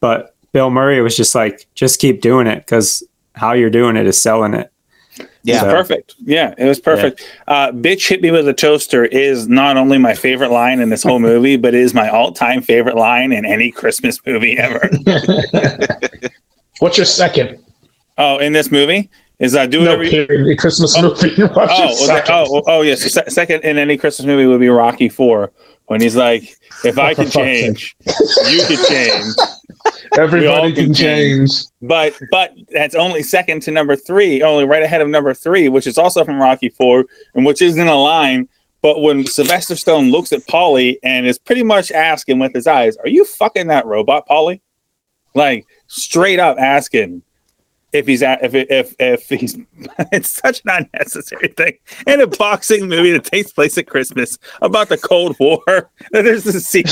[0.00, 3.02] But Bill Murray was just like, just keep doing it because
[3.34, 4.70] how you're doing it is selling it.
[5.44, 5.56] Yeah.
[5.56, 6.14] It's perfect.
[6.24, 7.26] Yeah, it was perfect.
[7.48, 11.02] Uh, "Bitch hit me with a toaster" is not only my favorite line in this
[11.02, 14.88] whole movie, but it is my all-time favorite line in any Christmas movie ever.
[16.78, 17.58] What's your second?
[18.18, 19.10] oh, in this movie
[19.42, 20.58] is uh, do No, you- period.
[20.58, 21.02] Christmas Oh.
[21.02, 21.34] movie.
[21.42, 22.34] Oh, well, that- second?
[22.34, 23.02] oh, oh, oh, yes.
[23.02, 25.52] Se- second in any Christmas movie would be Rocky Four
[25.86, 26.44] when he's like,
[26.84, 27.94] "If I could change,
[28.50, 29.34] you could change."
[30.18, 31.50] Everybody can can change.
[31.80, 35.86] but but that's only second to number three, only right ahead of number three, which
[35.86, 37.04] is also from Rocky Four,
[37.34, 38.48] and which isn't a line,
[38.82, 42.96] But when Sylvester Stone looks at Paulie and is pretty much asking with his eyes,
[42.98, 44.60] "Are you fucking that robot, Paulie?"
[45.34, 47.22] Like straight up asking
[47.92, 49.56] if he's at if if if he's
[50.12, 51.74] it's such an unnecessary thing
[52.06, 55.90] in a boxing movie that takes place at Christmas about the Cold War.
[56.12, 56.84] There's this scene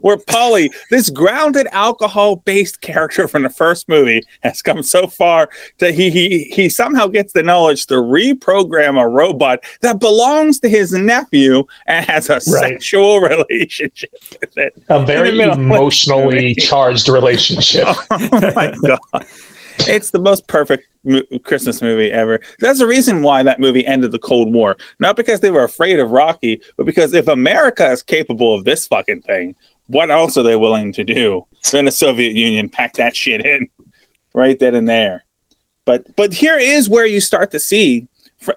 [0.00, 5.94] where Paulie, this grounded alcohol-based character from the first movie, has come so far that
[5.94, 10.92] he he he somehow gets the knowledge to reprogram a robot that belongs to his
[10.92, 12.42] nephew and has a Right.
[12.42, 14.10] sexual relationship
[14.40, 14.74] with it.
[14.88, 17.86] A very middle of the emotionally charged relationship.
[18.10, 19.26] oh my god
[19.80, 22.40] it's the most perfect mo- christmas movie ever.
[22.58, 24.76] That's the reason why that movie ended the cold war.
[24.98, 28.86] Not because they were afraid of rocky but because if america is capable of this
[28.86, 29.54] fucking thing
[29.86, 33.68] what else are they willing to do then the soviet union pack that shit in
[34.34, 35.24] right then and there?
[35.84, 38.08] But but here is where you start to see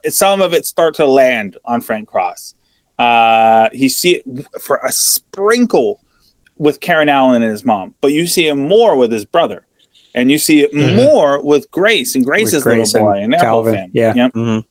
[0.05, 2.55] some of it start to land on frank cross.
[2.97, 6.01] Uh you see it for a sprinkle
[6.59, 9.65] with Karen Allen and his mom, but you see him more with his brother,
[10.15, 10.95] and you see it Mhm.
[10.95, 13.91] more with Grace and Grace's With Grace little boy and and Calvin, family.
[13.93, 14.13] yeah.
[14.15, 14.63] Yep, Mhm.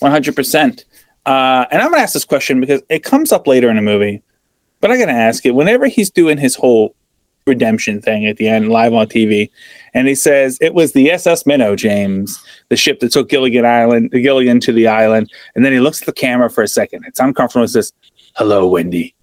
[0.00, 0.84] one hundred percent.
[1.26, 4.22] Uh, And I'm gonna ask this question because it comes up later in the movie,
[4.80, 5.50] but I gotta ask it.
[5.54, 6.94] Whenever he's doing his whole
[7.46, 9.50] redemption thing at the end, live on TV,
[9.94, 14.10] and he says it was the SS Minnow, James, the ship that took Gilligan Island,
[14.12, 17.04] Gilligan to the island, and then he looks at the camera for a second.
[17.06, 17.64] It's uncomfortable.
[17.64, 17.92] It says,
[18.36, 19.14] "Hello, Wendy."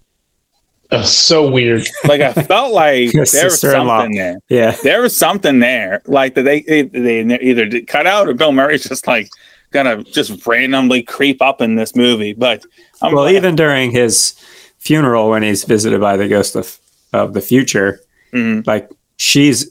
[1.04, 1.86] So weird.
[2.04, 4.38] Like I felt like there was something there.
[4.48, 4.74] Yeah.
[4.82, 8.52] there was something there, like that they they, they either did cut out or Bill
[8.52, 9.28] Murray's just like
[9.70, 12.32] gonna just randomly creep up in this movie.
[12.32, 12.64] But
[13.02, 14.32] I'm well, even during his
[14.78, 16.78] funeral, when he's visited by the ghost of,
[17.12, 18.00] of the future,
[18.32, 18.66] Mhm.
[18.66, 18.88] like
[19.18, 19.70] she's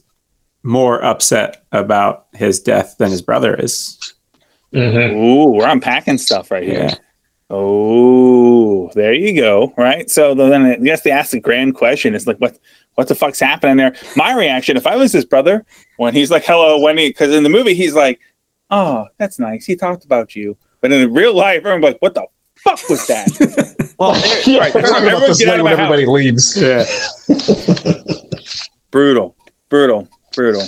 [0.64, 3.98] more upset about his death than his brother is.
[4.74, 5.16] Mhm.
[5.16, 6.92] ooh, we're unpacking stuff right here.
[7.50, 7.56] Yeah.
[7.58, 9.74] Oh, there you go.
[9.78, 10.10] Right.
[10.10, 12.14] So then I guess they ask the grand question.
[12.16, 12.58] It's like, what
[12.96, 13.96] what the fuck's happening there?
[14.16, 15.66] My reaction, if I was his brother,
[15.98, 18.20] when he's like, hello, Wendy, because in the movie he's like,
[18.70, 19.66] Oh, that's nice.
[19.66, 20.58] He talked about you.
[20.82, 22.26] But in real life, I'm like, what the
[22.58, 23.74] fuck was that?
[24.00, 25.84] Well, there, Yeah, Right, we're talking everyone about this get out late of when my
[25.84, 26.56] everybody leaves.
[26.62, 26.86] Yeah.
[28.92, 29.36] brutal,
[29.70, 30.62] brutal, brutal.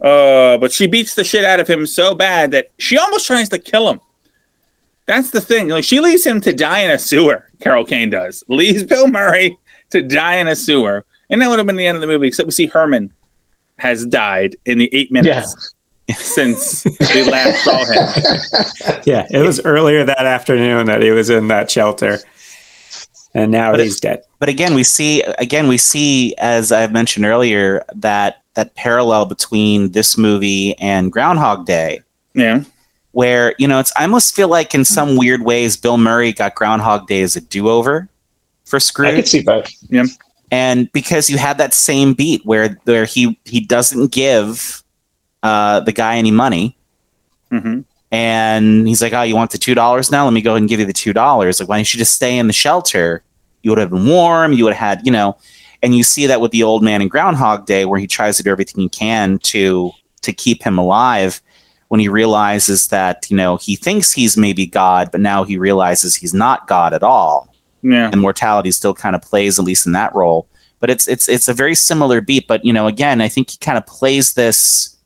[0.00, 3.50] Uh, but she beats the shit out of him so bad that she almost tries
[3.50, 4.00] to kill him.
[5.06, 5.68] That's the thing.
[5.68, 7.50] Like she leaves him to die in a sewer.
[7.60, 8.42] Carol Kane does.
[8.48, 9.58] Leaves Bill Murray
[9.90, 12.26] to die in a sewer, and that would have been the end of the movie.
[12.28, 13.12] Except we see Herman
[13.78, 15.74] has died in the eight minutes
[16.16, 19.00] since we last saw him.
[19.04, 19.26] Yeah.
[19.30, 22.18] It was earlier that afternoon that he was in that shelter.
[23.34, 24.22] And now But he's dead.
[24.38, 29.90] but again, we see again we see as I've mentioned earlier that that parallel between
[29.92, 32.00] this movie and Groundhog Day,
[32.34, 32.62] Yeah.
[33.14, 36.54] Where you know it's I almost feel like in some weird ways Bill Murray got
[36.56, 38.08] Groundhog Day as a do over
[38.64, 39.12] for Scrooge.
[39.12, 39.70] I could see that.
[39.88, 40.04] Yeah,
[40.50, 44.82] and because you had that same beat where where he he doesn't give
[45.42, 46.76] uh, the guy any money.
[47.50, 47.80] hmm
[48.10, 50.24] And he's like, "Oh, you want the two dollars now?
[50.24, 51.60] Let me go ahead and give you the two dollars.
[51.60, 53.22] Like, why don't you just stay in the shelter?
[53.62, 54.52] You would have been warm.
[54.52, 55.36] You would have had, you know."
[55.82, 58.42] And you see that with the old man in Groundhog Day, where he tries to
[58.42, 59.92] do everything he can to
[60.22, 61.42] to keep him alive.
[61.88, 66.14] When he realizes that, you know, he thinks he's maybe God, but now he realizes
[66.14, 67.54] he's not God at all.
[67.82, 68.08] Yeah.
[68.10, 70.48] and mortality still kind of plays at least in that role.
[70.80, 72.48] But it's it's it's a very similar beat.
[72.48, 74.96] But you know again i think he kind of plays this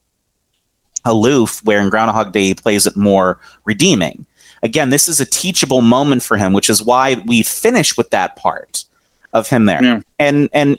[1.05, 4.25] aloof where in groundhog day he plays it more redeeming.
[4.63, 8.37] Again this is a teachable moment for him which is why we finish with that
[8.37, 8.85] part
[9.33, 9.83] of him there.
[9.83, 10.01] Yeah.
[10.21, 10.79] and and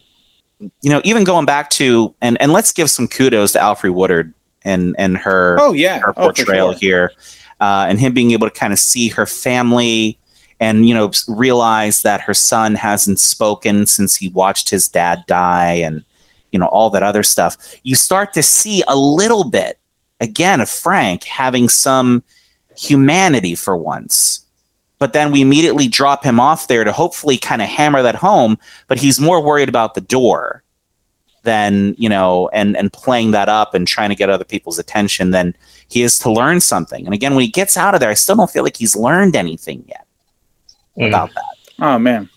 [0.82, 4.34] you know even going back to and and let's give some kudos to alfre woodard
[4.70, 6.00] and and her Oh yeah.
[6.00, 6.80] her Oh, portrayal sure.
[6.80, 7.12] here,
[7.60, 10.18] uh, and him being able to kind of see her family
[10.60, 15.74] and you know realize that her son hasn't spoken since he watched his dad die,
[15.74, 16.04] and
[16.52, 17.58] you know all that other stuff.
[17.84, 19.80] You start to see a little bit
[20.22, 22.24] again of Frank having some
[22.78, 24.46] humanity for once.
[25.00, 28.58] But then we immediately drop him off there to hopefully kind of hammer that home.
[28.90, 30.62] But he's more worried about the door
[31.44, 35.32] than you know and and playing that up and trying to get other people's attention
[35.32, 35.56] then
[35.90, 38.36] he is to learn something and again when he gets out of there i still
[38.36, 40.06] don't feel like he's learned anything yet
[40.98, 41.08] Mm.
[41.08, 41.44] about that
[41.82, 42.30] Oh man.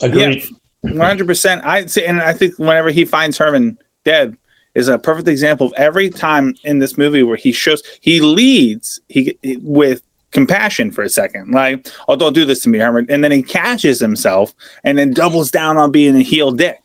[0.00, 0.42] Agreed.
[0.80, 1.64] One hundred percent.
[1.64, 4.36] I see, and I think whenever he finds Herman dead
[4.74, 9.00] is a perfect example of every time in this movie where he shows he leads
[9.08, 10.02] he with
[10.32, 13.42] compassion for a second, like, "Oh, don't do this to me, Herman," and then he
[13.44, 14.52] catches himself
[14.82, 16.81] and then doubles down on being a heel dick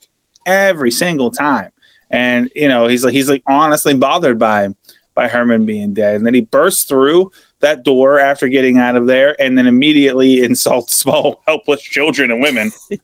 [0.47, 1.71] every single time.
[2.09, 4.69] And you know, he's like he's like honestly bothered by
[5.13, 9.07] by Herman being dead, and then he bursts through that door after getting out of
[9.07, 12.71] there, and then immediately insults small, helpless children and women.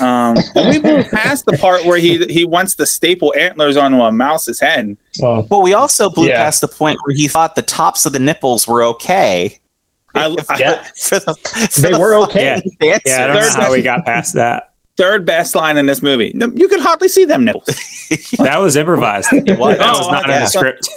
[0.00, 3.96] Um, and we moved past the part where he he wants to staple antlers onto
[4.02, 4.96] a mouse's head.
[5.20, 6.36] Well, But we also blew Yeah.
[6.44, 9.58] past the point where he thought the tops of the nipples were okay.
[10.14, 10.82] I, I- Yeah.
[11.00, 11.34] For the,
[11.72, 12.62] for They the were okay.
[12.80, 13.00] dancer.
[13.06, 14.72] Yeah, I don't know how we got past that.
[14.96, 16.32] Third best line in this movie.
[16.34, 17.66] You can hardly see them nipples.
[18.38, 19.30] That was improvised.
[19.32, 19.78] That was.
[19.78, 20.88] was not in the script.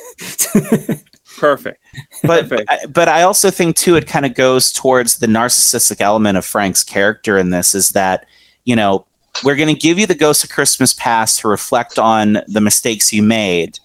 [1.37, 1.79] Perfect.
[2.23, 2.69] but Perfect.
[2.69, 6.45] I- but I also think too it kind of goes towards the narcissistic element of
[6.45, 8.25] Frank's character in this is that
[8.65, 9.05] you know
[9.43, 13.13] we're going to give you the Ghost of Christmas Past to reflect on the mistakes
[13.13, 13.79] you made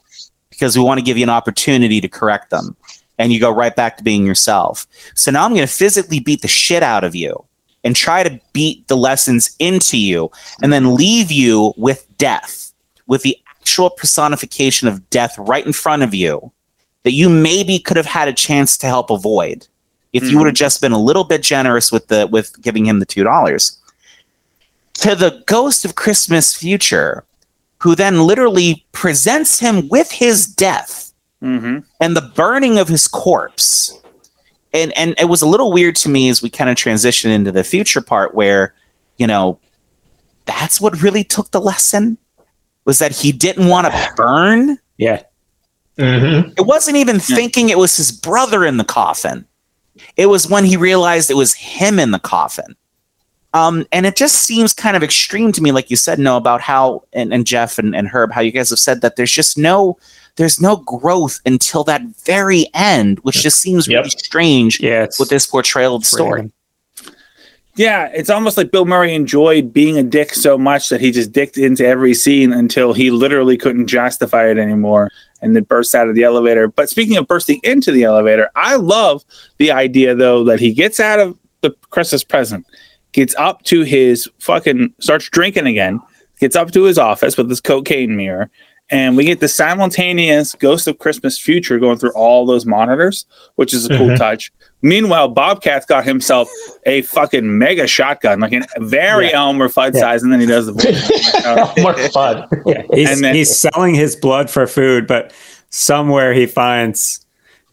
[0.51, 2.77] because we want to give you an opportunity to correct them
[3.19, 4.87] and you go right back to being yourself.
[5.15, 7.45] So now I'm going to physically beat the shit out of you
[7.85, 10.31] and try to beat the lessons into you
[10.63, 12.73] and then leave you with death
[13.07, 16.51] with the actual personification of death right in front of you
[17.03, 19.67] that you maybe could have had a chance to help avoid
[20.13, 23.01] if you would have just been a little bit generous with the with giving him
[23.01, 23.79] the two dollars.
[25.01, 27.25] To the ghost of christmas future
[27.79, 34.01] who then literally presents him with his death hmm and the burning of his corpse
[34.75, 37.51] and and it was a little weird to me as we kind of transition into
[37.53, 38.75] the future part where
[39.17, 39.59] you know
[40.45, 42.19] that's what really took the lesson
[42.85, 45.23] was that he didn't want to burn Yeah.
[45.99, 46.53] mhm.
[46.59, 47.37] it wasn't even Yeah.
[47.37, 49.47] thinking it was his brother in the coffin.
[50.17, 52.75] It was when he realized it was him in the coffin.
[53.55, 56.61] Um, and it just seems kind of extreme to me, like you said, no, about
[56.61, 59.57] how and, and Jeff and, and Herb, how you guys have said that there's just
[59.57, 59.97] no
[60.37, 63.99] there's no growth until that very end, which just seems Yep.
[64.05, 65.07] really strange Yeah.
[65.19, 66.41] With this portrayal of the story.
[66.41, 66.53] random.
[67.77, 71.33] Yeah, it's almost like Bill Murray enjoyed being a dick so much that he just
[71.33, 75.11] dicked into every scene until he literally couldn't justify it anymore
[75.43, 76.69] and then burst out of the elevator.
[76.69, 79.25] But speaking of bursting into the elevator, I love
[79.59, 82.65] the idea though that he gets out of the Christmas present,
[83.11, 86.01] gets up to his fucking starts drinking again,
[86.39, 88.51] gets up to his office with his cocaine mirror,
[88.91, 93.25] and we get the simultaneous Ghost of Christmas Future going through all those monitors,
[93.57, 94.19] which is a cool Mhm.
[94.19, 94.53] touch.
[94.83, 96.51] Meanwhile, Bobcat's got himself
[96.85, 100.01] a fucking mega shotgun, like a very Elmer Fudd Yeah.
[100.01, 100.73] size, and then he does the
[101.77, 101.83] voice.
[101.83, 102.47] More fun.
[102.67, 102.83] Yeah.
[102.93, 105.33] He's, And then- he's selling his blood for food, but
[105.71, 107.21] somewhere he finds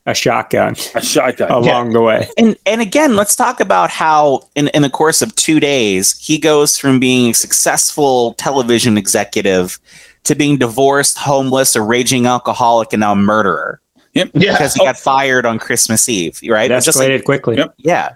[0.08, 1.52] a shotgun a shotgun.
[1.52, 2.28] along the way.
[2.36, 6.40] And and again, let's talk about how in, in the course of two days, he
[6.40, 9.78] goes from being a successful television executive
[10.24, 13.82] to being divorced, homeless, a raging alcoholic, and now a murderer
[14.14, 14.32] Yep.
[14.34, 14.52] Yeah.
[14.54, 16.70] because he got fired on Christmas Eve, right?
[16.70, 17.58] It It's just like, escalated quickly.
[17.58, 17.74] Yep.
[17.78, 18.16] yeah.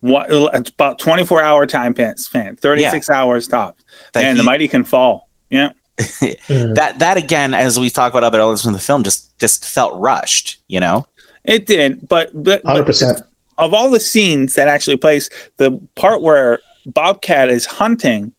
[0.00, 3.78] What, about 24 hour time span, 36 hours top.
[4.12, 5.28] That and the mighty can fall.
[5.50, 5.72] Yeah.
[6.48, 9.98] That that again, as we talk about other elements in the film, just just felt
[10.00, 11.06] rushed, you know?
[11.44, 12.08] It did.
[12.08, 13.22] But, but, but 100%.
[13.58, 18.32] of all the scenes that actually place, the part where Bobcat is hunting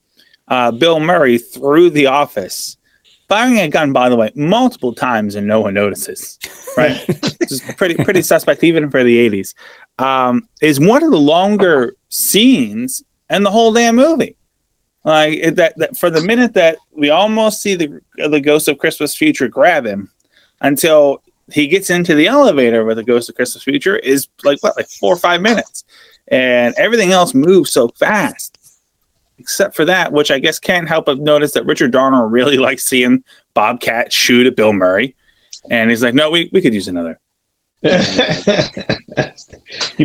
[0.47, 2.75] uh, Bill Murray through the office,
[3.31, 6.37] firing a gun, by the way, multiple times and no one notices,
[6.75, 7.01] right?
[7.47, 9.53] Just pretty pretty suspect even for the 80s.
[9.99, 14.35] Um, is one of the longer scenes in the whole damn movie.
[15.05, 18.77] Like it- that, that for the minute that we almost see the the Ghost of
[18.79, 20.11] Christmas Future grab him
[20.59, 24.75] until he gets into the elevator with the Ghost of Christmas Future is like what,
[24.75, 25.85] like four or five minutes,
[26.27, 28.57] and everything else moves so fast,
[29.41, 32.83] except for that, which I guess can't help but notice that Richard Donner really likes
[32.83, 33.23] seeing
[33.53, 35.15] Bobcat shoot at Bill Murray,
[35.69, 37.19] and he's like, "No, we we could use another."
[37.83, 37.89] you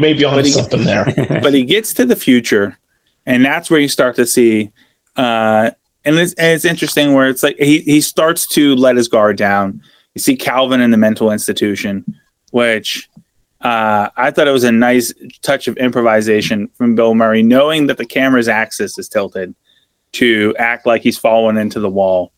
[0.00, 1.04] may be on something there.
[1.42, 2.78] but he gets to the future,
[3.26, 4.72] and that's where you start to see.
[5.16, 5.70] Uh,
[6.06, 9.36] and it's, and it's interesting where it's like he, he starts to let his guard
[9.36, 9.82] down.
[10.14, 12.04] You see Calvin in the mental institution,
[12.50, 13.10] which
[13.66, 15.12] uh, I thought it was a nice
[15.43, 19.56] touch of improvisation from Bill Murray, knowing that the camera's axis is tilted
[20.12, 22.30] to act like he's fallen into the wall.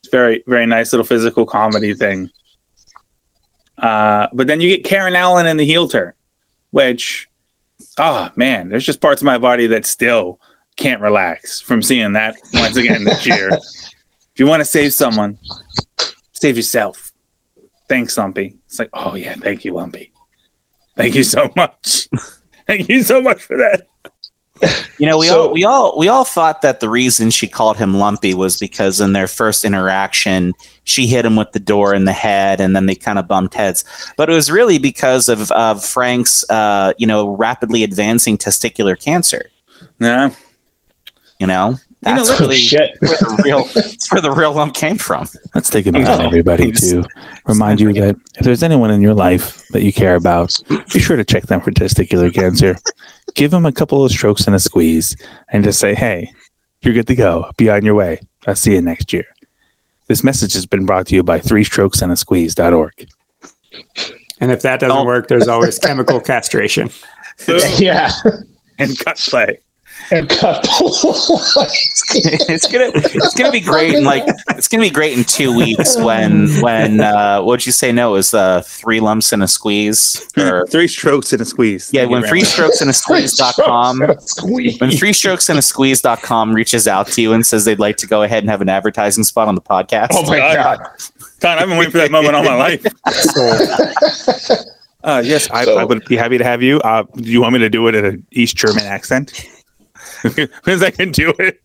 [0.00, 2.30] It's very, very nice little physical comedy thing.
[3.76, 6.14] Uh, but then you get Karen Allen in the heel turn,
[6.70, 7.28] which
[7.98, 10.40] oh man, there's just parts of my body that still
[10.76, 13.50] can't relax from seeing that once again this year.
[13.52, 15.38] If you want to save someone,
[16.32, 17.12] save yourself.
[17.86, 18.56] Thanks, Lumpy.
[18.64, 20.13] It's like, oh yeah, thank you, Lumpy.
[20.96, 22.08] Thank you so much.
[22.66, 23.86] thank you so much for that.
[24.98, 27.76] You know, we So- all we all we all thought that the reason she called
[27.76, 30.52] him Lumpy was because in their first interaction,
[30.84, 33.54] she hit him with the door in the head, and then they kind of bumped
[33.54, 33.84] heads.
[34.16, 39.50] But it was really because of of Frank's, uh, you know, rapidly advancing testicular cancer.
[39.98, 40.30] Yeah.
[41.40, 41.76] You know,
[42.06, 42.96] You know, That's Oh really shit!
[43.00, 45.26] where the real that's where the real lump came from.
[45.54, 46.24] Let's take a minute, Oh.
[46.26, 47.04] everybody, to
[47.46, 50.52] remind you that if there's anyone in your life that you care about,
[50.92, 52.76] be sure to check them for testicular cancer.
[53.34, 55.16] Give them a couple of strokes and a squeeze,
[55.48, 56.30] and just say, "Hey,
[56.82, 57.50] you're good to go.
[57.56, 58.20] Be on your way.
[58.46, 59.24] I'll see you next year."
[60.06, 62.92] This message has been brought to you by Three Strokes and a Squeeze.org.
[64.40, 65.04] And if that doesn't Oh.
[65.04, 66.90] work, there's always chemical castration.
[67.78, 68.10] yeah,
[68.78, 69.58] and cut play.
[70.10, 70.64] And cut.
[72.14, 75.96] it's gonna it's gonna be great in like it's gonna be great in two weeks
[75.96, 80.26] when when uh what'd you say no it was uh three lumps and a squeeze
[80.36, 81.90] or Three strokes and a squeeze.
[81.92, 84.78] yeah when three strokes and a squeeze.com Squeeze.
[84.80, 88.06] when free strokes and a squeeze.com reaches out to you and says they'd like to
[88.06, 90.78] go ahead and have an advertising spot on the podcast Oh my God.
[90.80, 90.88] god!
[91.40, 92.84] Con, I've been waiting for that moment all my life.
[95.04, 96.78] Uh, yes, I, So- I would be happy to have you.
[96.80, 99.44] Uh, do you want me to do it in an East German accent?
[100.34, 101.60] Because I can do it.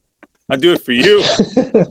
[0.49, 1.23] I'll do it for you.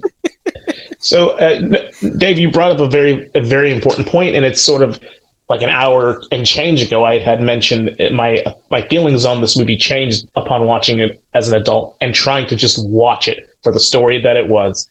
[0.99, 4.83] So, uh, Dave, you brought up a very, a very important point, and it's sort
[4.83, 5.01] of
[5.49, 7.05] like an hour and change ago.
[7.05, 11.61] I had mentioned my my feelings on this movie changed upon watching it as an
[11.61, 14.89] adult and trying to just watch it for the story that it was,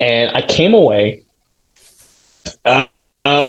[0.00, 1.22] and I came away
[2.64, 2.86] uh,
[3.24, 3.48] uh,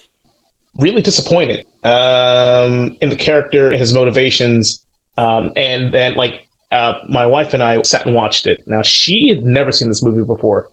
[0.75, 4.85] really disappointed um, in the character, his motivations,
[5.17, 8.67] um, and then like uh, my wife and I sat and watched it.
[8.67, 10.71] Now she had never seen this movie before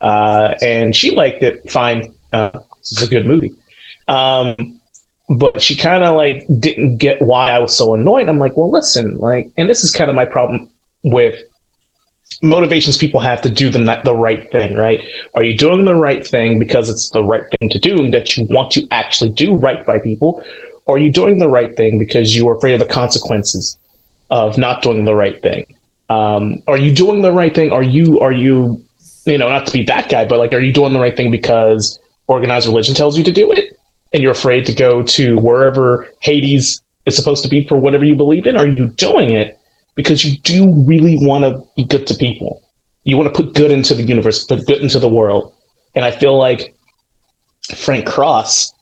[0.00, 2.14] uh, and she liked it fine.
[2.32, 3.52] Uh, is a good movie.
[4.06, 4.80] Um,
[5.28, 8.28] but she kind of like didn't get why I was so annoyed.
[8.28, 10.70] I'm like, well, listen, like, and this is kind of my problem
[11.02, 11.42] with
[12.42, 15.02] motivations people have to do the the right thing, right?
[15.34, 18.36] Are you doing the right thing because it's the right thing to do and that
[18.36, 20.42] you want to actually do right by people,
[20.86, 23.78] or are you doing the right thing because you are afraid of the consequences
[24.30, 25.66] of not doing the right thing?
[26.08, 27.70] Um, are you doing the right thing?
[27.70, 28.84] Are you are you
[29.28, 31.30] you know, not to be that guy, but like, are you doing the right thing
[31.30, 33.78] because organized religion tells you to do it,
[34.12, 38.16] and you're afraid to go to wherever Hades is supposed to be for whatever you
[38.16, 38.56] believe in?
[38.56, 39.58] Are you doing it
[39.94, 42.62] because you do really want to be good to people?
[43.04, 45.54] You want to put good into the universe, put good into the world,
[45.94, 46.74] and I feel like
[47.76, 48.72] Frank Cross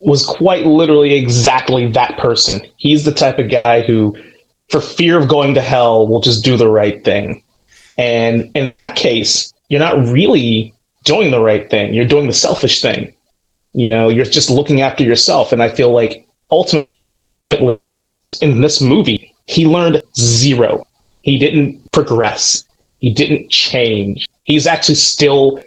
[0.00, 2.60] was quite literally exactly that person.
[2.76, 4.16] He's the type of guy who,
[4.68, 7.42] for fear of going to hell, will just do the right thing.
[7.98, 10.74] And in that case, you're not really
[11.04, 11.94] doing the right thing.
[11.94, 13.14] You're doing the selfish thing.
[13.72, 15.52] You know, you're just looking after yourself.
[15.52, 16.88] And I feel like ultimately
[18.40, 20.86] in this movie, he learned zero.
[21.22, 22.64] He didn't progress.
[22.98, 24.28] He didn't change.
[24.44, 25.62] He's actually still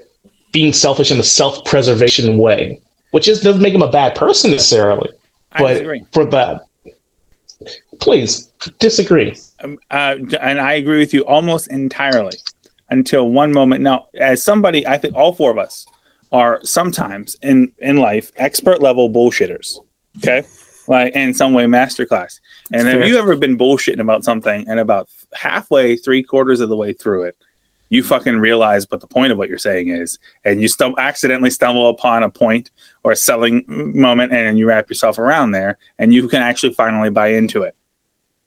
[0.51, 2.81] being selfish in a self-preservation way,
[3.11, 5.09] which is doesn't make him a bad person necessarily.
[5.51, 6.05] I But disagree.
[6.11, 6.65] for that,
[7.99, 9.37] please disagree.
[9.63, 12.37] Um, uh, and I agree with you almost entirely
[12.89, 13.81] until one moment.
[13.81, 15.85] Now, as somebody, I think all four of us
[16.31, 19.77] are sometimes in in life expert level bullshitters.
[20.17, 20.43] Okay,
[20.87, 22.39] like in some way masterclass.
[22.73, 26.75] And have you ever been bullshitting about something and about halfway, three quarters of the
[26.75, 27.37] way through it,
[27.89, 31.49] you fucking realize what the point of what you're saying is, and you stum- accidentally
[31.49, 32.71] stumble upon a point
[33.03, 37.09] or a selling moment, and you wrap yourself around there, and you can actually finally
[37.09, 37.75] buy into it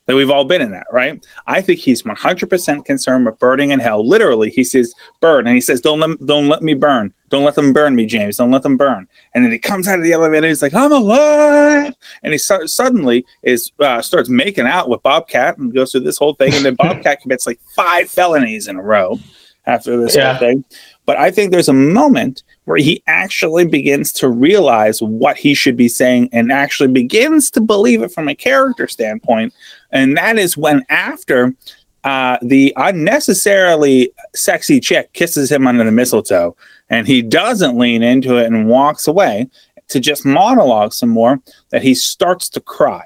[0.07, 1.24] that we've all been in that, right?
[1.47, 4.07] I think he's 100% concerned with burning in hell.
[4.07, 7.15] Literally, he says burn, and he says, "Don't let, don't let me burn.
[7.29, 8.37] Don't let them burn me, James.
[8.37, 10.49] Don't let them burn." And then he comes out of the elevator.
[10.49, 15.59] He's like, "I'm alive," and he su- suddenly is uh, starts making out with Bobcat
[15.59, 18.83] and goes through this whole thing, and then Bobcat commits like five felonies in a
[18.83, 19.19] row
[19.66, 20.33] after this Yeah.
[20.35, 20.65] whole thing.
[21.07, 25.77] But I think there's a moment where he actually begins to realize what he should
[25.77, 29.53] be saying and actually begins to believe it from a character standpoint.
[29.93, 31.55] And that is when, after
[32.05, 36.56] uh, the unnecessarily sexy chick kisses him under the mistletoe
[36.90, 39.48] and he doesn't lean into it and walks away
[39.89, 41.40] to just monologue some more,
[41.70, 43.05] that he starts to cry.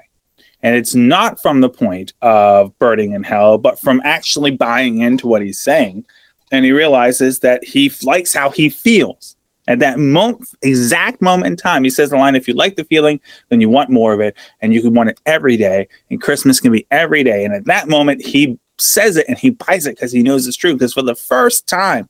[0.63, 5.27] And it's not from the point of burning in hell, but from actually buying into
[5.27, 6.05] what he's saying
[6.51, 9.36] and he realizes that he likes how he feels
[9.67, 11.83] at that moment, exact moment in time.
[11.83, 13.19] He says the line, "If you like the feeling,
[13.49, 15.87] then you want more of it, and you can want it every day.
[16.09, 19.49] And Christmas can be every day." And at that moment, he says it and he
[19.49, 20.73] buys it because he knows it's true.
[20.73, 22.07] Because for the first time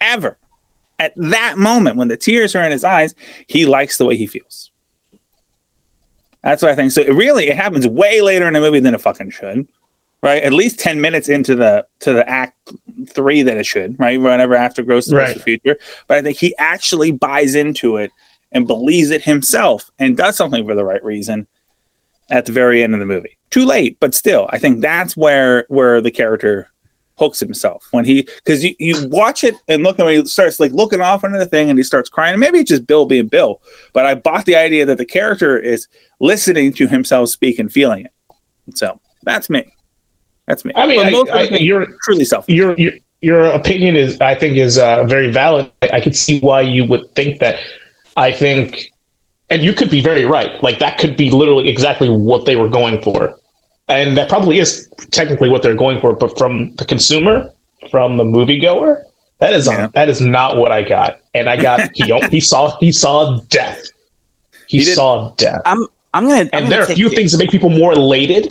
[0.00, 0.38] ever,
[0.98, 3.14] at that moment when the tears are in his eyes,
[3.48, 4.70] he likes the way he feels.
[6.42, 6.92] That's what I think.
[6.92, 9.66] So it really, it happens way later in the movie than it fucking should
[10.22, 10.42] right?
[10.42, 12.72] At least ten minutes into the to the act
[13.06, 14.20] three that it should, right?
[14.20, 15.36] Whenever after Ghost of Right.
[15.36, 18.10] the Future, but I think he actually buys into it
[18.52, 21.46] and believes it himself and does something for the right reason
[22.30, 23.36] at the very end of the movie.
[23.50, 26.70] Too late, but still, I think that's where where the character
[27.20, 30.58] hooks himself when he because you, you watch it and look at him he starts
[30.58, 33.04] like looking off into the thing and he starts crying and maybe it's just bill
[33.04, 33.60] being bill
[33.92, 35.86] but i bought the idea that the character is
[36.18, 38.12] listening to himself speak and feeling it
[38.74, 39.70] so that's me
[40.50, 42.92] that's me I mean, I, I, you're truly self your your
[43.28, 45.70] your opinion is I think is uh, very valid.
[45.98, 47.56] I could see why you would think that.
[48.16, 48.90] I think,
[49.50, 50.50] and you could be very right.
[50.66, 53.38] Like that could be literally exactly what they were going for,
[53.88, 56.10] and that probably is technically what they're going for.
[56.14, 57.52] But from the consumer,
[57.90, 59.02] from the moviegoer,
[59.42, 59.88] that is Yeah.
[59.98, 61.20] that is not what I got.
[61.34, 63.80] And I got he he saw he saw death.
[64.66, 65.60] He, He saw death.
[65.66, 66.36] I'm I'm gonna.
[66.36, 68.46] I'm And gonna there are a few you- things that make people more elated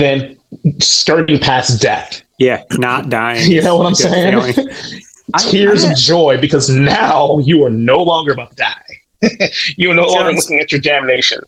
[0.00, 0.36] than
[0.78, 2.22] skirting past death.
[2.38, 3.50] Yeah, not dying.
[3.50, 4.54] You know what I'm saying?
[5.38, 9.48] Tears I'm of joy because now you are no longer about to die.
[9.76, 11.40] you are no longer looking at your damnation.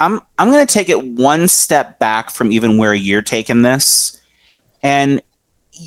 [0.00, 4.20] I'm I'm going to take it one step back from even where you're taking this,
[4.82, 5.22] and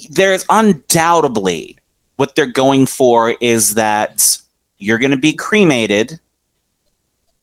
[0.09, 1.77] there's undoubtedly
[2.17, 4.37] what they're going for is that
[4.77, 6.19] you're going to be cremated,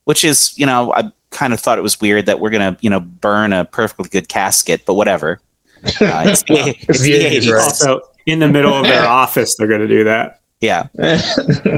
[0.04, 2.80] which is you know I kind of thought it was weird that we're going to
[2.82, 5.40] you know burn a perfectly good casket, but whatever.
[5.84, 5.88] Uh,
[6.26, 7.52] it's it's the the 80s, 80s.
[7.52, 7.62] right?
[7.64, 10.40] Also, in the middle of their office, they're going to do that.
[10.60, 10.86] Yeah.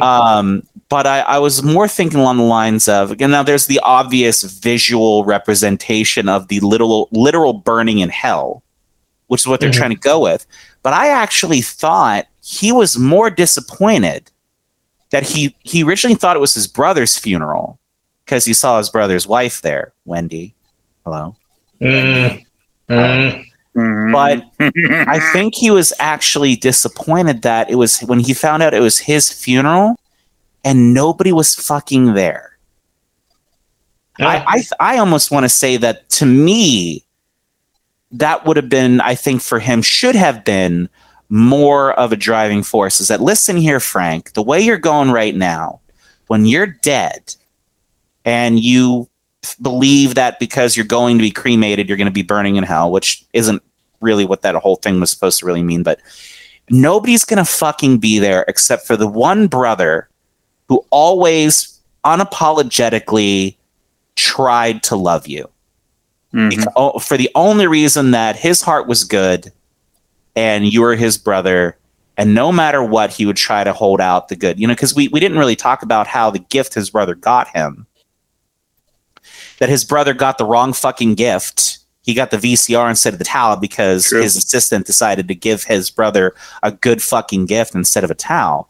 [0.00, 3.80] um, but I, I was more thinking along the lines of again now there's the
[3.82, 8.62] obvious visual representation of the literal literal burning in hell,
[9.26, 9.74] which is what they're Mhm.
[9.74, 10.46] trying to go with.
[10.82, 14.30] But I actually thought he was more disappointed
[15.10, 17.78] that he he originally thought it was his brother's funeral
[18.28, 20.54] because he saw his brother's wife there, Wendy.
[21.02, 21.34] Hello.
[21.80, 22.44] Mm,
[22.90, 24.12] mm.
[24.12, 24.44] But
[25.08, 28.98] I think he was actually disappointed that it was when he found out it was
[28.98, 29.96] his funeral
[30.62, 32.58] and nobody was fucking there.
[34.18, 37.04] I I, I almost want to say that to me,
[38.12, 40.90] that would have been, I think, for him, should have been
[41.30, 43.00] more of a driving force.
[43.00, 45.80] Is that listen here, Frank, the way you're going right now,
[46.26, 47.34] when you're dead
[48.28, 49.08] and you
[49.62, 52.90] believe that because you're going to be cremated, you're going to be burning in hell,
[52.90, 53.62] which isn't
[54.00, 55.82] really what that whole thing was supposed to really mean.
[55.82, 56.00] But
[56.70, 60.08] nobody's going to fucking be there except for the one brother
[60.68, 63.56] who always unapologetically
[64.16, 65.48] tried to love you
[66.34, 66.50] Mhm.
[66.52, 69.50] Beca- oh, for the only reason that his heart was good
[70.36, 71.76] and you were his brother
[72.18, 74.94] and no matter what he would try to hold out the good you know because
[74.94, 77.86] we, we didn't really talk about how the gift his brother got him
[79.58, 83.24] that his brother got the wrong fucking gift he got the vcr instead of the
[83.24, 84.22] towel because True.
[84.22, 88.68] his assistant decided to give his brother a good fucking gift instead of a towel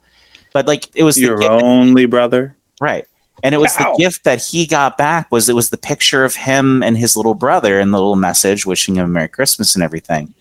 [0.53, 3.07] but like it was your only brother Right.
[3.43, 3.93] And it was Ow.
[3.93, 7.17] the gift that he got back was it was the picture of him and his
[7.17, 10.35] little brother and the little message wishing him a Merry Christmas and everything.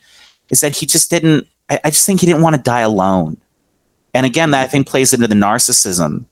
[0.49, 3.37] Is that he just didn't I, I just think he didn't want to die alone.
[4.13, 6.25] And again, that I think plays into the narcissism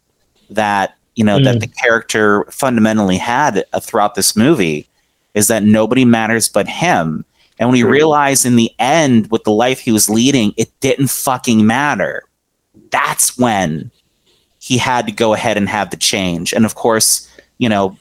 [0.49, 1.61] that, you know, that Mm.
[1.61, 4.87] the character fundamentally had uh, throughout this movie
[5.33, 7.25] is that nobody matters but him.
[7.57, 11.07] And when he realized in the end with the life he was leading, it didn't
[11.09, 12.23] fucking matter.
[12.91, 13.91] That's when
[14.59, 16.51] he had to go ahead and have the change.
[16.53, 17.29] And of course,
[17.59, 17.97] you know,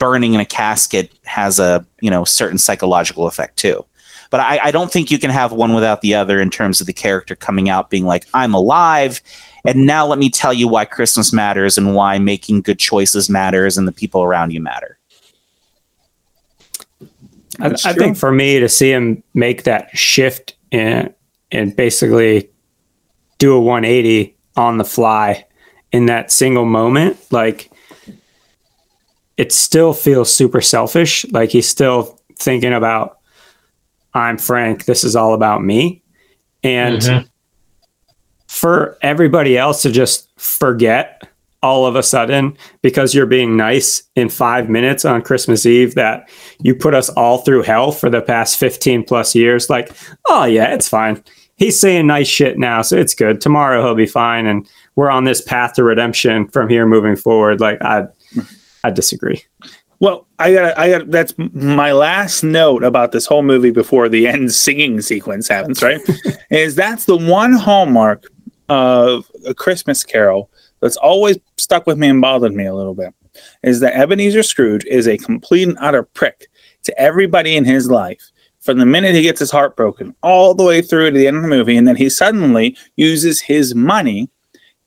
[0.00, 3.84] burning in a casket has a, you know, certain psychological effect too.
[4.30, 6.86] But I, I don't think you can have one without the other in terms of
[6.86, 9.20] the character coming out being like, I'm alive.
[9.66, 13.76] And now let me tell you why Christmas matters and why making good choices matters
[13.76, 14.98] and the people around you matter.
[17.60, 21.12] I, I think for me to see him make that shift and
[21.50, 22.50] and basically
[23.38, 25.44] do a 180 on the fly
[25.92, 27.70] in that single moment, like
[29.36, 31.24] it still feels super selfish.
[31.30, 33.18] Like he's still thinking about,
[34.12, 34.84] I'm Frank.
[34.84, 36.02] This is all about me,
[36.62, 37.28] and Mhm.
[38.48, 41.28] For everybody else to just forget
[41.62, 46.28] all of a sudden because you're being nice in five minutes on Christmas Eve that
[46.60, 49.68] you put us all through hell for the past 15 plus years.
[49.68, 49.90] Like,
[50.28, 51.22] oh, yeah, it's fine.
[51.56, 53.40] He's saying nice shit now, so it's good.
[53.40, 54.46] Tomorrow he'll be fine.
[54.46, 57.60] And we're on this path to redemption from here moving forward.
[57.60, 58.06] Like, I,
[58.84, 59.44] I disagree.
[60.00, 61.10] Well, I got, I got.
[61.10, 65.82] That's my last note about this whole movie before the end singing sequence happens.
[65.82, 66.00] Right,
[66.50, 68.24] is that's the one hallmark
[68.68, 70.50] of a Christmas Carol
[70.80, 73.14] that's always stuck with me and bothered me a little bit.
[73.62, 76.48] Is that Ebenezer Scrooge is a complete and utter prick
[76.84, 78.22] to everybody in his life
[78.60, 81.36] from the minute he gets his heart broken all the way through to the end
[81.36, 84.28] of the movie, and then he suddenly uses his money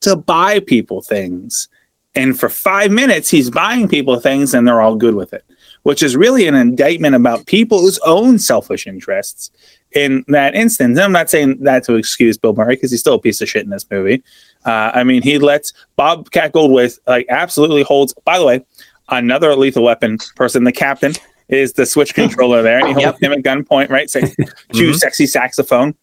[0.00, 1.68] to buy people things
[2.14, 5.44] and for five minutes, he's buying people things and they're all good with it,
[5.82, 9.50] which is really an indictment about people's own selfish interests
[9.94, 10.98] in that instance.
[10.98, 13.48] And I'm not saying that to excuse Bill Murray because he's still a piece of
[13.48, 14.22] shit in this movie.
[14.64, 18.14] Uh, I mean, he lets Bobcat Goldthwait like absolutely holds.
[18.24, 18.64] By the way,
[19.08, 21.12] another lethal weapon person, the captain,
[21.48, 24.08] is the switch controller there, and he holds him at gunpoint, right?
[24.08, 24.32] Say,
[24.72, 25.94] choose sexy saxophone.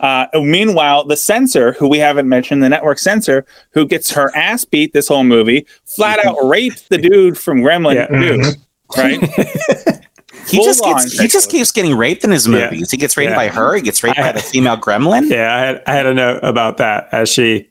[0.00, 4.64] Uh, meanwhile, the censor, who we haven't mentioned, the network censor, who gets her ass
[4.64, 8.06] beat this whole movie, flat out raped the dude from Gremlin Yeah.
[8.06, 8.52] 2,
[8.96, 10.06] right?
[10.48, 12.70] He Full just gets he just keeps getting raped in his Yeah.
[12.70, 12.90] movies.
[12.90, 13.36] He gets raped Yeah.
[13.36, 13.74] by her.
[13.76, 15.30] He gets raped by the female gremlin.
[15.30, 17.68] Yeah, I had I had a note about that as she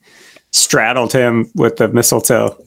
[0.52, 2.58] straddled him with the mistletoe.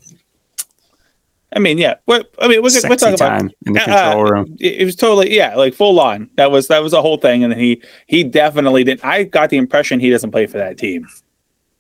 [1.55, 1.97] I mean, yeah.
[2.07, 4.57] We're, I mean, we're, we're Sexy talking about time in the Uh, control room.
[4.59, 7.45] it it was totally yeah like full on that was that was the whole thing
[7.45, 9.05] and he he definitely didn't.
[9.05, 11.07] i got the impression he doesn't play for that team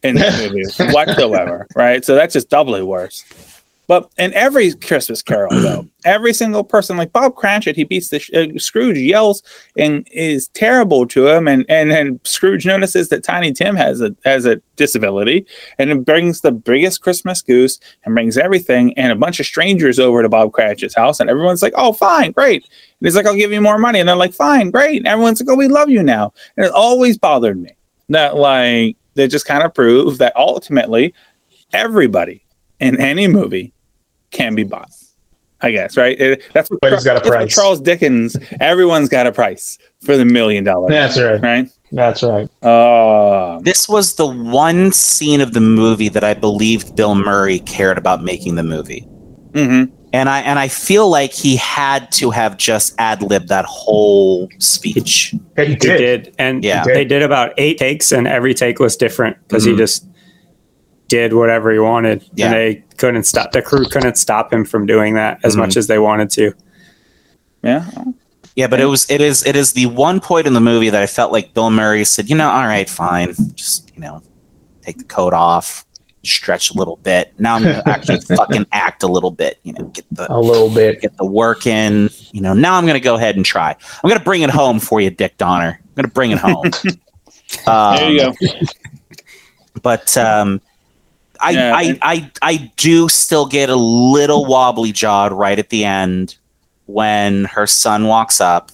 [0.02, 3.24] in this movie whatsoever right so that's just doubly worse
[3.86, 8.18] but in every christmas carol though every single person like bob cratchit he beats the
[8.18, 9.42] sh- uh, scrooge yells
[9.76, 14.14] and is terrible to him and and then scrooge notices that tiny tim has a
[14.24, 15.46] has a disability
[15.78, 19.98] and it brings the biggest christmas goose and brings everything and a bunch of strangers
[19.98, 23.36] over to Bob Cratchit's house, and everyone's like, "Oh, fine, great." And he's like, "I'll
[23.36, 25.90] give you more money," and they're like, "Fine, great." And everyone's like, "Oh, we love
[25.90, 27.70] you now." And it always bothered me
[28.08, 31.14] that like they just kind of prove that ultimately
[31.72, 32.41] everybody
[32.82, 33.72] in any movie
[34.30, 34.90] can be bought.
[35.64, 36.20] I guess right.
[36.20, 37.54] It- that's what, Everybody's got a that's what price.
[37.54, 38.36] Charles Dickens.
[38.60, 40.90] Everyone's got a price for the million dollar.
[40.90, 41.40] That's right.
[41.40, 41.68] Right.
[41.92, 42.48] That's right.
[42.62, 47.98] Oh, This was the one scene of the movie that I believed Bill Murray cared
[47.98, 49.00] about making the movie.
[49.54, 49.84] hmm
[50.14, 54.48] And I and I feel like he had to have just ad libbed that whole
[54.58, 55.32] speech.
[55.56, 55.98] Yeah, he He did.
[56.24, 56.82] did, and Yeah.
[56.84, 59.70] they did about eight takes, and every take was different because Mhm.
[59.72, 60.06] he just
[61.12, 62.46] did whatever he wanted, Yeah.
[62.46, 63.52] and they couldn't stop.
[63.52, 65.58] The crew couldn't stop him from doing that as Mhm.
[65.58, 66.52] much as they wanted to.
[67.62, 67.84] yeah.
[68.56, 71.02] Yeah, but it was it is it is the one point in the movie that
[71.02, 74.22] I felt like Bill Murray said, you know, all right, fine, just you know,
[74.82, 75.86] take the coat off,
[76.22, 77.32] stretch a little bit.
[77.38, 80.68] Now I'm gonna actually fucking act a little bit, you know, get the A little
[80.70, 81.00] bit.
[81.02, 82.08] get the work in.
[82.32, 83.70] You know, now I'm gonna go ahead and try.
[84.02, 85.78] I'm gonna bring it home for you, Dick Donner.
[85.82, 86.64] I'm gonna bring it home.
[87.66, 88.34] um, There you go.
[89.82, 90.60] But um,
[91.42, 95.84] I, Yeah, I, I, I do still get a little wobbly jawed right at the
[95.84, 96.36] end
[96.86, 98.70] when her son walks up,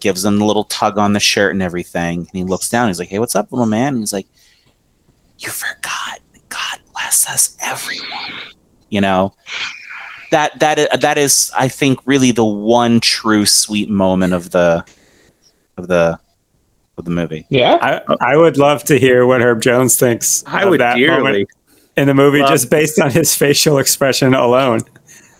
[0.00, 2.88] gives him the little tug on the shirt and everything, and he looks down.
[2.88, 4.28] He's like, "Hey, what's up, little man?" And he's like,
[5.38, 6.20] "You forgot.
[6.48, 8.32] God bless us, everyone."
[8.88, 9.34] You know.
[10.32, 14.84] That that uh, that is, I think, really the one true sweet moment of the
[15.76, 16.18] of the
[16.98, 17.46] of the movie.
[17.50, 17.78] Yeah.
[17.80, 20.42] I I would love to hear what Herb Jones thinks.
[20.46, 21.48] I of would that dearly moment
[21.96, 24.80] in the movie love- just based on his facial expression alone.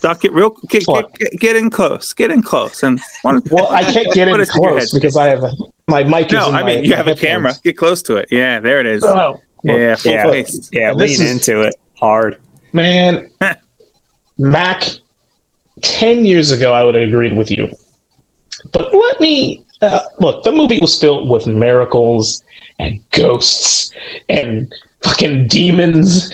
[0.02, 1.14] Duck it real get, What?
[1.14, 2.12] get, get, get in close.
[2.12, 2.82] Get in close.
[2.82, 5.52] And one, Well, I can't get in it to your close because I have a,
[5.88, 7.20] my mic is No, in I mean my- you have a headphones.
[7.26, 7.52] camera.
[7.64, 8.28] Get close to it.
[8.30, 9.02] Yeah, there it is.
[9.02, 10.30] Oh, yeah, full Yeah.
[10.30, 10.68] face.
[10.72, 12.38] Yeah, lean is- into it hard.
[12.72, 13.30] man.
[14.38, 14.84] Mac,
[15.82, 17.70] 10 years ago, I would have agreed with you.
[18.72, 22.42] But let me uh, look, the movie was filled with miracles
[22.78, 23.92] and ghosts
[24.28, 24.72] and
[25.02, 26.32] fucking demons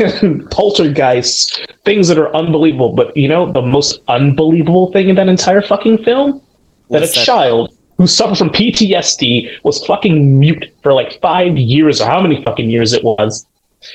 [0.00, 2.92] and poltergeists, things that are unbelievable.
[2.92, 6.42] But you know, the most unbelievable thing in that entire fucking film?
[6.90, 7.24] That What's a that?
[7.24, 12.42] child who suffered from PTSD was fucking mute for like five years or how many
[12.44, 13.46] fucking years it was.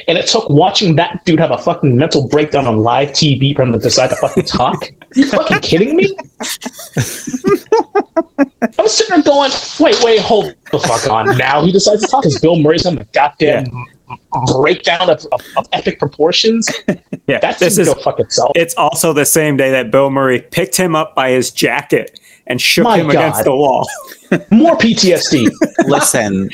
[0.07, 3.61] And it took watching that dude have a fucking mental breakdown on live TV for
[3.63, 4.89] him to decide to fucking talk.
[5.15, 6.15] you fucking kidding me?
[8.77, 11.37] I'm sitting there going, wait, wait, hold the fuck on.
[11.37, 13.65] Now he decides to talk because Bill Murray's having a goddamn
[14.53, 16.69] breakdown of, of, of epic proportions.
[17.27, 18.51] Yeah, That this is go fuck itself.
[18.53, 22.61] It's also the same day that Bill Murray picked him up by his jacket and
[22.61, 23.87] shook My him against the wall.
[24.51, 25.49] More PTSD.
[25.87, 26.49] listen,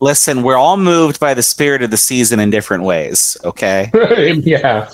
[0.00, 3.36] listen, we're all moved by the spirit of the season in different ways.
[3.44, 3.90] Okay.
[4.44, 4.88] yeah.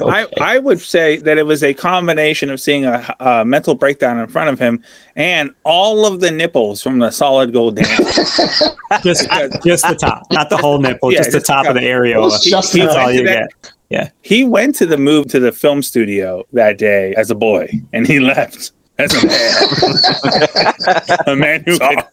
[0.00, 4.18] I, I would say that it was a combination of seeing a, a mental breakdown
[4.18, 4.82] in front of him
[5.16, 8.62] and all of the nipples from the solid gold dance.
[9.02, 9.28] Just,
[9.64, 11.92] just the top, not the whole nipple, Yeah, just the top the of the It
[11.92, 12.20] areola.
[12.22, 13.72] was just That's all you That- get.
[13.90, 14.10] Yeah.
[14.22, 18.06] He went to the move to the film studio that day as a boy, and
[18.06, 20.74] he left as a man.
[21.26, 22.04] a man who could.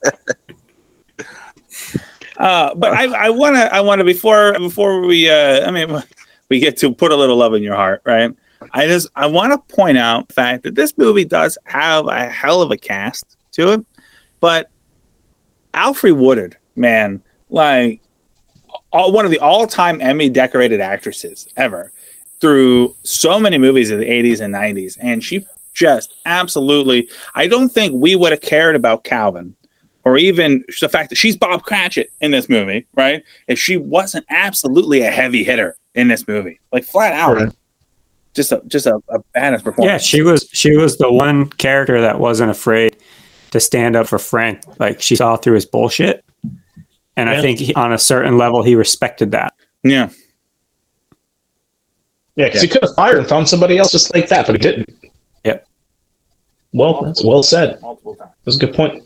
[2.38, 6.04] Uh, but I, I want to, I want to before before we, uh, I mean,
[6.50, 8.36] we get to put a little love in your heart, right?
[8.72, 12.30] I just I want to point out the fact that this movie does have a
[12.30, 13.86] hell of a cast to it,
[14.40, 14.70] but
[15.74, 18.02] Alfre Woodard, man, like
[18.92, 21.92] all, one of the all-time Emmy decorated actresses ever
[22.42, 25.46] through so many movies in the 80s and 90s and she
[25.76, 27.08] just absolutely.
[27.36, 29.56] I don't think we would have cared about Calvin
[30.04, 33.24] or even the fact that she's Bob Cratchit in this movie, right?
[33.48, 37.50] If she wasn't absolutely a heavy hitter in this movie, like flat out, Right.
[38.34, 39.92] just a just a, a badass performance.
[39.92, 42.98] Yeah, she was she was the one character that wasn't afraid
[43.52, 44.62] to stand up for Frank.
[44.80, 46.24] Like she saw through his bullshit,
[47.18, 49.54] and I think he, on a certain level he respected that.
[49.84, 50.10] yeah.
[52.38, 54.60] Yeah, because he could have fired and found somebody else just like that, but he
[54.60, 54.90] didn't.
[56.76, 56.94] Yep.
[56.94, 57.82] Well, that's well said.
[57.82, 58.32] Multiple times.
[58.44, 59.04] That's a good point.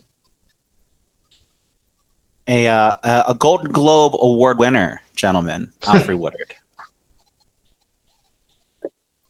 [2.47, 6.55] A uh, a a Golden Globe Award winner, gentlemen, Alfred Woodard.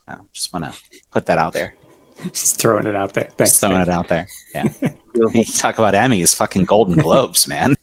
[0.08, 0.74] Oh, just want to
[1.12, 1.76] put that out there.
[2.32, 3.26] Just throwing it out there.
[3.38, 3.52] Thanks.
[3.52, 4.28] Just throwing it out there.
[4.54, 4.64] Yeah.
[5.34, 7.76] you talk about Emmys, fucking Golden Globes, man.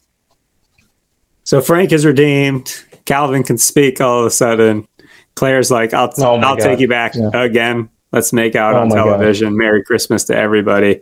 [1.43, 2.83] So Frank is redeemed.
[3.05, 4.87] Calvin can speak all of a sudden.
[5.35, 6.59] Claire's like, I'll, Oh I'll God.
[6.59, 7.29] take you back Yeah.
[7.33, 7.89] again.
[8.11, 9.03] Let's make out Oh on my God.
[9.05, 9.57] television.
[9.57, 11.01] Merry Christmas to everybody.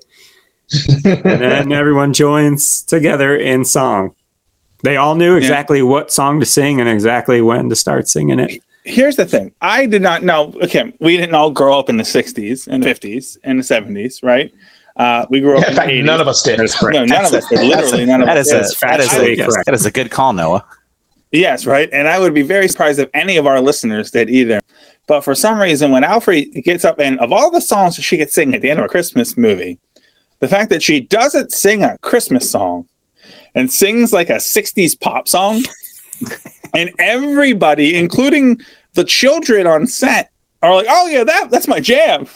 [1.05, 4.15] and then everyone joins together in song.
[4.83, 8.61] They all knew exactly what song to sing and exactly when to start singing it.
[8.83, 9.51] Here's the thing.
[9.61, 10.53] I did not know.
[10.61, 14.53] Okay, we didn't all grow up in the '60s and '50s and the '70s, right?
[14.95, 16.05] Uh, we grew up in in fact, the 80s.
[16.05, 16.59] none of us did.
[16.93, 17.59] No, none of us did.
[17.67, 18.57] Literally, none of That us is did.
[18.57, 19.65] a That's that is factually a, correct.
[19.65, 20.63] that is a good call, Noah.
[21.31, 21.89] Yes, right.
[21.91, 24.61] And I would be very surprised if any of our listeners did either.
[25.07, 28.17] But for some reason, when Alfred gets up and of all the songs that she
[28.17, 29.79] could sing at the end of a Christmas movie,
[30.39, 32.87] the fact that she doesn't sing a Christmas song
[33.53, 35.63] and sings like a 60s pop song,
[36.73, 38.59] and everybody, including
[38.93, 42.27] the children on set, are like, oh, yeah, that, that's my jam.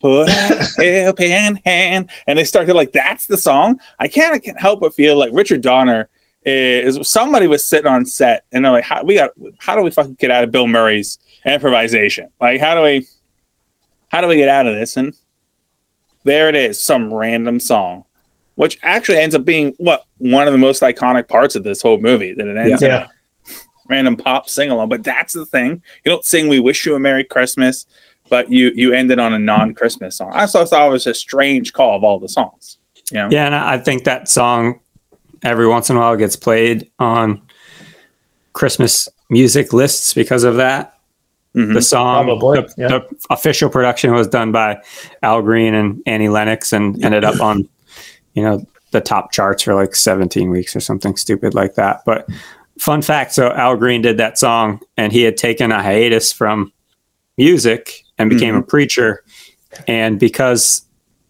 [0.00, 1.30] Put a helping
[1.64, 2.10] hand.
[2.26, 3.80] And they start to like, that's the song.
[3.98, 6.08] I can't, I can't help but feel like Richard Donner
[6.44, 9.90] is somebody was sitting on set and they're like, how we got how do we
[9.90, 12.28] fucking get out of Bill Murray's improvisation?
[12.40, 13.06] Like how do we
[14.08, 14.96] how do we get out of this?
[14.96, 15.14] And
[16.24, 18.04] there it is, some random song.
[18.54, 21.98] Which actually ends up being what one of the most iconic parts of this whole
[21.98, 22.86] movie that it ends Yeah.
[22.86, 23.10] in a
[23.88, 24.90] random pop sing along.
[24.90, 25.82] But that's the thing.
[26.04, 27.86] You don't sing We Wish You a Merry Christmas,
[28.28, 30.32] but you you ended on a non-Christmas song.
[30.34, 32.76] I also thought it was a strange call of all the songs.
[33.10, 33.28] You know?
[33.30, 34.80] Yeah, and I I think that song
[35.42, 37.40] every once in a while gets played on
[38.52, 40.98] Christmas music lists because of that.
[41.54, 41.74] Mhm.
[41.74, 42.88] The song, Probably, the, yeah.
[42.88, 44.80] the official production was done by
[45.22, 47.68] Al Green and Annie Lennox, and ended up on,
[48.32, 52.00] you know, the top charts for like 17 weeks or something stupid like that.
[52.06, 52.26] But
[52.78, 56.72] fun fact: so Al Green did that song, and he had taken a hiatus from
[57.36, 59.22] music and became a preacher,
[59.86, 60.86] and because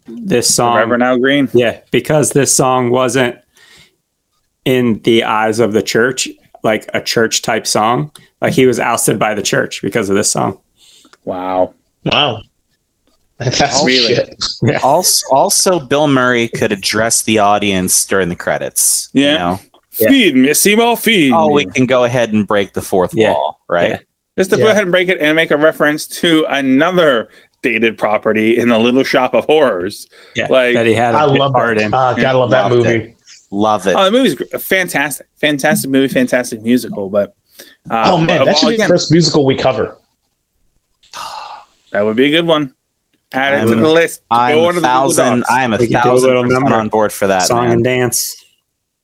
[0.07, 1.49] this song, Reverend Al Green.
[1.53, 3.37] yeah, because this song wasn't
[4.65, 6.29] in the eyes of the church,
[6.63, 8.13] like a church type song.
[8.43, 10.59] Like he was ousted by the church because of this song.
[11.25, 11.75] Wow.
[12.05, 12.43] Wow.
[13.39, 14.15] That's Really?
[14.17, 14.83] shit.
[14.85, 19.09] Also, also, Bill Murray could address the audience during the credits.
[19.13, 19.37] you Yeah.
[19.39, 19.61] know?
[19.99, 20.09] Yeah.
[20.09, 23.33] Feed me, Seymour, feed Oh, we can go ahead and break the fourth Yeah.
[23.33, 23.91] wall, right?
[23.91, 23.99] Yeah.
[24.39, 27.29] Just to go ahead and break it and make a reference to another
[27.63, 30.09] dated property in the Little Shop of Horrors.
[30.35, 31.85] Yeah, Like- that he had a I love part that.
[31.85, 31.95] in.
[31.95, 32.89] Uh, gotta love that movie.
[32.91, 33.17] it.
[33.51, 33.95] Love it.
[33.97, 37.11] Oh, the movie's fantastic, fantastic movie, fantastic musical.
[37.11, 37.35] But
[37.91, 39.97] uh, Oh man, of that should all- be the first musical we cover.
[41.93, 42.75] that would be a good one.
[43.33, 44.23] Add it to I'm- the list.
[44.31, 45.39] I'm Go a under the Google thousand.
[45.41, 45.51] Docs.
[45.51, 47.43] I am a We can do a thousand percent on board for that.
[47.43, 47.73] Song man.
[47.73, 48.45] and dance.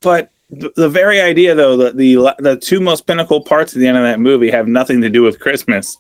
[0.01, 3.87] but the, the very idea, though, that the the two most pinnacle parts at the
[3.87, 5.97] end of that movie have nothing to do with Christmas.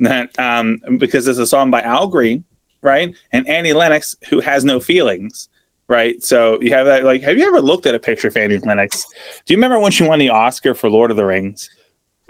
[0.00, 2.44] That um, because it's a song by Al Green,
[2.82, 5.48] right, and Annie Lennox, who has no feelings,
[5.88, 6.20] right.
[6.22, 7.04] So you have that.
[7.04, 9.06] Like, have you ever looked at a picture of Annie Lennox?
[9.44, 11.70] Do you remember when she won the Oscar for Lord of the Rings?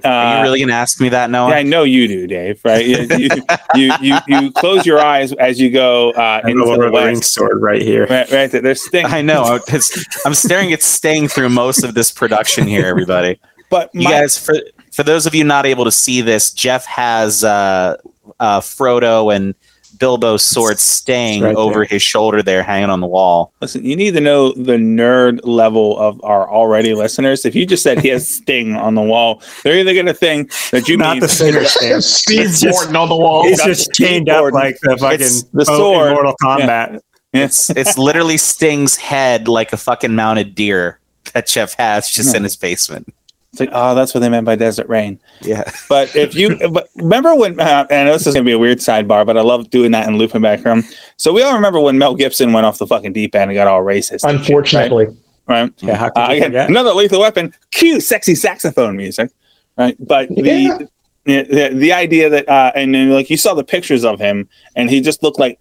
[0.05, 1.51] Uh, Are you really gonna ask me that, Noah?
[1.51, 2.60] yeah, I know you do, Dave.
[2.64, 2.85] Right?
[2.85, 3.28] You you,
[3.74, 6.93] you, you, you close your eyes as you go uh, into the the, Lord of
[6.93, 7.32] the Rings west.
[7.32, 8.06] sword right here.
[8.06, 8.60] Right, right there.
[8.60, 9.10] There's things.
[9.10, 9.44] I know.
[9.44, 13.40] I'm- staring at staying through most of this production here, everybody.
[13.70, 14.55] But You guys, for
[14.93, 17.97] for those of you not able to see this, Jeff has uh,
[18.39, 19.55] uh, Frodo and
[19.98, 23.52] Bilbo's sword Sting right over his shoulder there, hanging on the wall.
[23.60, 27.44] Listen, you need to know the nerd level of our already listeners.
[27.44, 30.52] If you just said he has Sting on the wall, they're either going to think
[30.70, 32.05] that you Not mean the singer stand.
[32.05, 33.44] Steve It's just- on the wall.
[33.47, 36.12] He's just chained up like the fucking the sword.
[36.12, 37.01] Mortal Kombat.
[37.32, 37.70] Yes.
[37.70, 40.98] It's literally Sting's head like a fucking mounted deer
[41.35, 43.12] that Jeff has just in his basement.
[43.57, 45.19] It's like, oh, that's what they meant by desert rain.
[45.41, 45.65] Yeah.
[45.89, 48.78] But if you, but remember when, uh, and this is going to be a weird
[48.78, 50.85] sidebar, but I love doing that and looping back around.
[51.16, 53.66] So we all remember when Mel Gibson went off the fucking deep end and got
[53.66, 54.24] all racist.
[54.28, 55.07] and shit, Unfortunately,
[55.49, 55.73] right?
[55.78, 57.55] Yeah, how Uh, again, another lethal weapon.
[57.70, 59.31] Cue sexy saxophone music,
[59.78, 59.97] right?
[59.99, 60.77] But Yeah.
[61.24, 64.49] the, the the idea that uh, and then like you saw the pictures of him,
[64.77, 65.59] and he just looked like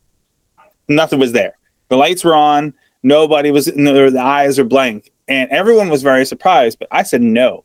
[0.90, 1.58] nothing was there.
[1.90, 2.74] The lights were on.
[3.04, 3.74] Nobody was.
[3.76, 6.80] No, the eyes are blank, and everyone was very surprised.
[6.80, 7.64] But I said, "No,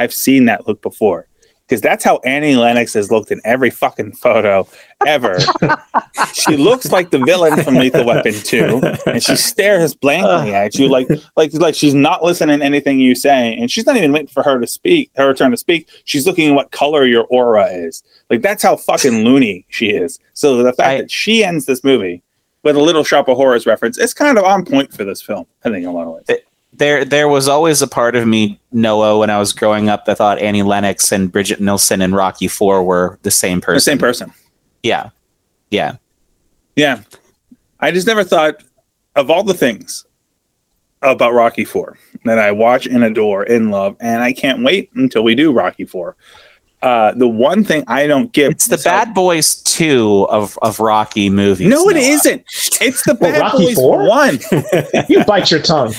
[0.00, 1.26] I've seen that look before."
[1.68, 4.66] Because that's how Annie Lennox has looked in every fucking photo
[5.06, 5.38] ever.
[6.32, 10.88] she looks like the villain from Lethal Weapon 2, and she stares blankly at you
[10.88, 11.06] like
[11.36, 14.42] like like she's not listening to anything you say, and she's not even waiting for
[14.42, 15.88] her to speak, her turn to speak.
[16.06, 18.02] She's looking at what color your aura is.
[18.30, 20.18] Like that's how fucking loony she is.
[20.34, 22.20] So the fact I- that she ends this movie
[22.64, 25.46] with a little shop of horrors reference, it's kind of on point for this film.
[25.64, 26.40] I think in a lot of ways.
[26.72, 30.18] There there was always a part of me, Noah, when I was growing up that
[30.18, 33.76] thought Annie Lennox and Brigitte Nielsen and Rocky Four were the same person.
[33.76, 34.32] The same person.
[34.82, 35.10] Yeah.
[35.70, 35.96] Yeah.
[36.76, 37.02] Yeah.
[37.80, 38.62] I just never thought
[39.16, 40.06] of all the things
[41.02, 45.24] about Rocky 4 that I watch and adore and love, and I can't wait until
[45.24, 46.14] we do Rocky 4.
[46.82, 48.52] Uh, the one thing I don't get.
[48.52, 51.68] It's the Bad Boys two of, of Rocky movies.
[51.68, 52.02] No, it Noah.
[52.02, 52.42] isn't.
[52.80, 54.08] It's the Well, Bad Rocky Boys 4?
[54.08, 54.38] 1.
[55.10, 55.92] You bite your tongue.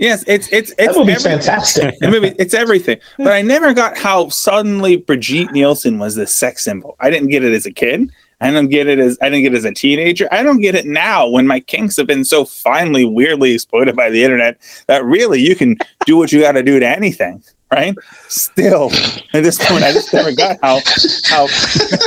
[0.00, 1.98] Yes, it's it's That it's movie's every- fantastic.
[2.00, 2.98] the movie, it's everything.
[3.18, 6.96] But I never got how suddenly Brigitte Nielsen was this sex symbol.
[7.00, 8.10] I didn't get it as a kid.
[8.40, 10.28] I don't get it as I didn't get it as a teenager.
[10.30, 14.08] I don't get it now when my kinks have been so finely, weirdly exploited by
[14.10, 17.42] the internet that really you can do what you got to do to anything,
[17.72, 17.94] right?
[18.28, 18.90] Still,
[19.32, 20.80] at this point, I just never got how
[21.24, 21.46] how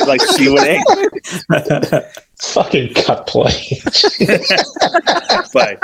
[0.08, 0.84] like she would aim.
[2.42, 3.80] Fucking cut play.
[5.54, 5.80] But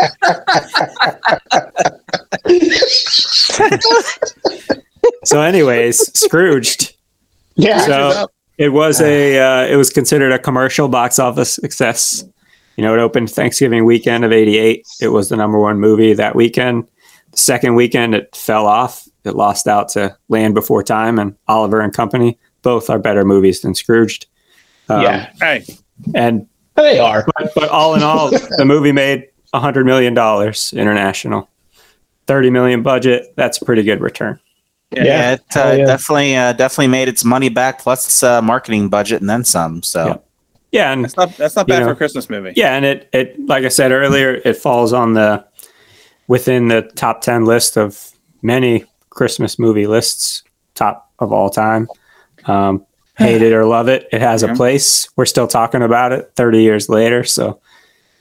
[5.24, 6.96] so, anyways, Scrooged.
[7.56, 7.80] Yeah.
[7.86, 8.28] So
[8.58, 12.24] it was a uh, it was considered a commercial box office success.
[12.76, 14.86] You know, it opened Thanksgiving weekend of '88.
[15.02, 16.88] It was the number one movie that weekend.
[17.32, 19.07] The second weekend, it fell off.
[19.28, 22.38] It lost out to Land Before Time and Oliver and Company.
[22.62, 24.26] Both are better movies than Scrooged.
[24.90, 25.32] Um, yeah.
[25.40, 25.66] hey,
[26.16, 27.26] and They are.
[27.38, 31.50] but, but all in all, the movie made hundred million dollars international,
[32.28, 33.34] thirty million budget.
[33.36, 34.40] That's a pretty good return.
[34.92, 35.04] Yeah.
[35.04, 35.86] Yeah, it uh, Oh, yeah.
[35.86, 39.84] definitely uh, definitely made its money back plus its uh, marketing budget and then some.
[39.84, 40.18] So Yeah.
[40.72, 41.86] Yeah, and that's not that's not bad know.
[41.88, 42.54] for a Christmas movie.
[42.56, 45.46] Yeah, and it it like I said earlier, it falls on the
[46.28, 48.84] within the top ten list of many
[49.18, 50.44] Christmas movie lists,
[50.76, 51.88] top of all time.
[52.46, 52.86] Um,
[53.18, 54.52] hate it or love it, it has Yeah.
[54.52, 55.10] a place.
[55.18, 57.60] We're still talking about it thirty years later, so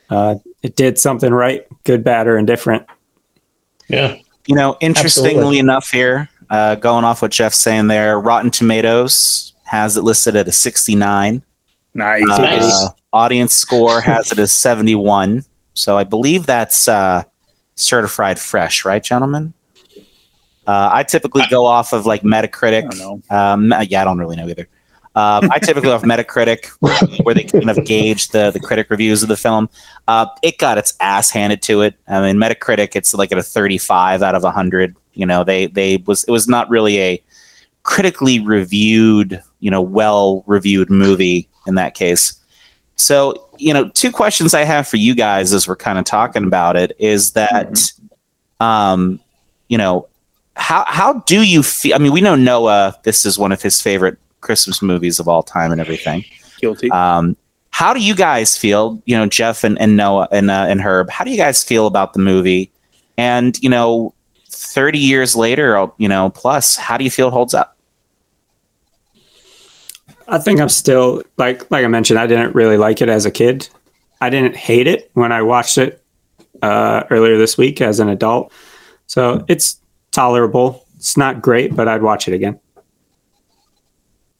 [0.09, 2.85] uh, it did something right, good, bad, or indifferent.
[3.87, 4.17] Yeah.
[4.47, 5.59] you know, interestingly Absolutely.
[5.59, 10.47] enough, here uh, going off what Jeff's saying there, Rotten Tomatoes has it listed at
[10.47, 11.43] a sixty nine.
[11.93, 12.23] Nice.
[12.29, 12.85] Uh, Nice.
[13.13, 15.43] audience score has it as 71.
[15.73, 17.23] So I believe that's uh,
[17.75, 19.53] certified fresh, right, gentlemen?
[20.67, 23.21] Uh, I typically go off of like Metacritic.
[23.31, 23.53] I.
[23.53, 24.67] Um, yeah, I don't really know either.
[25.15, 26.67] Um, I typically go off Metacritic,
[27.23, 29.69] where they kind of gauge the the critic reviews of the film.
[30.07, 31.95] Uh, it got its ass handed to it.
[32.07, 34.95] I mean, Metacritic, it's like at a 35 out of 100.
[35.13, 37.23] You know, they they was it was not really a
[37.81, 42.33] critically reviewed, you know, well reviewed movie in that case.
[42.97, 46.43] So, you know, two questions I have for you guys as we're kind of talking
[46.43, 47.91] about it is that,
[48.59, 49.19] um,
[49.69, 50.07] you know,
[50.57, 51.95] how how do you feel?
[51.95, 52.95] I mean, we know Noah.
[53.03, 56.25] This is one of his favorite Christmas movies of all time and everything.
[56.59, 56.91] Guilty.
[56.91, 57.37] Um,
[57.69, 59.01] how do you guys feel?
[59.05, 61.09] You know, Jeff and, and Noah and uh, and Herb.
[61.09, 62.71] How do you guys feel about the movie?
[63.17, 64.13] And you know,
[64.49, 67.77] thirty years later, you know, plus, how do you feel it holds up?
[70.27, 73.31] I think I'm still like like I mentioned, I didn't really like it as a
[73.31, 73.69] kid.
[74.19, 76.03] I didn't hate it when I watched it
[76.61, 78.51] uh, earlier this week as an adult.
[79.05, 79.79] So it's
[80.17, 80.83] tolerable.
[80.95, 82.59] It's not great, but I'd watch it again.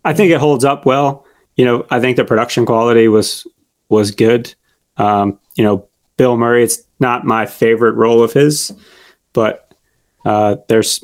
[0.03, 1.23] I think it holds up well.
[1.55, 3.45] You know, I think the production quality was
[3.87, 4.53] was good.
[4.97, 5.87] Um, you know,
[6.17, 6.63] Bill Murray.
[6.63, 8.71] It's not my favorite role of his,
[9.33, 9.71] but
[10.25, 11.03] uh, there's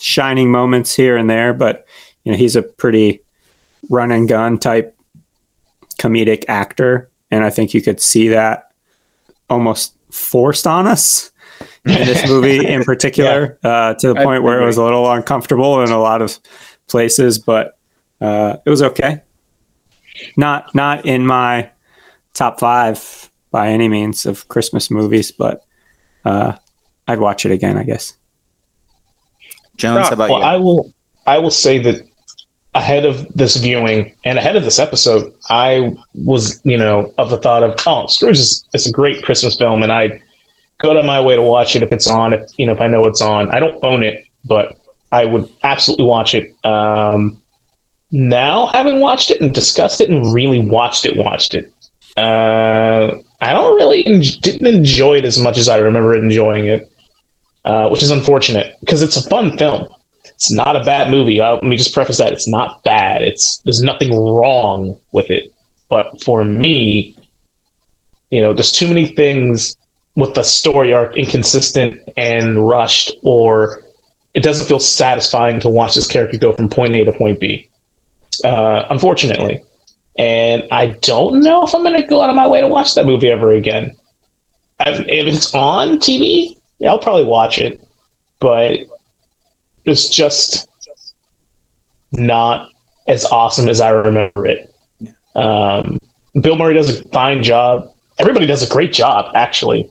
[0.00, 1.52] shining moments here and there.
[1.52, 1.86] But
[2.24, 3.20] you know, he's a pretty
[3.90, 4.96] run and gun type
[6.00, 8.72] comedic actor, and I think you could see that
[9.50, 11.30] almost forced on us
[11.84, 15.10] in this movie in particular, uh, to the I point where it was a little
[15.10, 16.38] uncomfortable in a lot of
[16.86, 17.78] places, but
[18.20, 19.22] uh, it was okay.
[20.36, 21.70] Not not in my
[22.34, 25.64] top five by any means of Christmas movies, but
[26.24, 26.56] uh,
[27.06, 28.14] I'd watch it again, I guess.
[29.76, 30.44] Jones, how about well, you?
[30.44, 30.92] I will.
[31.26, 32.02] I will say that
[32.74, 37.38] ahead of this viewing and ahead of this episode, I was, you know, of the
[37.38, 40.20] thought of, oh, Scrooge is it's a great Christmas film, and I
[40.78, 42.32] go to my way to watch it if it's on.
[42.32, 44.78] If you know, if I know it's on, I don't own it, but
[45.12, 46.54] I would absolutely watch it.
[46.64, 47.40] Um,
[48.10, 51.72] now, having watched it and discussed it and really watched it, watched it,
[52.16, 56.90] Uh, I don't really en- didn't enjoy it as much as I remember enjoying it,
[57.64, 59.86] uh, which is unfortunate because it's a fun film.
[60.24, 61.40] It's not a bad movie.
[61.40, 63.22] Uh, let me just preface that it's not bad.
[63.22, 65.52] It's there's nothing wrong with it,
[65.88, 67.16] but for me,
[68.30, 69.76] you know, there's too many things
[70.18, 73.84] with the story arc inconsistent and rushed, or
[74.34, 77.70] it doesn't feel satisfying to watch this character go from point A to point B.
[78.42, 79.62] Uh, unfortunately,
[80.18, 82.96] and I don't know if I'm going to go out of my way to watch
[82.96, 83.96] that movie ever again.
[84.80, 87.80] If if it's on TV, yeah, I'll probably watch it,
[88.40, 88.80] but
[89.84, 90.68] it's just
[92.10, 92.72] not
[93.06, 94.74] as awesome as I remember it.
[95.36, 96.00] Um,
[96.40, 97.94] Bill Murray does a fine job.
[98.18, 99.88] Everybody does a great job, actually.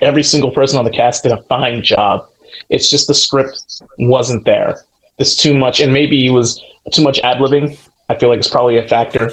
[0.00, 2.28] Every single person on the cast did a fine job.
[2.68, 4.80] It's just the script wasn't there.
[5.18, 6.62] There's too much, and maybe it was
[6.92, 7.78] too much ad libbing.
[8.08, 9.30] I feel like it's probably a factor.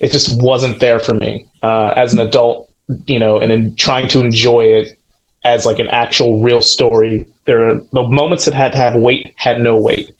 [0.00, 2.72] It just wasn't there for me uh, as an adult,
[3.06, 4.98] you know, and in trying to enjoy it
[5.44, 7.26] as like an actual real story.
[7.44, 10.14] There are the moments that had to have weight had no weight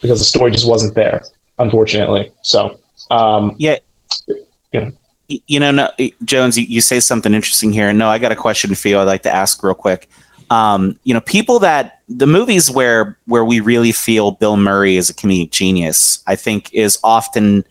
[0.00, 1.24] because the story just wasn't there,
[1.58, 2.30] unfortunately.
[2.42, 2.78] So,
[3.10, 3.56] um,
[4.72, 4.90] Yeah.
[5.28, 5.90] You know, no,
[6.24, 7.92] Jones, you, you say something interesting here.
[7.92, 8.98] No, I got a question for you.
[8.98, 10.08] I'd like to ask real quick.
[10.50, 15.10] Um, you know, people that the movies where where we really feel Bill Murray is
[15.10, 17.64] a comedic genius, I think, is often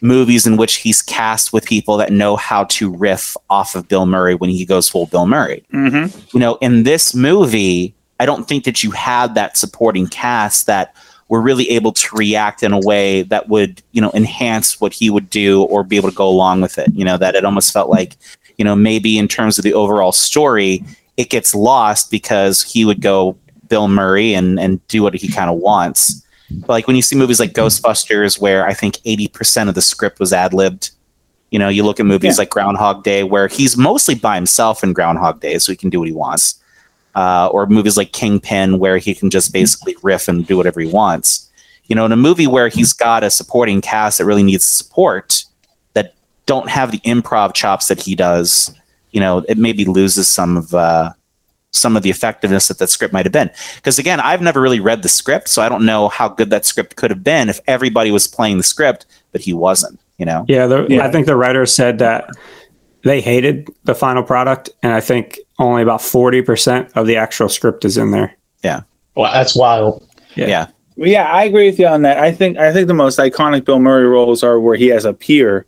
[0.00, 4.06] movies in which he's cast with people that know how to riff off of Bill
[4.06, 6.18] Murray when he goes full Bill Murray Mm-hmm.
[6.32, 10.94] you know, in this movie, I don't think that you had that supporting cast that
[11.32, 15.08] were really able to react in a way that would, you know, enhance what he
[15.08, 16.92] would do or be able to go along with it.
[16.92, 18.18] You know, that it almost felt like,
[18.58, 20.84] you know, maybe in terms of the overall story,
[21.16, 23.34] it gets lost because he would go
[23.68, 26.22] Bill Murray and and do what he kind of wants.
[26.50, 29.80] But like when you see movies like Ghostbusters, where I think eighty percent of the
[29.80, 30.90] script was ad libbed.
[31.50, 32.42] You know, you look at movies Yeah.
[32.42, 35.98] like Groundhog Day, where he's mostly by himself in Groundhog Day, so he can do
[35.98, 36.60] what he wants.
[37.14, 40.88] Uh, or movies like Kingpin, where he can just basically riff and do whatever he
[40.88, 41.50] wants.
[41.84, 45.44] You know, in a movie where he's got a supporting cast that really needs support,
[45.92, 46.14] that
[46.46, 48.74] don't have the improv chops that he does,
[49.10, 51.12] you know, it maybe loses some of uh,
[51.72, 53.50] some of the effectiveness that that script might have been.
[53.76, 56.64] Because again, I've never really read the script, so I don't know how good that
[56.64, 59.98] script could have been if everybody was playing the script, but he wasn't.
[60.18, 61.04] You know, Yeah, the, Yeah.
[61.04, 62.28] I think the writer said that
[63.02, 67.48] they hated the final product, and I think only about forty percent of the actual
[67.48, 68.36] script is in there.
[68.62, 68.82] Yeah.
[69.14, 70.06] Well, that's wild.
[70.34, 70.46] Yeah.
[70.48, 70.66] yeah.
[70.96, 72.18] Yeah, I agree with you on that.
[72.18, 75.14] I think I think the most iconic Bill Murray roles are where he has a
[75.14, 75.64] peer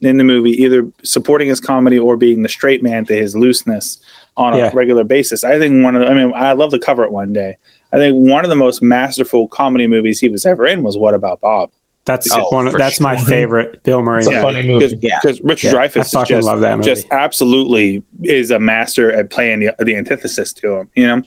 [0.00, 3.98] in the movie, either supporting his comedy or being the straight man to his looseness
[4.36, 4.70] on a Yeah.
[4.74, 5.44] regular basis.
[5.44, 7.56] I think one of the, I mean, I love to cover it one day.
[7.92, 11.14] I think one of the most masterful comedy movies he was ever in was What
[11.14, 11.70] About Bob?
[12.04, 12.66] That's Oh, one.
[12.66, 14.18] Of, for that's my favorite Bill Murray.
[14.20, 14.98] It's a funny movie.
[15.00, 15.18] Yeah.
[15.22, 16.88] Because Richard Yeah, Dreyfuss is just, love that movie.
[16.88, 21.22] just absolutely is a master at playing the, the antithesis to him, you know?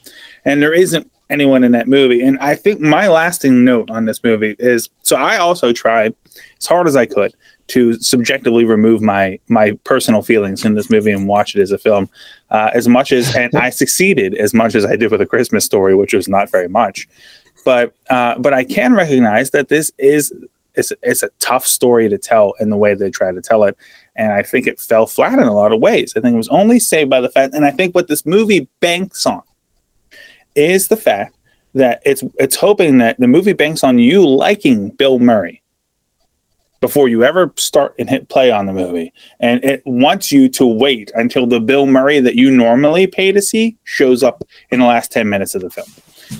[0.46, 2.22] And there isn't anyone in that movie.
[2.22, 6.14] And I think my lasting note on this movie is so I also tried
[6.60, 7.34] as hard as I could
[7.68, 11.78] to subjectively remove my my personal feelings in this movie and watch it as a
[11.78, 12.10] film
[12.52, 15.66] uh, as much as and I succeeded as much as I did with a Christmas
[15.66, 17.08] story, which was not very much.
[17.66, 20.32] But uh, but I can recognize that this is
[20.78, 23.76] it's it's a tough story to tell in the way they try to tell it,
[24.16, 26.14] and I think it fell flat in a lot of ways.
[26.16, 28.68] I think it was only saved by the fact, and I think what this movie
[28.80, 29.42] banks on
[30.56, 31.36] is the fact
[31.74, 35.62] that it's it's hoping that the movie banks on you liking Bill Murray
[36.80, 40.66] before you ever start and hit play on the movie, and it wants you to
[40.66, 44.86] wait until the Bill Murray that you normally pay to see shows up in the
[44.86, 45.88] last ten minutes of the film.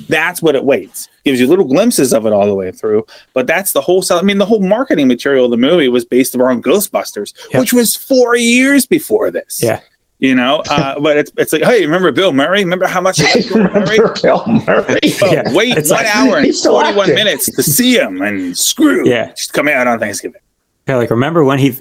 [0.10, 1.10] That's what it waits.
[1.28, 4.04] Gives you little glimpses of it all the way through, but that's the whole.
[4.10, 7.60] I mean, the whole marketing material of the movie was based around Ghostbusters, Yeah.
[7.60, 9.62] which was four years before this.
[9.62, 9.82] Yeah.
[10.20, 10.64] you know.
[10.70, 12.64] Uh, but it's it's like, hey, remember Bill Murray?
[12.64, 13.98] Remember how much you liked Bill Murray?
[14.00, 15.00] Remember Bill Murray?
[15.22, 19.08] Oh, Yeah, wait it's one like- hour and 41 minutes to see him and screw.
[19.08, 19.30] Yeah.
[19.34, 20.42] Just coming out on Thanksgiving.
[20.88, 21.78] Yeah, like remember when he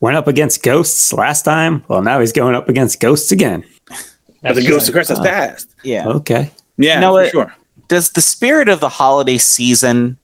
[0.00, 1.82] went up against ghosts last time?
[1.88, 3.64] Well, now he's going up against ghosts again.
[4.42, 5.70] As a ghost of Christmas uh, past.
[5.84, 6.08] Yeah.
[6.08, 6.50] Okay.
[6.76, 7.30] Yeah, You know for what?
[7.30, 7.54] sure.
[7.92, 10.16] Does the spirit of the holiday season,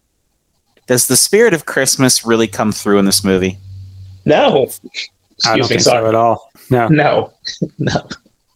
[0.86, 3.58] does the spirit of Christmas really come through in this movie?
[4.24, 4.68] No.
[5.44, 5.68] I don't me.
[5.68, 6.50] think so at all.
[6.70, 6.88] No.
[6.88, 7.34] No.
[7.78, 8.08] No.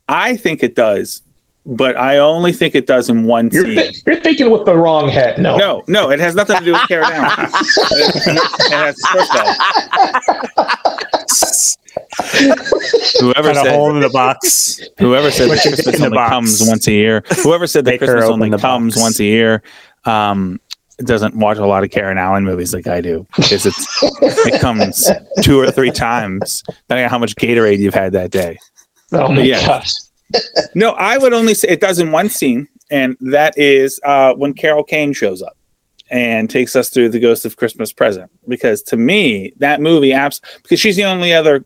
[0.08, 1.20] I think it does,
[1.66, 3.76] but I only think it does in one You're, scene.
[3.92, 5.38] thi- you're thinking with the wrong head.
[5.38, 5.58] No.
[5.58, 7.24] No, no, it has nothing to do with Carol Down.
[7.38, 9.40] it has first of
[10.56, 10.72] all,
[13.20, 14.80] whoever Cut a said hole in the box.
[14.98, 16.30] whoever said that Put your dick Christmas the only box.
[16.30, 17.22] comes once a year.
[17.42, 19.02] Whoever said that Make Christmas only the comes box.
[19.02, 19.62] once a year.
[20.04, 20.60] Um,
[20.98, 23.86] doesn't watch a lot of Karen Allen movies like I do because it's
[24.46, 25.10] it comes
[25.42, 28.58] two or three times depending on how much Gatorade you've had that day.
[29.12, 29.66] Oh my Yeah.
[29.66, 29.90] gosh.
[30.74, 34.54] No, I would only say it does in one scene, and that is uh, when
[34.54, 35.56] Carol Kane shows up
[36.10, 38.30] and takes us through the Ghost of Christmas Present.
[38.48, 41.64] Because to me, that movie, abs- because she's the only other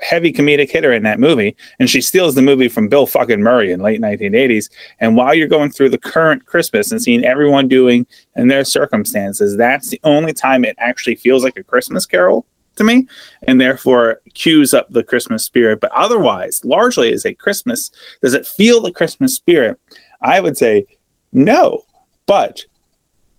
[0.00, 3.72] heavy comedic hitter in that movie, and she steals the movie from Bill fucking Murray
[3.72, 4.70] in late 1980s.
[5.00, 8.06] And while you're going through the current Christmas and seeing everyone doing
[8.36, 12.46] in their circumstances, that's the only time it actually feels like a Christmas Carol
[12.76, 13.06] to me,
[13.42, 15.80] and therefore cues up the Christmas spirit.
[15.80, 17.90] But otherwise, largely as a Christmas,
[18.22, 19.78] does it feel the Christmas spirit?
[20.22, 20.86] I would say
[21.32, 21.82] no,
[22.26, 22.64] but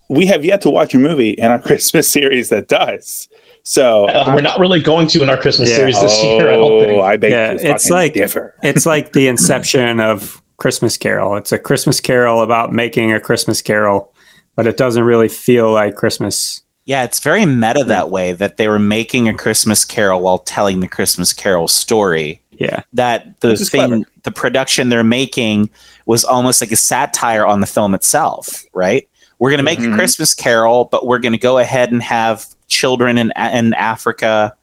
[0.08, 3.28] we have yet to watch a movie in our Christmas series that does.
[3.70, 5.76] So Uh, we're not really going to in our Christmas Yeah.
[5.76, 6.48] series this year.
[6.50, 7.02] I don't oh, think.
[7.04, 8.52] I beg Yeah, to it's like- differ.
[8.64, 11.36] It's like the inception of Christmas Carol.
[11.36, 14.12] It's a Christmas Carol about making a Christmas Carol,
[14.56, 16.62] but it doesn't really feel like Christmas.
[16.84, 20.80] Yeah, it's very meta that way that they were making a Christmas Carol while telling
[20.80, 22.42] the Christmas Carol story.
[22.50, 22.80] Yeah.
[22.92, 24.02] That the thing, clever.
[24.24, 25.70] the production they're making
[26.06, 29.08] was almost like a satire on the film itself, right?
[29.38, 29.92] We're going to make Mhm.
[29.92, 34.54] a Christmas Carol, but we're going to go ahead and have children in in Africa,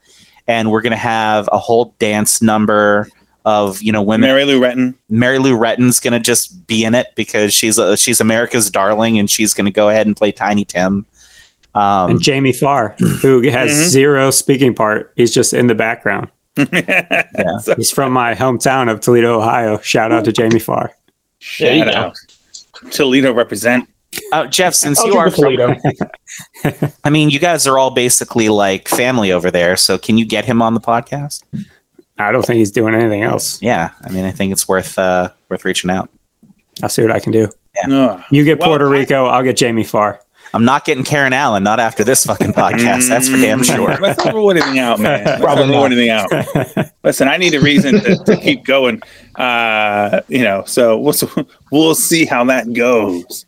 [0.47, 3.07] and we're going to have a whole dance number
[3.45, 4.27] of you know women.
[4.29, 4.95] Mary Lou Retton.
[5.09, 9.19] Mary Lou Retton's going to just be in it because she's a, she's America's darling,
[9.19, 11.05] and she's going to go ahead and play Tiny Tim.
[11.75, 13.87] Um, And Jamie Farr, who has Mhm.
[13.89, 16.29] zero speaking part, he's just in the background.
[17.61, 19.77] So, He's from my hometown of Toledo, Ohio.
[19.79, 20.91] Shout out to Jamie Farr.
[21.39, 22.15] Shout out.
[22.91, 23.87] Toledo represent.
[24.31, 25.75] Uh, Jeff, since I'll you are Toledo.
[26.61, 29.75] from, I mean, you guys are all basically like family over there.
[29.77, 31.43] So can you get him on the podcast?
[32.17, 33.61] I don't think he's doing anything else.
[33.61, 36.09] Yeah, I mean, I think it's worth uh, worth reaching out.
[36.81, 37.49] I'll see what I can do.
[37.91, 38.23] Ugh.
[38.31, 40.19] You get Well, Puerto I- Rico, I'll get Jamie Farr.
[40.53, 43.09] I'm not getting Karen Allen, not after this fucking podcast.
[43.09, 43.97] That's for damn sure.
[43.97, 45.25] Let's not rule anything out, man.
[45.25, 45.91] Let's Probably not rule not.
[45.91, 46.09] anything
[46.77, 46.91] out.
[47.03, 49.01] Listen, I need a reason to, to keep going.
[49.35, 51.13] Uh, you know, so we'll
[51.71, 53.45] we'll see how that goes.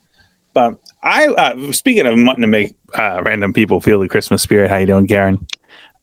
[0.53, 4.69] But I, uh, speaking of wanting to make uh, random people feel the Christmas spirit,
[4.69, 5.45] how you doing, Karen?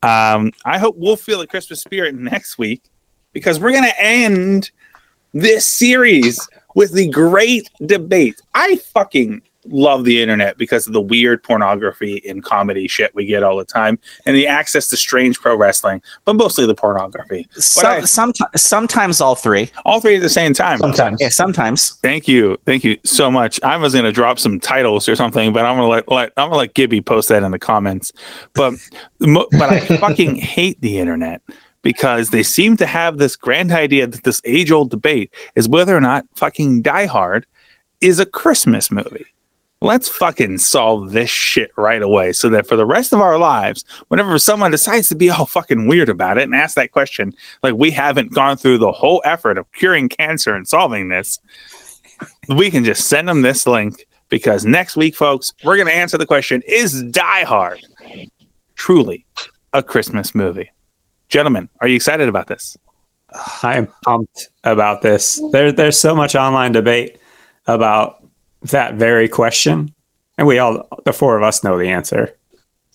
[0.02, 2.82] Um, I hope we'll feel the Christmas spirit next week
[3.32, 4.70] because we're gonna end
[5.32, 6.38] this series
[6.74, 8.40] with the great debate.
[8.54, 13.42] I fucking love the internet because of the weird pornography and comedy shit we get
[13.42, 17.48] all the time and the access to strange pro wrestling, but mostly the pornography.
[17.84, 19.70] I- Some, sometimes all three.
[19.84, 20.78] All three at the same time.
[20.78, 21.20] Sometimes.
[21.20, 21.90] Yeah, sometimes.
[22.02, 23.60] Thank you, thank you so much.
[23.62, 26.56] I was gonna drop some titles or something, but I'm gonna let, let I'm gonna
[26.58, 28.12] let Gibby post that in the comments.
[28.54, 28.74] But
[29.20, 31.42] mo- but I fucking hate the internet
[31.82, 35.96] because they seem to have this grand idea that this age old debate is whether
[35.96, 37.46] or not fucking Die Hard
[38.00, 39.24] is a Christmas movie.
[39.86, 43.84] Let's fucking solve this shit right away so that for the rest of our lives,
[44.08, 47.32] whenever someone decides to be all fucking weird about it and ask that question,
[47.62, 51.38] like we haven't gone through the whole effort of curing cancer and solving this,
[52.48, 56.18] we can just send them this link because next week, folks, we're going to answer
[56.18, 57.80] the question Is Die Hard
[58.74, 59.24] truly
[59.72, 60.70] a Christmas movie?
[61.28, 62.76] Gentlemen, are you excited about this?
[63.62, 65.40] I am pumped about this.
[65.52, 67.18] There, there's so much online debate
[67.66, 68.25] about
[68.70, 69.94] that very question,
[70.38, 72.36] and we all, the four of us, know the answer.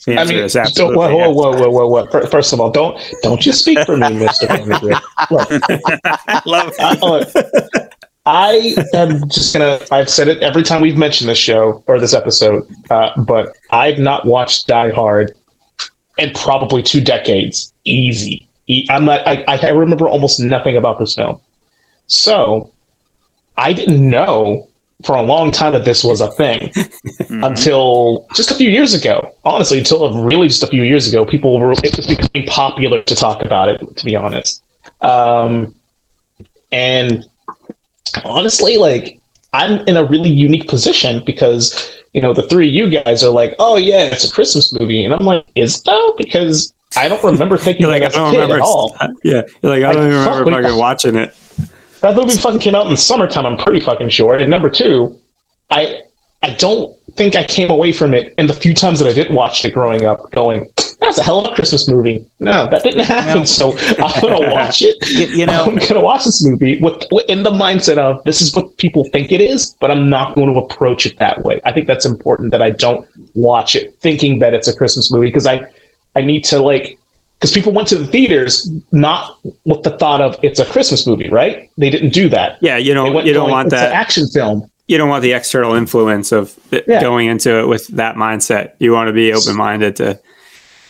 [0.06, 2.28] The I answer mean, is absolutely whoa, whoa, whoa, whoa, whoa, whoa.
[2.28, 4.94] First of all, don't don't you speak for me, Mister Manager.
[5.18, 7.30] I love I, look,
[8.26, 9.80] I am just gonna.
[9.92, 14.00] I've said it every time we've mentioned this show or this episode, uh, but I've
[14.00, 15.36] not watched Die Hard
[16.18, 17.74] in probably two decades.
[17.84, 18.48] Easy.
[18.90, 19.28] I'm not.
[19.28, 21.40] I, I remember almost nothing about this film,
[22.08, 22.72] so
[23.58, 24.68] I didn't know
[25.04, 27.46] for a long time that this was a thing Mhm.
[27.46, 29.34] until just a few years ago.
[29.46, 33.16] Honestly, until really just a few years ago, people were it was becoming popular to
[33.16, 33.80] talk about it.
[33.98, 34.62] To be honest,
[35.02, 35.74] um,
[36.72, 37.26] and
[38.24, 39.20] honestly, like
[39.54, 43.32] I'm in a really unique position because you know the three of you guys are
[43.32, 47.08] like, "Oh yeah, it's a Christmas movie," and I'm like, "Is it though?" Because I
[47.08, 48.56] don't remember thinking like, I don't remember.
[48.56, 48.96] at all.
[49.24, 51.34] Yeah, you're like, I don't Like, even remember fucking watching it.
[52.02, 53.46] That movie fucking came out in the summertime.
[53.46, 54.36] I'm pretty fucking sure.
[54.36, 55.20] And number two,
[55.70, 56.02] I
[56.44, 58.34] I don't think I came away from it.
[58.40, 60.68] And the few times that I did watch it growing up, going,
[61.00, 63.42] "That's a hell of a Christmas movie." No, that didn't happen.
[63.42, 63.46] No.
[63.46, 64.98] So I'm gonna watch it.
[65.10, 68.42] You, you know, I'm gonna watch this movie with, with in the mindset of this
[68.42, 71.62] is what people think it is, but I'm not going to approach it that way.
[71.64, 75.28] I think that's important that I don't watch it thinking that it's a Christmas movie
[75.28, 75.72] because I
[76.16, 76.98] I need to like
[77.42, 81.28] because people went to the theaters not with the thought of it's a Christmas movie,
[81.30, 81.72] right?
[81.76, 82.60] They didn't do that.
[82.62, 83.92] Yeah, you don't you don't want that.
[83.92, 84.70] action film.
[84.88, 87.02] you don't want the external influence of Yeah.
[87.02, 88.74] going into it with that mindset.
[88.80, 90.20] You want to be open minded to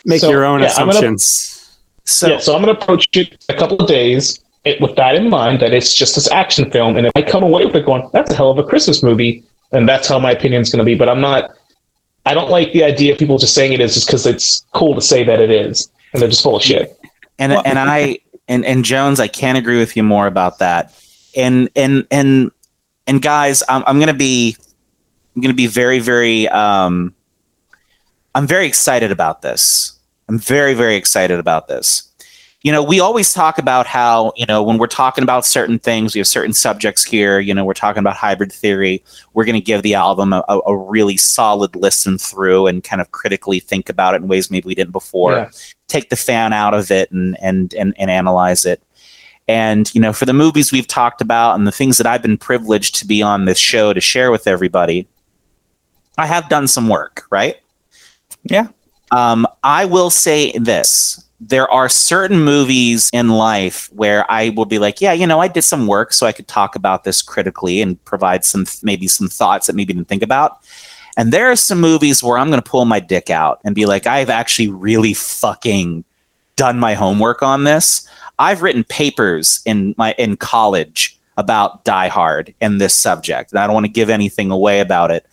[0.06, 1.58] make So, your own yeah, I'm gonna- assumptions.
[2.06, 5.16] So yeah, so I'm going to approach it a couple of days it, with that
[5.16, 7.86] in mind that it's just this action film, and if I come away with it
[7.86, 10.80] going, that's a hell of a Christmas movie, and that's how my opinion is going
[10.80, 10.96] to be.
[10.96, 11.52] But I'm not.
[12.26, 14.94] I don't like the idea of people just saying it is just because it's cool
[14.96, 16.98] to say that it is, and they're just full of shit.
[17.40, 20.94] and and I and and Jones, I can't agree with you more about that.
[21.36, 22.52] And and and
[23.08, 24.56] and guys, I'm I'm gonna be
[25.36, 27.14] I'm gonna be very very um
[28.36, 29.98] I'm very excited about this.
[30.28, 32.08] I'm very very excited about this.
[32.64, 36.14] You know, we always talk about how you know when we're talking about certain things,
[36.14, 37.40] we have certain subjects here.
[37.40, 39.04] You know, we're talking about hybrid theory.
[39.34, 43.02] We're going to give the album a, a, a really solid listen through and kind
[43.02, 45.50] of critically think about it in ways maybe we didn't before Yeah.
[45.92, 48.82] Take the fan out of it and and and, and analyze it.
[49.48, 52.38] And you know, for the movies we've talked about and the things that I've been
[52.38, 55.08] privileged to be on this show to share with everybody,
[56.18, 57.58] I have done some work, right?
[58.44, 58.68] Yeah.
[59.12, 61.24] Um, I will say this.
[61.42, 65.48] There are certain movies in life where I will be like, yeah, you know, I
[65.48, 69.28] did some work so I could talk about this critically and provide some maybe some
[69.28, 70.60] thoughts that maybe didn't think about.
[71.18, 73.86] And there are some movies where I'm going to pull my dick out and be
[73.86, 76.04] like, I've actually really fucking
[76.56, 78.08] done my homework on this.
[78.40, 83.68] I've written papers in my in college about Die Hard and this subject, and I
[83.68, 85.26] don't want to give anything away about it.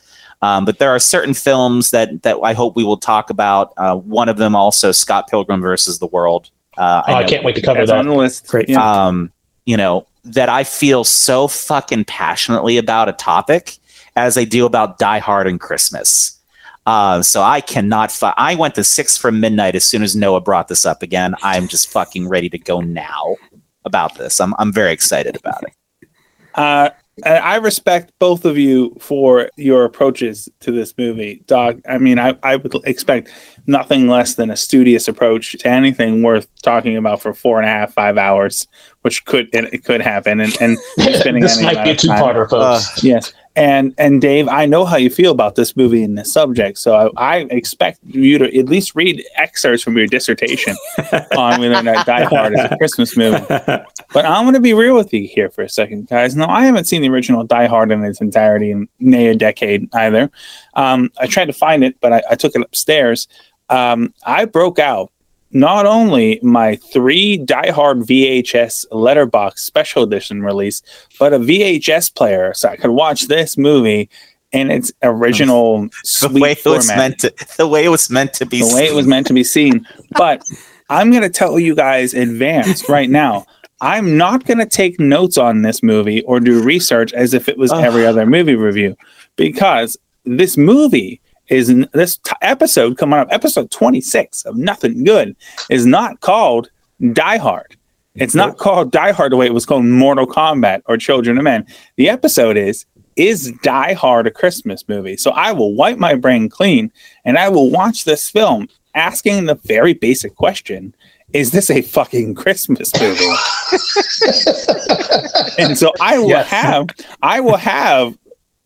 [0.42, 3.72] Um, but there are certain films that that I hope we will talk about.
[3.76, 6.50] Uh, one of them also Scott Pilgrim versus the World.
[6.76, 8.10] Uh, Oh, I, know- can't wait to cover That's on that.
[8.12, 8.46] the list.
[8.48, 8.70] Great.
[8.70, 9.32] Um,
[9.64, 13.78] you know, that I feel so fucking passionately about a topic
[14.19, 16.39] as they do about Die Hard and Christmas.
[16.86, 18.11] Uh, so I cannot.
[18.11, 21.35] Fu- I went to six from midnight as soon as Noah brought this up again.
[21.43, 23.36] I'm just fucking ready to go now
[23.85, 24.40] about this.
[24.40, 26.09] I'm I'm very excited about it.
[26.55, 26.90] Uh,
[27.24, 31.77] I respect both of you for your approaches to this movie, Doc.
[31.89, 33.31] I mean, I, I would expect
[33.69, 37.70] nothing less than a studious approach to anything worth talking about for four and a
[37.70, 38.66] half, five hours,
[39.03, 40.40] which could it could happen.
[40.40, 40.78] And and
[41.15, 42.19] spending this might be a time.
[42.19, 43.05] two-parter, folks.
[43.05, 43.32] Yes.
[43.55, 47.12] And and Dave, I know how you feel about this movie and this subject, so
[47.16, 50.77] I, I expect you to at least read excerpts from your dissertation
[51.36, 53.45] on whether or not Die Hard is a Christmas movie.
[53.49, 56.36] But I'm going to be real with you here for a second, guys.
[56.36, 59.93] No, I haven't seen the original Die Hard in its entirety in nay a decade
[59.93, 60.31] either.
[60.74, 63.27] Um, I tried to find it, but I, I took it upstairs.
[63.70, 65.12] Um, I broke out
[65.51, 70.82] not only my three Die Hard VHS letterbox special edition release,
[71.19, 74.09] but a VHS player, so I could watch this movie
[74.53, 75.89] in its original
[76.20, 77.35] The way it was format meant to.
[77.57, 78.61] The way it was meant to be.
[78.61, 79.11] the way it was seen.
[79.11, 79.86] meant to be seen.
[80.16, 80.43] But
[80.90, 83.45] I'm going to tell you guys advance right now.
[83.81, 87.59] I'm not going to take notes on this movie or do research as if it
[87.59, 88.97] was every other movie review
[89.36, 95.36] because this movie is n- this t- episode coming up, episode 26 of Nothing Good,
[95.70, 96.70] is not called
[97.12, 97.76] Die Hard.
[98.14, 101.44] It's not called Die Hard the way it was called Mortal Kombat or Children of
[101.44, 101.64] Men.
[101.96, 102.84] The episode is
[103.16, 105.16] Is Die Hard a Christmas movie?
[105.16, 106.90] So I will wipe my brain clean
[107.24, 110.94] and I will watch this film asking the very basic question
[111.32, 113.24] Is this a fucking Christmas movie?
[115.58, 116.48] and so I will Yes.
[116.48, 116.86] have,
[117.22, 118.16] I will have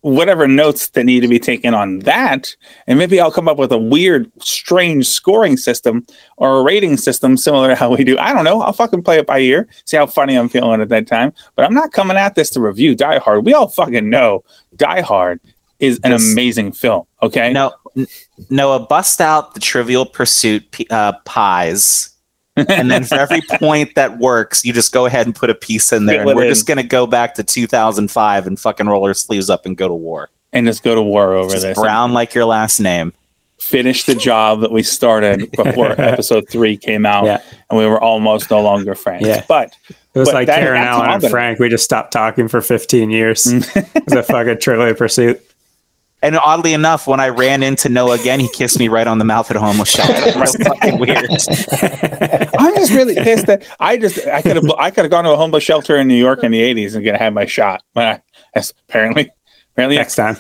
[0.03, 2.55] whatever notes that need to be taken on that.
[2.87, 6.05] And maybe I'll come up with a weird, strange scoring system
[6.37, 8.19] or a rating system similar to how we do.
[8.19, 8.61] I don't know.
[8.63, 11.33] I'll fucking play it by ear, see how funny I'm feeling at that time.
[11.57, 13.47] But I'm not coming at this to review Die Hard.
[13.47, 14.45] We all fucking know
[14.77, 15.41] Die Hard
[15.79, 16.33] is an Yes.
[16.33, 17.05] amazing film.
[17.23, 17.53] Okay.
[17.53, 17.73] No,
[18.51, 22.12] Noah, bust out the Trivial Pursuit uh, pies,
[22.57, 25.93] and then for every point that works, you just go ahead and put a piece
[25.93, 26.49] in there, and we're in.
[26.49, 29.95] just gonna go back to 2005 and fucking roll our sleeves up and go to
[29.95, 30.29] war.
[30.53, 31.79] And just go to war over Just this.
[31.79, 33.13] brown like your last name.
[33.59, 37.41] Finish the job that we started before episode three came out, Yeah.
[37.71, 39.27] and we were almost no longer friends.
[39.27, 39.45] Yeah.
[39.49, 39.75] But
[40.15, 41.59] It was But like that- Karen Allen and Frank.
[41.59, 43.45] We just stopped talking for 15 years.
[43.45, 43.87] Mm.
[43.97, 45.41] it was a fucking trivial pursuit.
[46.23, 49.25] And oddly enough, when I ran into Noah again, he kissed me right on the
[49.25, 50.29] mouth at a homeless shelter.
[50.29, 51.29] It was fucking weird.
[52.59, 55.33] I'm just really pissed that I just I could have I could have gone to
[55.33, 57.83] a homeless shelter in New York in the 80s and could have had my shot.
[57.93, 58.23] But I,
[58.55, 59.31] that's apparently
[59.73, 60.37] apparently next time.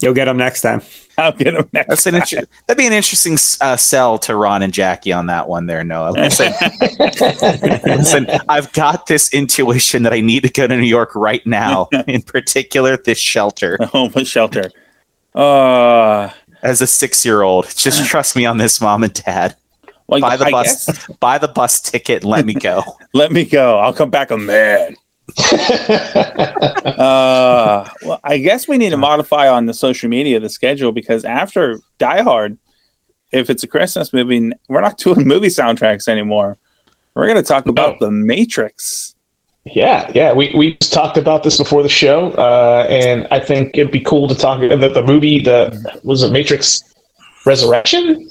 [0.00, 0.82] You'll get them next time.
[1.16, 1.88] I'll get him next.
[1.88, 5.48] That's an inter- that'd be an interesting uh, sell to Ron and Jackie on that
[5.48, 6.10] one there, Noah.
[6.10, 6.52] Listen,
[6.98, 11.88] listen, I've got this intuition that I need to go to New York right now,
[12.06, 13.76] in particular this shelter.
[13.80, 14.70] a homeless shelter.
[15.34, 16.30] Uh
[16.62, 19.56] As a six year old, just trust me on this, mom and dad.
[20.08, 22.82] like Buy the I bus, guess- buy the bus ticket, and let me go.
[23.14, 23.78] let me go.
[23.78, 24.96] I'll come back a man.
[26.94, 31.24] Uh, well, I guess we need to modify on the social media the schedule because
[31.24, 32.58] after Die Hard,
[33.32, 36.58] if it's a Christmas movie, we're not doing movie soundtracks anymore.
[37.14, 39.13] We're going to talk about The Matrix.
[39.66, 40.32] Yeah, yeah.
[40.32, 44.00] We we just talked about this before the show, uh, and I think it'd be
[44.00, 45.40] cool to talk the, the movie.
[45.40, 46.82] The was it Matrix
[47.46, 48.30] Resurrection?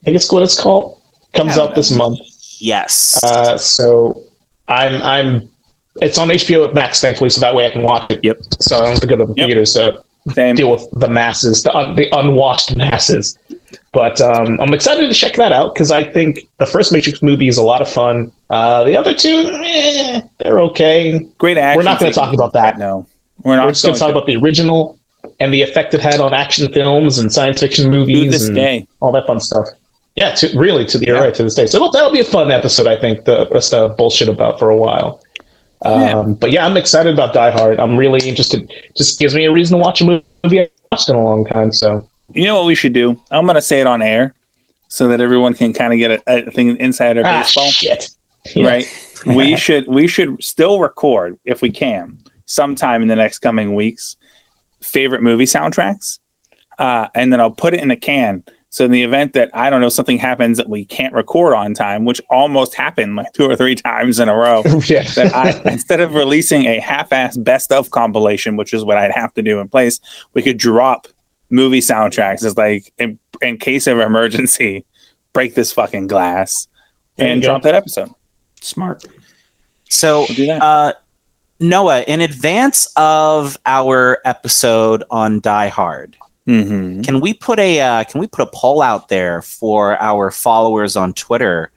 [0.00, 1.00] I think it's what it's called.
[1.32, 2.18] Comes out this month.
[2.58, 3.22] Yes.
[3.24, 4.22] Uh, so
[4.68, 5.48] I'm I'm
[6.00, 8.24] it's on HBO at Max, thankfully, so that way I can watch it.
[8.24, 8.38] Yep.
[8.60, 9.46] So I don't have to go to the Yep.
[9.46, 10.02] theater to
[10.34, 10.56] Same.
[10.56, 13.38] deal with the masses, the un, the unwashed masses.
[13.92, 17.48] But um, I'm excited to check that out because I think the first Matrix movie
[17.48, 18.30] is a lot of fun.
[18.48, 21.18] Uh, the other two, eh, they're okay.
[21.38, 21.78] Great action.
[21.78, 22.78] We're not going to talk about that.
[22.78, 23.06] No,
[23.42, 24.96] we're not We're just going to talk about the original
[25.40, 28.54] and the effect it had on action films and science fiction to movies this and
[28.54, 28.86] day.
[29.00, 29.66] all that fun stuff.
[30.16, 31.12] Yeah, to, really, to the Yeah.
[31.14, 31.66] right to this day.
[31.66, 32.86] So that'll, that'll be a fun episode.
[32.86, 35.20] I think the rest of bullshit about for a while.
[35.82, 36.22] Um, Yeah.
[36.38, 37.80] But yeah, I'm excited about Die Hard.
[37.80, 38.72] I'm really interested.
[38.96, 40.04] Just gives me a reason to watch a
[40.44, 41.72] movie I watched in a long time.
[41.72, 43.20] So You know what we should do?
[43.30, 44.34] I'm going to say it on air
[44.88, 47.70] so that everyone can kind of get a, a thing insider ah, baseball.
[47.70, 48.10] shit.
[48.54, 48.66] Yeah.
[48.66, 49.06] right?
[49.26, 54.16] we should we should still record if we can sometime in the next coming weeks
[54.80, 56.18] favorite movie soundtracks,
[56.78, 58.42] uh, and then I'll put it in a can.
[58.72, 61.74] So in the event that I don't know something happens that we can't record on
[61.74, 65.02] time, which almost happened like two or three times in a row, yeah.
[65.14, 69.34] that I instead of releasing a half-ass best of compilation, which is what I'd have
[69.34, 70.00] to do in place,
[70.34, 71.08] we could drop
[71.50, 74.84] movie soundtracks is like in, in case of emergency,
[75.32, 76.66] break this fucking glass
[77.16, 78.10] There and drop that episode.
[78.60, 79.04] Smart.
[79.88, 80.62] so We'll do that.
[80.62, 80.92] uh,
[81.60, 86.16] Noah, in advance of our episode on Die Hard,
[86.48, 87.02] Mm-hmm.
[87.02, 90.96] can we put a uh, can we put a poll out there for our followers
[90.96, 91.70] on Twitter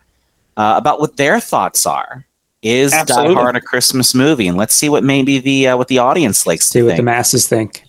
[0.58, 2.26] uh, about what their thoughts are?
[2.64, 3.36] Is Absolutely.
[3.36, 4.48] Die Hard a Christmas movie?
[4.48, 7.04] And let's see what maybe the uh, what the audience likes See to what the
[7.04, 7.84] masses think.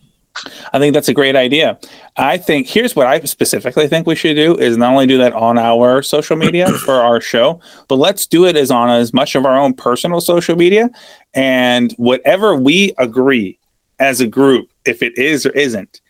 [0.73, 1.78] I think that's a great idea.
[2.16, 5.32] I think here's what I specifically think we should do is not only do that
[5.32, 9.35] on our social media for our show, but let's do it as on as much
[9.35, 10.90] of our own personal social media
[11.35, 13.59] and whatever we agree
[14.01, 16.01] as a group, if it is or isn't.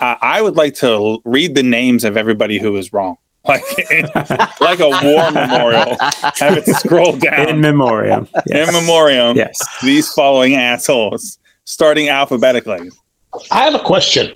[0.00, 3.16] Uh, I would like to l- read the names of everybody who is wrong,
[3.46, 3.62] like
[4.60, 5.96] like a war memorial.
[6.00, 7.48] Have it scroll down.
[7.48, 8.26] In memoriam.
[8.50, 9.36] in memoriam.
[9.36, 9.56] Yes.
[9.82, 12.90] These following assholes, starting alphabetically.
[13.50, 14.32] I have a question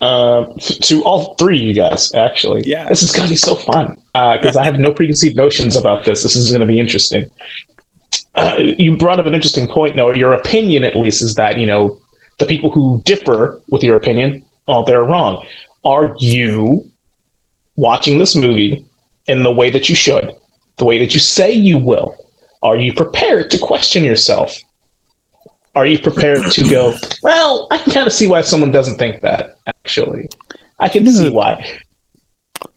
[0.00, 2.12] uh, f- to all three of you guys.
[2.14, 2.88] Actually, Yeah.
[2.88, 6.22] this is going to be so fun because I have no preconceived notions about this.
[6.22, 7.30] This is going to be interesting.
[8.34, 10.16] Uh, you brought up an interesting point, Noah.
[10.16, 12.00] Your opinion, at least, is that you know
[12.38, 15.44] the people who differ with your opinion, oh, they're wrong.
[15.84, 16.88] Are you
[17.76, 18.84] watching this movie
[19.26, 20.32] in the way that you should,
[20.76, 22.16] the way that you say you will?
[22.62, 24.56] Are you prepared to question yourself?
[25.74, 29.22] Are you prepared to go, well, I can kind of see why someone doesn't think
[29.22, 30.28] that, actually.
[30.78, 31.80] I can see why.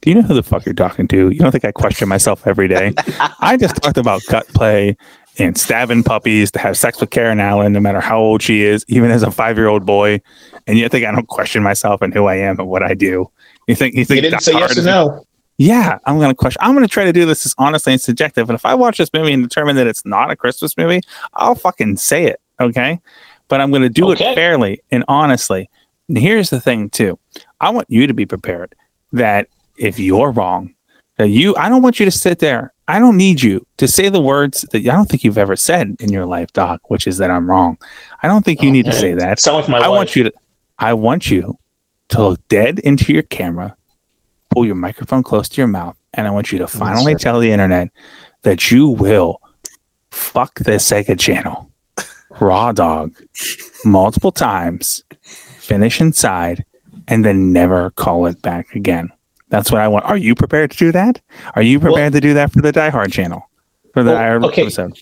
[0.02, 1.30] Do you know who the fuck you're talking to?
[1.30, 2.94] You don't think I question myself every day?
[3.40, 4.96] I just talked about gut play
[5.38, 8.86] and stabbing puppies to have sex with Karen Allen, no matter how old she is,
[8.88, 10.22] even as a five year old boy.
[10.68, 13.32] And you think I don't question myself and who I am and what I do?
[13.68, 15.26] You think you think You didn't say yes or no.
[15.58, 16.60] Yeah, I'm gonna question.
[16.62, 18.50] I'm gonna try to do this as honestly and subjective.
[18.50, 21.02] And if I watch this movie and determine that it's not a Christmas movie,
[21.36, 22.41] I'll fucking say it.
[22.62, 23.00] Okay,
[23.48, 24.32] but I'm gonna do Okay.
[24.32, 25.70] it fairly and honestly.
[26.08, 27.18] And here's the thing, too.
[27.62, 28.76] I want you to be prepared
[29.14, 30.74] that if you're wrong,
[31.18, 31.56] that you.
[31.56, 32.74] I don't want you to sit there.
[32.88, 35.96] I don't need you to say the words that I don't think you've ever said
[36.02, 37.78] in your life, Doc, which is that I'm wrong.
[38.22, 39.40] I don't think you oh, need to say that.
[39.40, 39.96] Sound like my I wife.
[39.96, 40.34] want you to
[40.80, 41.58] I want you
[42.10, 43.78] to look dead into your camera,
[44.50, 47.52] pull your microphone close to your mouth, and I want you to finally tell the
[47.52, 47.90] internet
[48.42, 49.40] that you will
[50.10, 51.71] fuck the Sega channel,
[52.42, 53.16] raw dog,
[53.86, 56.66] multiple times, finish inside,
[57.08, 59.10] and then never call it back again.
[59.50, 60.06] That's what I want.
[60.06, 61.22] Are you prepared to do that?
[61.56, 63.50] Are you prepared to do that for the Die Hard channel?
[63.94, 64.64] For the Well, okay.
[64.64, 64.98] episode?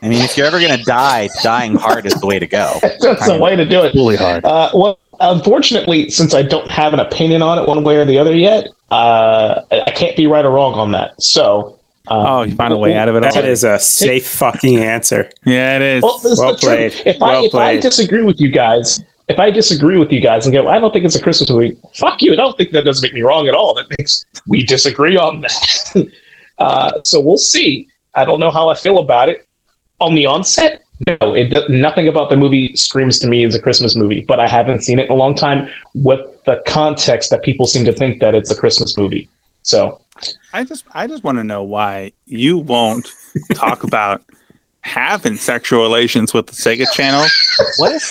[0.00, 2.78] I mean, if you're ever gonna die, dying hard is the way to go.
[2.82, 3.92] That's the way to do it.
[3.94, 4.44] Really hard.
[4.44, 8.16] Uh, well, unfortunately, since I don't have an opinion on it one way or the
[8.18, 11.20] other yet, uh, I I can't be right or wrong on that.
[11.20, 11.77] So,
[12.10, 13.20] Oh, you found a way out of it.
[13.20, 13.50] That already.
[13.50, 15.30] is a safe fucking answer.
[15.44, 16.02] Yeah, it is.
[16.02, 16.60] well, Well the truth.
[16.60, 17.02] played.
[17.06, 20.46] If I Well if I disagree with you guys, if I disagree with you guys
[20.46, 21.76] and go, I don't think it's a Christmas movie.
[21.94, 22.32] Fuck you.
[22.32, 23.74] I don't think that doesn't make me wrong at all.
[23.74, 26.08] That makes we disagree on that.
[26.58, 27.88] uh, so we'll see.
[28.14, 29.46] I don't know how I feel about it
[30.00, 30.82] on the onset.
[31.06, 34.48] No, it nothing about the movie screams to me as a Christmas movie, but I
[34.48, 38.20] haven't seen it in a long time with the context that people seem to think
[38.20, 39.28] that it's a Christmas movie.
[39.62, 40.00] So
[40.52, 43.12] I just I just want to know why you won't
[43.54, 44.22] talk about
[44.82, 47.26] having sexual relations with the Sega Channel
[47.78, 48.02] What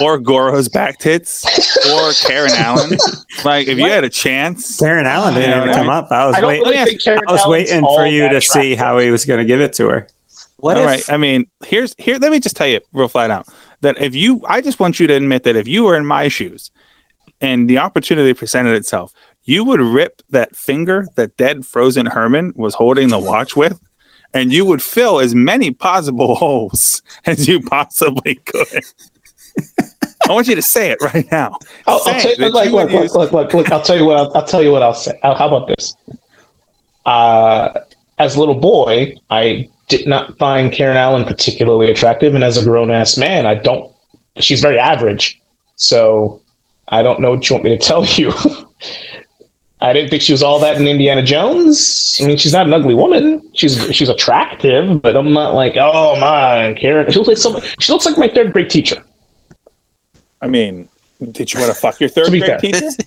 [0.00, 1.44] or Goro's back tits
[1.88, 2.98] or Karen Allen.
[3.44, 6.10] Like, if you had a chance, Karen Allen didn't even come up.
[6.10, 6.64] I was I waiting.
[6.64, 8.78] really I was Allen's waiting for you to see attractive.
[8.78, 10.08] how he was going to give it to her.
[10.56, 11.10] what all if right.
[11.12, 12.18] I mean, here's here.
[12.18, 13.48] Let me just tell you real flat out
[13.80, 16.28] that if you, I just want you to admit that if you were in my
[16.28, 16.70] shoes
[17.40, 19.12] and the opportunity presented itself,
[19.44, 23.80] you would rip that finger that dead frozen Herman was holding the watch with,
[24.32, 28.84] and you would fill as many possible holes as you possibly could.
[30.28, 31.58] I want you to say it right now.
[31.86, 34.16] I'll, I'll tell you, like, look, use- look, look, look, look, I'll tell you what.
[34.16, 35.18] I'll, I'll tell you what I'll say.
[35.22, 35.94] How how about this?
[37.04, 37.80] Uh,
[38.18, 42.64] as a little boy, I did not find Karen Allen particularly attractive, and as a
[42.64, 43.94] grown ass man, I don't.
[44.38, 45.40] She's very average,
[45.76, 46.40] so
[46.88, 48.32] I don't know what you want me to tell you.
[49.84, 52.16] I didn't think she was all that in Indiana Jones.
[52.20, 53.42] I mean, she's not an ugly woman.
[53.52, 57.10] She's she's attractive, but I'm not like, oh my, Karen.
[57.12, 59.04] She looks like some, She looks like my third grade teacher.
[60.40, 60.88] I mean,
[61.32, 62.58] did you want to fuck your third grade fair.
[62.58, 62.88] teacher?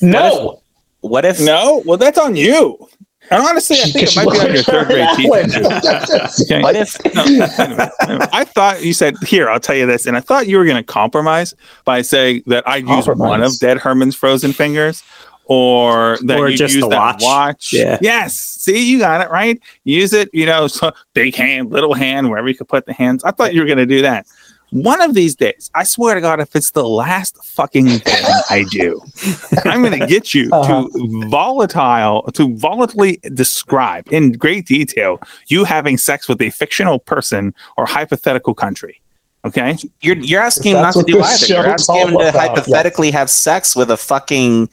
[0.00, 0.62] No,
[1.00, 1.82] what if No.
[1.84, 2.88] Well, that's on you.
[3.30, 5.30] And honestly, I think it might be on your third grade teacher.
[6.62, 7.22] What if No,
[7.58, 8.26] anyway, anyway.
[8.32, 9.50] I thought you said here.
[9.50, 12.66] I'll tell you this, and I thought you were going to compromise by saying that
[12.66, 15.02] I'd use one of Dead Herman's frozen fingers,
[15.48, 17.72] or that Or you just use the that watch.
[17.72, 17.98] Yeah.
[18.00, 18.34] Yes.
[18.34, 19.60] See, you got it right.
[19.84, 20.28] Use it.
[20.32, 23.24] You know, so big hand, little hand, wherever you could put the hands.
[23.24, 24.26] I thought you were going to do that.
[24.70, 28.66] One of these days, I swear to God, if it's the last fucking thing I
[28.70, 29.00] do,
[29.64, 30.86] I'm going to get you Uh-huh.
[30.92, 37.54] to volatile, to volatilely describe in great detail you having sex with a fictional person
[37.78, 39.00] or hypothetical country.
[39.46, 39.78] Okay.
[40.02, 41.46] you're you're asking him not to do either?
[41.46, 44.68] You're asking him to about, hypothetically have sex with a fucking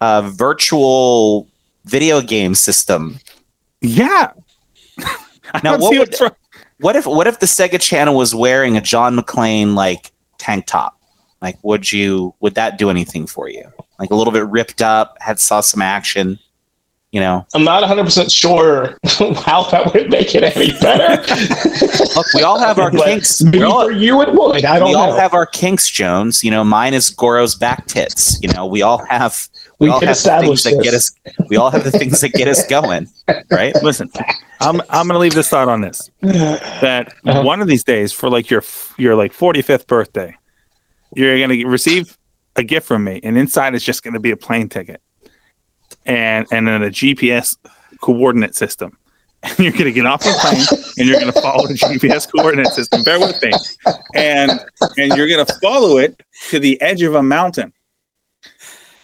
[0.00, 1.48] uh, virtual
[1.84, 3.18] video game system.
[3.80, 4.32] Yeah.
[5.64, 6.20] Now, what would- what's
[6.80, 11.00] What if what if the Sega Channel was wearing a John McClane like tank top?
[11.40, 13.64] Like, would you would that do anything for you?
[13.98, 16.38] Like a little bit ripped up, had saw some action.
[17.12, 21.22] You know, I'm not 100 percent sure how that would make it any better.
[22.14, 23.42] look, we all have our kinks.
[23.42, 24.62] Maybe all, for you it would.
[24.66, 26.44] I don't we all have our kinks, Jones.
[26.44, 28.38] You know, mine is Goro's back tits.
[28.42, 31.12] You know, we all have we, We all have the things establish that get us.
[31.48, 33.08] We all have the things that get us going,
[33.50, 33.74] right?
[33.82, 34.10] Listen,
[34.60, 36.10] I'm I'm gonna leave this thought on this.
[36.20, 37.42] That Uh-huh.
[37.42, 38.62] one of these days, for like your
[38.96, 40.34] your like 45th birthday,
[41.14, 42.16] you're gonna receive
[42.56, 45.00] a gift from me, and inside is just gonna be a plane ticket,
[46.06, 47.56] and and then a GPS
[48.00, 48.96] coordinate system.
[49.44, 50.66] And you're gonna get off the plane,
[50.98, 53.04] and you're gonna follow the GPS coordinate system.
[53.04, 53.52] Bear with me,
[54.16, 54.50] and
[54.96, 57.72] and you're gonna follow it to the edge of a mountain,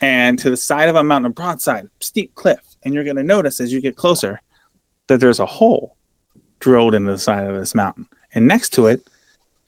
[0.05, 3.59] and to the side of a mountain, a broadside, steep cliff, and you're gonna notice
[3.59, 4.39] as you get closer
[5.07, 5.97] that there's a hole
[6.61, 8.07] drilled into the side of this mountain.
[8.35, 9.09] And next to it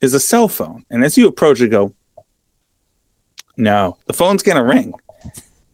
[0.03, 0.85] is a cell phone.
[0.91, 1.95] And as you approach it, go,
[3.57, 4.93] no, the phone's going to ring.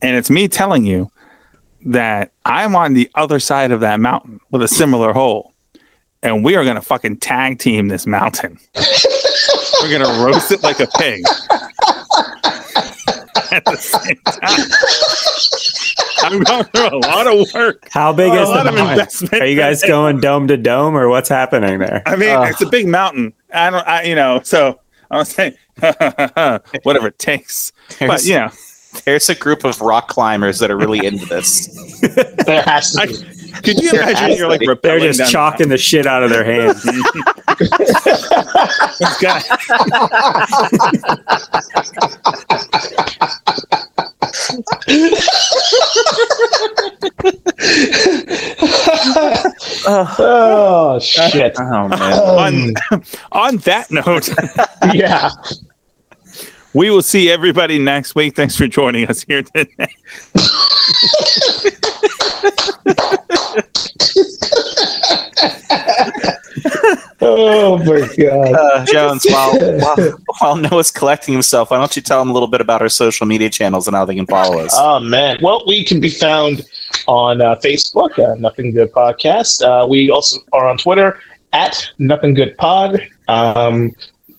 [0.01, 1.11] And it's me telling you
[1.87, 5.53] that I'm on the other side of that mountain with a similar hole.
[6.23, 8.59] And we are going to fucking tag team this mountain.
[9.83, 11.25] We're going to roast it like a pig.
[13.53, 14.71] At the same time.
[16.33, 17.89] I'm going through a lot of work.
[17.91, 18.93] How big A is the lot of mountain?
[18.93, 22.03] investment Are you guys going dome to dome, or what's happening there?
[22.07, 22.43] I mean, Uh.
[22.45, 23.33] it's a big mountain.
[23.53, 25.55] I don't, I, you know, so I'm saying
[26.83, 27.73] whatever it takes.
[28.01, 28.51] But There's, you know,
[29.05, 31.69] there's a group of rock climbers that are really into this.
[32.47, 33.15] There has to I- be.
[33.63, 34.67] Could you imagine you're like be.
[34.83, 36.85] They're just down the chalking the shit out of their hands.
[39.01, 39.45] It's got-
[49.89, 51.55] oh shit.
[51.59, 52.13] Oh man.
[52.13, 54.29] on, Um, on that note,
[54.95, 55.31] yeah.
[56.75, 58.37] we will see everybody next week.
[58.37, 59.87] Thanks for joining us here today.
[67.25, 68.53] Oh my god.
[68.53, 72.49] Uh, Jones, while, while while Noah's collecting himself, why don't you tell him a little
[72.49, 74.75] bit about our social media channels and how they can follow us?
[74.77, 75.39] Oh man.
[75.41, 76.63] Well, we can be found
[77.07, 79.63] on uh, Facebook, uh, Nothing Good Podcast.
[79.63, 81.21] Uh, we also are on Twitter
[81.53, 83.01] at Nothing Good Pod.
[83.29, 83.93] Um,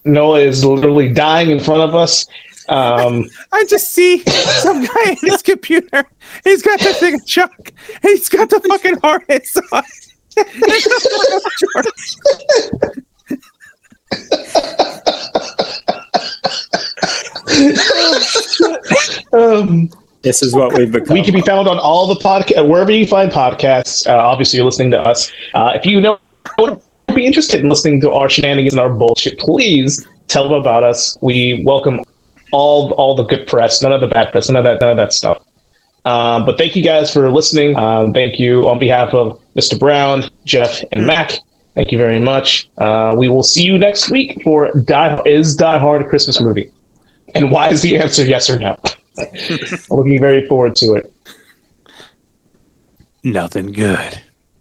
[0.04, 2.26] Noah is literally dying in front of us.
[2.70, 6.06] Um, I just see some guy in his computer.
[6.44, 7.74] He's got the thing of Chuck.
[8.02, 9.84] He's got the fucking harness on.
[19.34, 19.90] um,
[20.22, 21.14] this is what we've become.
[21.14, 24.08] we can be found on all the podcast wherever you find podcasts.
[24.08, 25.32] Uh, obviously, you're listening to us.
[25.54, 26.18] Uh, if you know
[26.56, 26.82] what
[27.14, 31.18] be interested in listening to our shenanigans and our bullshit, please tell them about us.
[31.22, 32.02] We welcome
[32.54, 34.98] all all the good press, none of the bad press, none of that none of
[34.98, 35.44] that stuff.
[36.06, 37.76] Um, but thank you guys for listening.
[37.76, 39.80] Um, thank you on behalf of Mr.
[39.80, 41.34] Brown, Jeff, and Mac.
[41.76, 42.70] Thank you very much.
[42.78, 46.72] Uh, we will see you next week for Die is Die Hard a Christmas movie,
[47.36, 48.78] and why is the answer yes or no?
[49.90, 51.14] Looking very forward to it.
[53.24, 54.22] Nothing good.